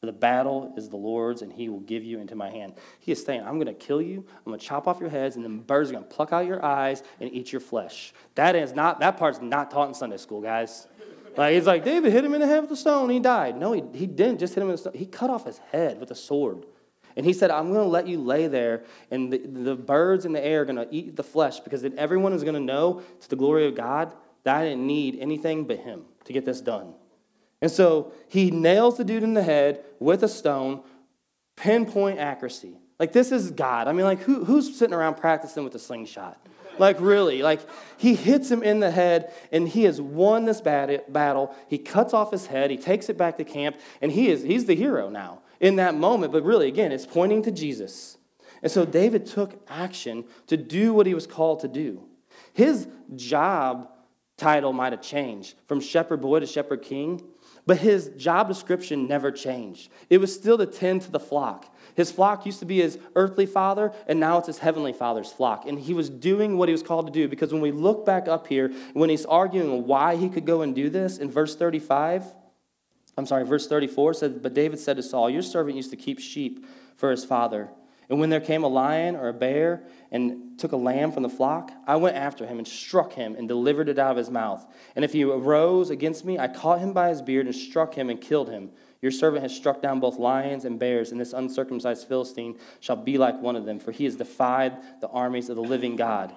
for 0.00 0.06
the 0.06 0.12
battle 0.12 0.74
is 0.76 0.88
the 0.90 0.96
Lord's, 0.96 1.40
and 1.40 1.52
he 1.52 1.68
will 1.68 1.80
give 1.80 2.04
you 2.04 2.18
into 2.18 2.34
my 2.34 2.50
hand. 2.50 2.74
He 3.00 3.12
is 3.12 3.24
saying, 3.24 3.40
I'm 3.40 3.54
going 3.54 3.66
to 3.66 3.72
kill 3.72 4.02
you, 4.02 4.26
I'm 4.38 4.50
going 4.50 4.58
to 4.58 4.66
chop 4.66 4.86
off 4.86 5.00
your 5.00 5.08
heads, 5.08 5.36
and 5.36 5.44
then 5.44 5.60
birds 5.60 5.90
are 5.90 5.92
going 5.94 6.04
to 6.04 6.10
pluck 6.10 6.32
out 6.32 6.46
your 6.46 6.62
eyes 6.62 7.02
and 7.20 7.32
eat 7.32 7.52
your 7.52 7.60
flesh. 7.60 8.12
That 8.34 8.56
is 8.56 8.74
not, 8.74 9.00
that 9.00 9.16
part's 9.16 9.40
not 9.40 9.70
taught 9.70 9.88
in 9.88 9.94
Sunday 9.94 10.18
school, 10.18 10.40
guys. 10.40 10.86
Like, 11.36 11.54
he's 11.54 11.66
like, 11.66 11.84
David 11.84 12.12
hit 12.12 12.24
him 12.24 12.34
in 12.34 12.40
the 12.40 12.46
head 12.46 12.62
with 12.62 12.70
a 12.72 12.76
stone, 12.76 13.08
he 13.10 13.18
died. 13.18 13.56
No, 13.56 13.72
he, 13.72 13.82
he 13.94 14.06
didn't 14.06 14.38
just 14.40 14.54
hit 14.54 14.60
him 14.60 14.68
with 14.68 14.76
a 14.76 14.78
stone. 14.78 14.92
He 14.94 15.06
cut 15.06 15.30
off 15.30 15.46
his 15.46 15.58
head 15.72 15.98
with 15.98 16.10
a 16.10 16.14
sword. 16.14 16.66
And 17.16 17.24
he 17.24 17.32
said, 17.32 17.50
I'm 17.50 17.72
going 17.72 17.84
to 17.84 17.90
let 17.90 18.08
you 18.08 18.20
lay 18.20 18.48
there, 18.48 18.82
and 19.10 19.32
the, 19.32 19.38
the 19.38 19.76
birds 19.76 20.24
in 20.24 20.32
the 20.32 20.44
air 20.44 20.62
are 20.62 20.64
going 20.64 20.76
to 20.76 20.88
eat 20.90 21.14
the 21.14 21.22
flesh 21.22 21.60
because 21.60 21.82
then 21.82 21.94
everyone 21.96 22.32
is 22.32 22.42
going 22.42 22.54
to 22.54 22.60
know 22.60 23.02
to 23.20 23.30
the 23.30 23.36
glory 23.36 23.68
of 23.68 23.74
God 23.74 24.12
that 24.42 24.56
I 24.56 24.64
didn't 24.64 24.86
need 24.86 25.18
anything 25.20 25.64
but 25.64 25.78
him 25.78 26.02
to 26.24 26.32
get 26.32 26.44
this 26.44 26.60
done. 26.60 26.94
And 27.62 27.70
so 27.70 28.12
he 28.28 28.50
nails 28.50 28.96
the 28.96 29.04
dude 29.04 29.22
in 29.22 29.34
the 29.34 29.42
head 29.42 29.84
with 30.00 30.22
a 30.22 30.28
stone, 30.28 30.82
pinpoint 31.56 32.18
accuracy. 32.18 32.78
Like, 32.98 33.12
this 33.12 33.32
is 33.32 33.50
God. 33.50 33.88
I 33.88 33.92
mean, 33.92 34.04
like, 34.04 34.20
who, 34.20 34.44
who's 34.44 34.76
sitting 34.76 34.94
around 34.94 35.14
practicing 35.14 35.64
with 35.64 35.74
a 35.74 35.78
slingshot? 35.78 36.38
Like, 36.78 37.00
really. 37.00 37.42
Like, 37.42 37.60
he 37.96 38.14
hits 38.14 38.50
him 38.50 38.62
in 38.62 38.80
the 38.80 38.90
head, 38.90 39.32
and 39.52 39.68
he 39.68 39.84
has 39.84 40.00
won 40.00 40.44
this 40.44 40.60
battle. 40.60 41.54
He 41.68 41.78
cuts 41.78 42.12
off 42.12 42.32
his 42.32 42.46
head, 42.46 42.70
he 42.70 42.76
takes 42.76 43.08
it 43.08 43.16
back 43.16 43.38
to 43.38 43.44
camp, 43.44 43.76
and 44.02 44.10
he 44.10 44.28
is, 44.28 44.42
he's 44.42 44.66
the 44.66 44.74
hero 44.74 45.08
now 45.08 45.40
in 45.64 45.76
that 45.76 45.94
moment, 45.94 46.30
but 46.30 46.44
really, 46.44 46.68
again, 46.68 46.92
it's 46.92 47.06
pointing 47.06 47.40
to 47.40 47.50
Jesus. 47.50 48.18
And 48.62 48.70
so 48.70 48.84
David 48.84 49.24
took 49.24 49.58
action 49.66 50.24
to 50.48 50.58
do 50.58 50.92
what 50.92 51.06
he 51.06 51.14
was 51.14 51.26
called 51.26 51.60
to 51.60 51.68
do. 51.68 52.04
His 52.52 52.86
job 53.16 53.88
title 54.36 54.74
might 54.74 54.92
have 54.92 55.00
changed 55.00 55.54
from 55.66 55.80
shepherd 55.80 56.20
boy 56.20 56.40
to 56.40 56.46
shepherd 56.46 56.82
king, 56.82 57.22
but 57.64 57.78
his 57.78 58.08
job 58.08 58.46
description 58.46 59.08
never 59.08 59.30
changed. 59.30 59.90
It 60.10 60.18
was 60.18 60.34
still 60.34 60.58
to 60.58 60.66
tend 60.66 61.00
to 61.02 61.10
the 61.10 61.18
flock. 61.18 61.74
His 61.94 62.12
flock 62.12 62.44
used 62.44 62.58
to 62.58 62.66
be 62.66 62.82
his 62.82 62.98
earthly 63.16 63.46
father, 63.46 63.90
and 64.06 64.20
now 64.20 64.36
it's 64.36 64.48
his 64.48 64.58
heavenly 64.58 64.92
father's 64.92 65.32
flock. 65.32 65.66
And 65.66 65.78
he 65.78 65.94
was 65.94 66.10
doing 66.10 66.58
what 66.58 66.68
he 66.68 66.72
was 66.72 66.82
called 66.82 67.06
to 67.06 67.12
do 67.12 67.26
because 67.26 67.54
when 67.54 67.62
we 67.62 67.72
look 67.72 68.04
back 68.04 68.28
up 68.28 68.48
here, 68.48 68.70
when 68.92 69.08
he's 69.08 69.24
arguing 69.24 69.86
why 69.86 70.16
he 70.16 70.28
could 70.28 70.44
go 70.44 70.60
and 70.60 70.74
do 70.74 70.90
this, 70.90 71.16
in 71.16 71.30
verse 71.30 71.56
35, 71.56 72.34
I'm 73.16 73.26
sorry, 73.26 73.44
verse 73.44 73.66
34 73.66 74.14
said, 74.14 74.42
But 74.42 74.54
David 74.54 74.78
said 74.78 74.96
to 74.96 75.02
Saul, 75.02 75.30
Your 75.30 75.42
servant 75.42 75.76
used 75.76 75.90
to 75.90 75.96
keep 75.96 76.18
sheep 76.18 76.66
for 76.96 77.10
his 77.10 77.24
father. 77.24 77.70
And 78.08 78.20
when 78.20 78.28
there 78.28 78.40
came 78.40 78.64
a 78.64 78.68
lion 78.68 79.16
or 79.16 79.28
a 79.28 79.32
bear 79.32 79.84
and 80.10 80.58
took 80.58 80.72
a 80.72 80.76
lamb 80.76 81.10
from 81.10 81.22
the 81.22 81.28
flock, 81.28 81.72
I 81.86 81.96
went 81.96 82.16
after 82.16 82.46
him 82.46 82.58
and 82.58 82.68
struck 82.68 83.14
him 83.14 83.34
and 83.34 83.48
delivered 83.48 83.88
it 83.88 83.98
out 83.98 84.10
of 84.10 84.16
his 84.18 84.30
mouth. 84.30 84.64
And 84.94 85.04
if 85.04 85.12
he 85.12 85.24
arose 85.24 85.90
against 85.90 86.24
me, 86.24 86.38
I 86.38 86.48
caught 86.48 86.80
him 86.80 86.92
by 86.92 87.08
his 87.08 87.22
beard 87.22 87.46
and 87.46 87.54
struck 87.54 87.94
him 87.94 88.10
and 88.10 88.20
killed 88.20 88.50
him. 88.50 88.70
Your 89.00 89.10
servant 89.10 89.42
has 89.42 89.54
struck 89.54 89.80
down 89.80 90.00
both 90.00 90.18
lions 90.18 90.64
and 90.64 90.78
bears, 90.78 91.12
and 91.12 91.20
this 91.20 91.32
uncircumcised 91.32 92.06
Philistine 92.06 92.58
shall 92.80 92.96
be 92.96 93.16
like 93.16 93.40
one 93.40 93.56
of 93.56 93.64
them, 93.64 93.78
for 93.78 93.92
he 93.92 94.04
has 94.04 94.16
defied 94.16 94.76
the 95.00 95.08
armies 95.08 95.48
of 95.48 95.56
the 95.56 95.62
living 95.62 95.96
God. 95.96 96.34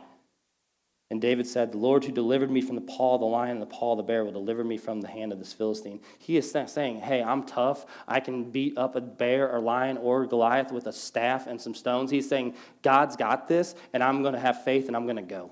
And 1.10 1.22
David 1.22 1.47
said, 1.47 1.72
The 1.72 1.78
Lord 1.78 2.03
who 2.03 2.12
delivered 2.12 2.51
me 2.51 2.60
from 2.60 2.76
the 2.76 2.82
paw 2.82 3.16
of 3.16 3.22
the 3.22 3.28
lion 3.28 3.51
and 3.51 3.62
the 3.62 3.66
paw 3.66 3.93
of 3.93 3.97
the 3.97 4.03
bear 4.03 4.26
will 4.26 4.34
deliver 4.34 4.64
me 4.64 4.78
from 4.78 4.99
the 4.99 5.08
hand 5.08 5.32
of 5.32 5.39
this 5.39 5.53
Philistine. 5.53 6.01
He 6.20 6.36
is 6.36 6.51
saying, 6.51 6.99
Hey, 6.99 7.24
I'm 7.24 7.43
tough. 7.43 7.86
I 8.08 8.20
can 8.20 8.51
beat 8.51 8.78
up 8.78 8.95
a 8.95 9.01
bear 9.01 9.49
or 9.49 9.62
lion 9.62 9.97
or 9.97 10.26
Goliath 10.26 10.72
with 10.72 10.88
a 10.88 10.91
staff 10.91 11.47
and 11.47 11.62
some 11.62 11.74
stones. 11.74 12.12
He's 12.12 12.28
saying, 12.28 12.55
God's 12.82 13.16
got 13.16 13.47
this, 13.47 13.76
and 13.93 14.03
I'm 14.03 14.22
going 14.22 14.34
to 14.34 14.39
have 14.39 14.64
faith 14.66 14.88
and 14.88 14.97
I'm 14.97 15.05
going 15.05 15.16
to 15.16 15.22
go. 15.22 15.51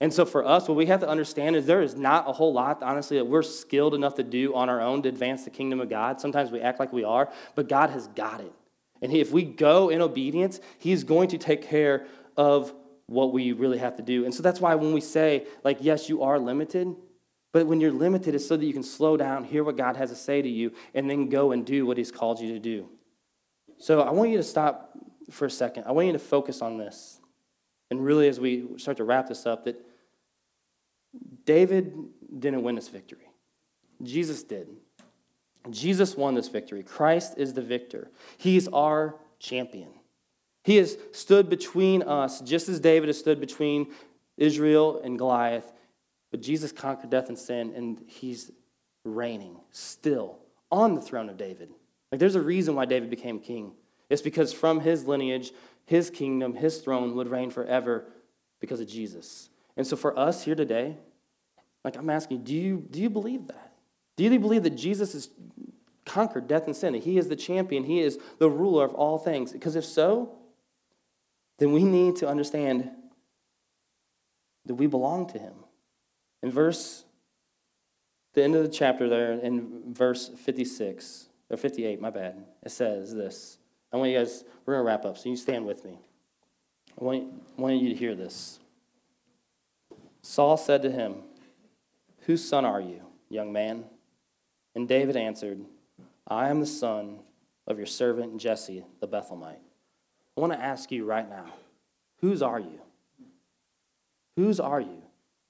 And 0.00 0.12
so 0.12 0.24
for 0.24 0.44
us, 0.44 0.66
what 0.66 0.76
we 0.76 0.86
have 0.86 0.98
to 1.00 1.08
understand 1.08 1.54
is 1.54 1.64
there 1.64 1.82
is 1.82 1.94
not 1.94 2.28
a 2.28 2.32
whole 2.32 2.52
lot, 2.52 2.82
honestly, 2.82 3.18
that 3.18 3.24
we're 3.24 3.42
skilled 3.42 3.94
enough 3.94 4.16
to 4.16 4.24
do 4.24 4.52
on 4.52 4.68
our 4.68 4.80
own 4.80 5.02
to 5.02 5.08
advance 5.08 5.44
the 5.44 5.50
kingdom 5.50 5.80
of 5.80 5.88
God. 5.88 6.20
Sometimes 6.20 6.50
we 6.50 6.60
act 6.60 6.80
like 6.80 6.92
we 6.92 7.04
are, 7.04 7.30
but 7.54 7.68
God 7.68 7.90
has 7.90 8.08
got 8.08 8.40
it. 8.40 8.52
And 9.00 9.12
if 9.12 9.30
we 9.30 9.44
go 9.44 9.90
in 9.90 10.00
obedience, 10.00 10.60
he's 10.78 11.04
going 11.04 11.28
to 11.28 11.38
take 11.38 11.62
care 11.62 12.06
of 12.36 12.72
what 13.06 13.32
we 13.32 13.52
really 13.52 13.78
have 13.78 13.96
to 13.96 14.02
do. 14.02 14.24
And 14.24 14.34
so 14.34 14.42
that's 14.42 14.60
why 14.60 14.74
when 14.74 14.92
we 14.92 15.00
say, 15.00 15.46
like, 15.64 15.78
yes, 15.80 16.08
you 16.08 16.22
are 16.22 16.38
limited, 16.38 16.94
but 17.52 17.66
when 17.66 17.80
you're 17.80 17.92
limited, 17.92 18.34
it's 18.34 18.46
so 18.46 18.56
that 18.56 18.64
you 18.64 18.72
can 18.72 18.82
slow 18.82 19.16
down, 19.16 19.44
hear 19.44 19.62
what 19.62 19.76
God 19.76 19.96
has 19.96 20.10
to 20.10 20.16
say 20.16 20.40
to 20.40 20.48
you, 20.48 20.72
and 20.94 21.08
then 21.08 21.28
go 21.28 21.52
and 21.52 21.66
do 21.66 21.84
what 21.84 21.98
he's 21.98 22.10
called 22.10 22.40
you 22.40 22.52
to 22.54 22.58
do. 22.58 22.88
So 23.78 24.00
I 24.00 24.10
want 24.10 24.30
you 24.30 24.38
to 24.38 24.42
stop 24.42 24.96
for 25.30 25.46
a 25.46 25.50
second. 25.50 25.84
I 25.86 25.92
want 25.92 26.06
you 26.06 26.12
to 26.14 26.18
focus 26.18 26.62
on 26.62 26.78
this. 26.78 27.20
And 27.90 28.04
really, 28.04 28.28
as 28.28 28.40
we 28.40 28.66
start 28.78 28.96
to 28.98 29.04
wrap 29.04 29.28
this 29.28 29.44
up, 29.44 29.66
that 29.66 29.76
David 31.44 31.92
didn't 32.38 32.62
win 32.62 32.74
this 32.74 32.88
victory, 32.88 33.28
Jesus 34.02 34.42
did. 34.42 34.68
Jesus 35.70 36.16
won 36.16 36.34
this 36.34 36.48
victory. 36.48 36.82
Christ 36.82 37.34
is 37.36 37.52
the 37.52 37.62
victor, 37.62 38.10
He's 38.38 38.66
our 38.68 39.16
champion. 39.38 39.90
He 40.64 40.76
has 40.76 40.96
stood 41.12 41.48
between 41.48 42.02
us, 42.02 42.40
just 42.40 42.68
as 42.68 42.78
David 42.80 43.08
has 43.08 43.18
stood 43.18 43.40
between 43.40 43.92
Israel 44.36 45.00
and 45.02 45.18
Goliath. 45.18 45.72
But 46.30 46.40
Jesus 46.40 46.72
conquered 46.72 47.10
death 47.10 47.28
and 47.28 47.38
sin, 47.38 47.72
and 47.74 48.02
He's 48.06 48.50
reigning 49.04 49.56
still 49.70 50.38
on 50.70 50.94
the 50.94 51.00
throne 51.00 51.28
of 51.28 51.36
David. 51.36 51.70
Like, 52.10 52.18
there's 52.18 52.34
a 52.34 52.40
reason 52.40 52.74
why 52.74 52.84
David 52.84 53.10
became 53.10 53.40
king. 53.40 53.72
It's 54.10 54.22
because 54.22 54.52
from 54.52 54.80
his 54.80 55.06
lineage, 55.06 55.52
his 55.86 56.10
kingdom, 56.10 56.54
his 56.54 56.78
throne 56.78 57.14
would 57.16 57.28
reign 57.28 57.50
forever 57.50 58.04
because 58.60 58.80
of 58.80 58.86
Jesus. 58.86 59.48
And 59.76 59.86
so, 59.86 59.96
for 59.96 60.16
us 60.18 60.44
here 60.44 60.54
today, 60.54 60.98
like 61.84 61.96
I'm 61.96 62.10
asking, 62.10 62.44
do 62.44 62.54
you, 62.54 62.86
do 62.90 63.00
you 63.00 63.10
believe 63.10 63.48
that? 63.48 63.72
Do 64.16 64.24
you 64.24 64.38
believe 64.38 64.62
that 64.64 64.76
Jesus 64.76 65.14
has 65.14 65.30
conquered 66.04 66.46
death 66.46 66.66
and 66.66 66.76
sin? 66.76 66.94
He 66.94 67.16
is 67.16 67.28
the 67.28 67.36
champion, 67.36 67.84
he 67.84 68.00
is 68.00 68.18
the 68.38 68.50
ruler 68.50 68.84
of 68.84 68.94
all 68.94 69.18
things? 69.18 69.52
Because 69.52 69.74
if 69.74 69.84
so, 69.84 70.36
then 71.62 71.70
we 71.70 71.84
need 71.84 72.16
to 72.16 72.26
understand 72.28 72.90
that 74.66 74.74
we 74.74 74.88
belong 74.88 75.28
to 75.28 75.38
him. 75.38 75.54
In 76.42 76.50
verse, 76.50 77.04
the 78.34 78.42
end 78.42 78.56
of 78.56 78.64
the 78.64 78.68
chapter 78.68 79.08
there, 79.08 79.34
in 79.34 79.94
verse 79.94 80.28
56, 80.28 81.28
or 81.50 81.56
58, 81.56 82.00
my 82.00 82.10
bad, 82.10 82.44
it 82.64 82.70
says 82.70 83.14
this. 83.14 83.58
I 83.92 83.96
want 83.96 84.10
you 84.10 84.18
guys, 84.18 84.42
we're 84.66 84.74
going 84.74 84.84
to 84.84 84.88
wrap 84.88 85.04
up, 85.04 85.16
so 85.16 85.28
you 85.28 85.36
stand 85.36 85.64
with 85.64 85.84
me. 85.84 86.00
I 87.00 87.04
want, 87.04 87.32
I 87.56 87.60
want 87.60 87.80
you 87.80 87.90
to 87.90 87.94
hear 87.94 88.16
this. 88.16 88.58
Saul 90.22 90.56
said 90.56 90.82
to 90.82 90.90
him, 90.90 91.14
Whose 92.22 92.44
son 92.44 92.64
are 92.64 92.80
you, 92.80 93.02
young 93.28 93.52
man? 93.52 93.84
And 94.74 94.88
David 94.88 95.16
answered, 95.16 95.60
I 96.26 96.48
am 96.48 96.58
the 96.58 96.66
son 96.66 97.20
of 97.68 97.76
your 97.78 97.86
servant 97.86 98.38
Jesse 98.38 98.84
the 98.98 99.06
Bethlehemite. 99.06 99.60
I 100.36 100.40
want 100.40 100.52
to 100.52 100.60
ask 100.60 100.90
you 100.90 101.04
right 101.04 101.28
now, 101.28 101.46
whose 102.20 102.42
are 102.42 102.60
you? 102.60 102.80
Whose 104.36 104.60
are 104.60 104.80
you? 104.80 105.02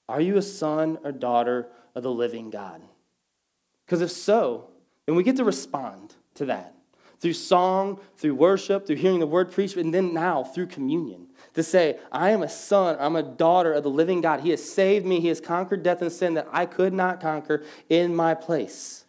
Are 0.09 0.21
you 0.21 0.37
a 0.37 0.41
son 0.41 0.97
or 1.03 1.11
daughter 1.11 1.67
of 1.95 2.03
the 2.03 2.11
living 2.11 2.49
God? 2.49 2.81
Because 3.85 4.01
if 4.01 4.11
so, 4.11 4.67
then 5.05 5.15
we 5.15 5.23
get 5.23 5.37
to 5.37 5.43
respond 5.43 6.15
to 6.35 6.45
that 6.45 6.73
through 7.23 7.31
song, 7.31 8.01
through 8.17 8.35
worship, 8.35 8.85
through 8.85 8.97
hearing 8.97 9.21
the 9.21 9.25
word 9.25 9.49
preached, 9.49 9.77
and 9.77 9.93
then 9.93 10.13
now 10.13 10.43
through 10.43 10.65
communion. 10.65 11.25
To 11.53 11.63
say, 11.63 11.97
I 12.11 12.31
am 12.31 12.43
a 12.43 12.49
son, 12.49 12.97
I'm 12.99 13.15
a 13.15 13.23
daughter 13.23 13.71
of 13.71 13.83
the 13.83 13.89
living 13.89 14.19
God. 14.19 14.41
He 14.41 14.49
has 14.49 14.61
saved 14.61 15.05
me, 15.05 15.21
He 15.21 15.29
has 15.29 15.39
conquered 15.39 15.83
death 15.83 16.01
and 16.01 16.11
sin 16.11 16.33
that 16.33 16.49
I 16.51 16.65
could 16.65 16.91
not 16.91 17.21
conquer 17.21 17.63
in 17.87 18.13
my 18.13 18.33
place. 18.33 19.05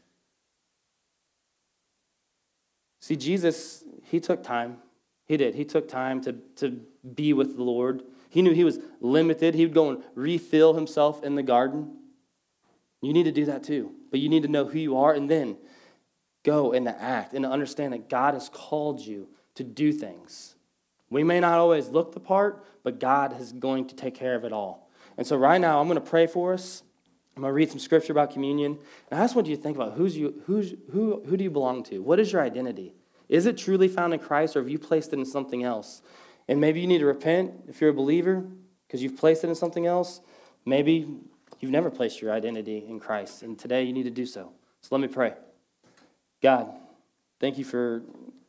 See, 3.01 3.16
Jesus, 3.16 3.83
He 4.05 4.20
took 4.20 4.45
time. 4.45 4.79
He 5.27 5.37
did. 5.37 5.55
He 5.55 5.64
took 5.64 5.89
time 5.89 6.20
to, 6.22 6.35
to 6.57 6.81
be 7.14 7.33
with 7.33 7.57
the 7.57 7.62
Lord. 7.62 8.03
He 8.29 8.43
knew 8.43 8.53
He 8.53 8.64
was 8.64 8.79
limited. 9.01 9.55
He 9.55 9.64
would 9.64 9.75
go 9.75 9.91
and 9.91 10.03
refill 10.14 10.75
Himself 10.75 11.22
in 11.22 11.35
the 11.35 11.43
garden. 11.43 11.97
You 13.01 13.12
need 13.12 13.25
to 13.25 13.33
do 13.33 13.47
that 13.47 13.64
too. 13.64 13.93
But 14.11 14.20
you 14.20 14.29
need 14.29 14.43
to 14.43 14.49
know 14.49 14.66
who 14.66 14.79
you 14.79 14.97
are 14.99 15.12
and 15.12 15.29
then 15.29 15.57
go 16.43 16.72
and 16.72 16.89
act 16.89 17.33
and 17.33 17.45
understand 17.45 17.93
that 17.93 18.09
God 18.09 18.35
has 18.35 18.49
called 18.49 19.01
you 19.01 19.29
to 19.55 19.64
do 19.64 19.93
things. 19.93 20.55
We 21.11 21.25
may 21.25 21.41
not 21.41 21.59
always 21.59 21.89
look 21.89 22.12
the 22.12 22.20
part, 22.20 22.64
but 22.83 22.99
God 22.99 23.41
is 23.41 23.53
going 23.53 23.89
to 23.89 23.95
take 23.95 24.14
care 24.14 24.35
of 24.35 24.45
it 24.45 24.53
all. 24.53 24.91
And 25.16 25.27
so, 25.27 25.37
right 25.37 25.61
now, 25.61 25.81
I'm 25.81 25.87
going 25.87 26.01
to 26.01 26.11
pray 26.11 26.27
for 26.27 26.53
us. 26.53 26.83
I'm 27.37 27.43
going 27.43 27.51
to 27.51 27.55
read 27.55 27.70
some 27.70 27.79
scripture 27.79 28.12
about 28.12 28.33
communion. 28.33 28.79
And 29.11 29.20
I 29.20 29.25
just 29.25 29.35
want 29.35 29.49
you 29.49 29.57
to 29.57 29.62
think 29.62 29.77
about 29.77 29.95
who's 29.95 30.16
you, 30.16 30.43
who's, 30.47 30.75
who, 30.93 31.22
who 31.27 31.37
do 31.37 31.45
you 31.45 31.51
belong 31.51 31.83
to? 31.85 31.99
What 31.99 32.20
is 32.20 32.33
your 32.33 32.43
identity? 32.43 32.95
Is 33.29 33.47
it 33.47 33.57
truly 33.57 33.89
found 33.89 34.14
in 34.14 34.20
Christ, 34.20 34.57
or 34.57 34.61
have 34.61 34.68
you 34.68 34.79
placed 34.79 35.12
it 35.12 35.18
in 35.18 35.25
something 35.25 35.62
else? 35.62 36.03
And 36.49 36.61
maybe 36.61 36.81
you 36.81 36.87
need 36.87 36.99
to 36.99 37.07
repent 37.07 37.53
if 37.68 37.81
you're 37.81 37.91
a 37.91 37.95
believer 37.95 38.45
because 38.87 39.03
you've 39.03 39.16
placed 39.16 39.45
it 39.45 39.49
in 39.49 39.55
something 39.55 39.87
else. 39.87 40.20
Maybe 40.66 41.09
you've 41.61 41.70
never 41.70 41.91
placed 41.91 42.20
your 42.20 42.33
identity 42.33 42.85
in 42.87 43.01
Christ, 43.01 43.43
and 43.43 43.59
today 43.59 43.85
you 43.85 43.93
need 43.93 44.05
to 44.05 44.11
do 44.11 44.27
so. 44.27 44.53
So 44.83 44.89
let 44.95 45.01
me 45.01 45.09
pray. 45.09 45.33
God, 46.43 46.70
thank 47.41 47.57
you 47.57 47.64
for 47.64 48.03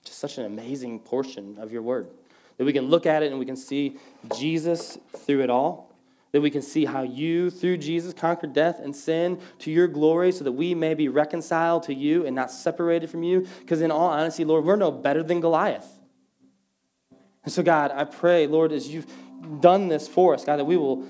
just 0.04 0.20
such 0.20 0.38
an 0.38 0.46
amazing 0.46 1.00
portion 1.00 1.58
of 1.60 1.72
your 1.72 1.82
word. 1.82 2.08
That 2.58 2.66
we 2.66 2.74
can 2.74 2.90
look 2.90 3.06
at 3.06 3.24
it 3.24 3.32
and 3.32 3.40
we 3.40 3.46
can 3.46 3.56
see 3.56 3.98
Jesus 4.38 4.98
through 5.16 5.42
it 5.44 5.50
all. 5.50 5.95
That 6.36 6.42
we 6.42 6.52
can 6.52 6.62
see 6.62 6.84
how 6.84 7.04
you, 7.04 7.50
through 7.50 7.78
Jesus, 7.78 8.14
conquered 8.14 8.52
death 8.52 8.82
and 8.84 8.94
sin 8.94 9.40
to 9.60 9.72
your 9.72 9.88
glory 9.88 10.34
so 10.34 10.44
that 10.44 10.52
we 10.52 10.76
may 10.76 10.94
be 10.94 11.08
reconciled 11.08 11.84
to 11.84 11.94
you 11.94 12.26
and 12.26 12.36
not 12.36 12.52
separated 12.52 13.10
from 13.10 13.24
you. 13.24 13.48
Because, 13.62 13.80
in 13.80 13.90
all 13.90 14.10
honesty, 14.10 14.44
Lord, 14.44 14.66
we're 14.66 14.76
no 14.76 14.92
better 14.92 15.24
than 15.24 15.40
Goliath. 15.40 15.88
And 17.46 17.54
so, 17.54 17.64
God, 17.64 17.92
I 17.96 18.04
pray, 18.04 18.48
Lord, 18.48 18.74
as 18.74 18.90
you've 18.90 19.08
done 19.62 19.88
this 19.88 20.10
for 20.10 20.34
us, 20.34 20.44
God, 20.44 20.58
that 20.58 20.66
we 20.66 20.76
will 20.76 21.08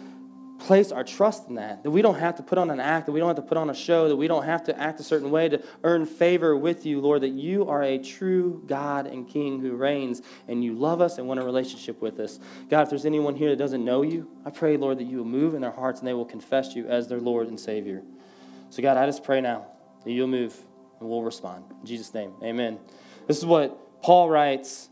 place 0.59 0.91
our 0.91 1.03
trust 1.03 1.47
in 1.47 1.55
that. 1.55 1.83
That 1.83 1.91
we 1.91 2.01
don't 2.01 2.19
have 2.19 2.35
to 2.35 2.43
put 2.43 2.57
on 2.57 2.69
an 2.69 2.79
act, 2.79 3.05
that 3.05 3.11
we 3.11 3.19
don't 3.19 3.27
have 3.27 3.35
to 3.37 3.41
put 3.41 3.57
on 3.57 3.69
a 3.69 3.73
show, 3.73 4.07
that 4.07 4.15
we 4.15 4.27
don't 4.27 4.45
have 4.45 4.63
to 4.65 4.79
act 4.79 4.99
a 4.99 5.03
certain 5.03 5.31
way 5.31 5.49
to 5.49 5.61
earn 5.83 6.05
favor 6.05 6.55
with 6.55 6.85
you, 6.85 7.01
Lord, 7.01 7.21
that 7.21 7.29
you 7.29 7.67
are 7.67 7.83
a 7.83 7.97
true 7.97 8.63
God 8.65 9.07
and 9.07 9.27
King 9.27 9.59
who 9.59 9.75
reigns 9.75 10.21
and 10.47 10.63
you 10.63 10.73
love 10.73 11.01
us 11.01 11.17
and 11.17 11.27
want 11.27 11.39
a 11.39 11.43
relationship 11.43 12.01
with 12.01 12.19
us. 12.19 12.39
God, 12.69 12.83
if 12.83 12.89
there's 12.89 13.05
anyone 13.05 13.35
here 13.35 13.49
that 13.49 13.57
doesn't 13.57 13.83
know 13.83 14.01
you, 14.01 14.29
I 14.45 14.49
pray, 14.49 14.77
Lord, 14.77 14.97
that 14.99 15.05
you 15.05 15.17
will 15.17 15.25
move 15.25 15.55
in 15.55 15.61
their 15.61 15.71
hearts 15.71 15.99
and 15.99 16.07
they 16.07 16.13
will 16.13 16.25
confess 16.25 16.75
you 16.75 16.87
as 16.87 17.07
their 17.07 17.19
Lord 17.19 17.47
and 17.47 17.59
Savior. 17.59 18.01
So, 18.69 18.81
God, 18.81 18.97
I 18.97 19.05
just 19.05 19.23
pray 19.23 19.41
now 19.41 19.67
that 20.03 20.11
you'll 20.11 20.27
move 20.27 20.55
and 20.99 21.09
we'll 21.09 21.23
respond. 21.23 21.65
In 21.81 21.85
Jesus' 21.85 22.13
name, 22.13 22.33
amen. 22.43 22.79
This 23.27 23.37
is 23.37 23.45
what 23.45 24.01
Paul 24.01 24.29
writes 24.29 24.89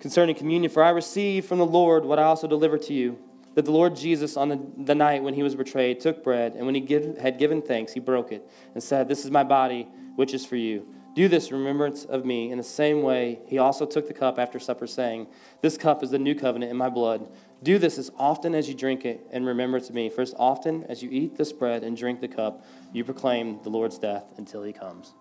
concerning 0.00 0.34
communion 0.34 0.70
For 0.70 0.82
I 0.82 0.90
received 0.90 1.46
from 1.46 1.58
the 1.58 1.66
Lord 1.66 2.04
what 2.04 2.18
I 2.18 2.24
also 2.24 2.46
delivered 2.46 2.82
to 2.82 2.94
you 2.94 3.18
that 3.54 3.64
the 3.64 3.70
Lord 3.70 3.96
Jesus, 3.96 4.36
on 4.36 4.48
the, 4.48 4.60
the 4.76 4.94
night 4.94 5.22
when 5.22 5.34
he 5.34 5.42
was 5.42 5.54
betrayed, 5.54 6.00
took 6.00 6.24
bread, 6.24 6.54
and 6.54 6.66
when 6.66 6.74
he 6.74 6.80
give, 6.80 7.18
had 7.18 7.38
given 7.38 7.62
thanks, 7.62 7.92
he 7.92 8.00
broke 8.00 8.32
it 8.32 8.48
and 8.74 8.82
said, 8.82 9.08
This 9.08 9.24
is 9.24 9.30
my 9.30 9.44
body, 9.44 9.88
which 10.16 10.34
is 10.34 10.44
for 10.44 10.56
you. 10.56 10.86
Do 11.14 11.28
this 11.28 11.50
in 11.50 11.56
remembrance 11.56 12.04
of 12.04 12.24
me. 12.24 12.50
In 12.50 12.58
the 12.58 12.64
same 12.64 13.02
way, 13.02 13.38
he 13.46 13.58
also 13.58 13.86
took 13.86 14.08
the 14.08 14.14
cup 14.14 14.38
after 14.38 14.58
supper, 14.58 14.86
saying, 14.86 15.28
This 15.60 15.78
cup 15.78 16.02
is 16.02 16.10
the 16.10 16.18
new 16.18 16.34
covenant 16.34 16.72
in 16.72 16.76
my 16.76 16.88
blood. 16.88 17.30
Do 17.62 17.78
this 17.78 17.98
as 17.98 18.10
often 18.18 18.54
as 18.54 18.68
you 18.68 18.74
drink 18.74 19.04
it 19.04 19.24
in 19.30 19.44
remembrance 19.44 19.88
of 19.88 19.94
me. 19.94 20.10
For 20.10 20.22
as 20.22 20.34
often 20.36 20.84
as 20.84 21.02
you 21.02 21.10
eat 21.12 21.36
this 21.36 21.52
bread 21.52 21.84
and 21.84 21.96
drink 21.96 22.20
the 22.20 22.28
cup, 22.28 22.66
you 22.92 23.04
proclaim 23.04 23.62
the 23.62 23.70
Lord's 23.70 23.98
death 23.98 24.24
until 24.36 24.64
he 24.64 24.72
comes. 24.72 25.14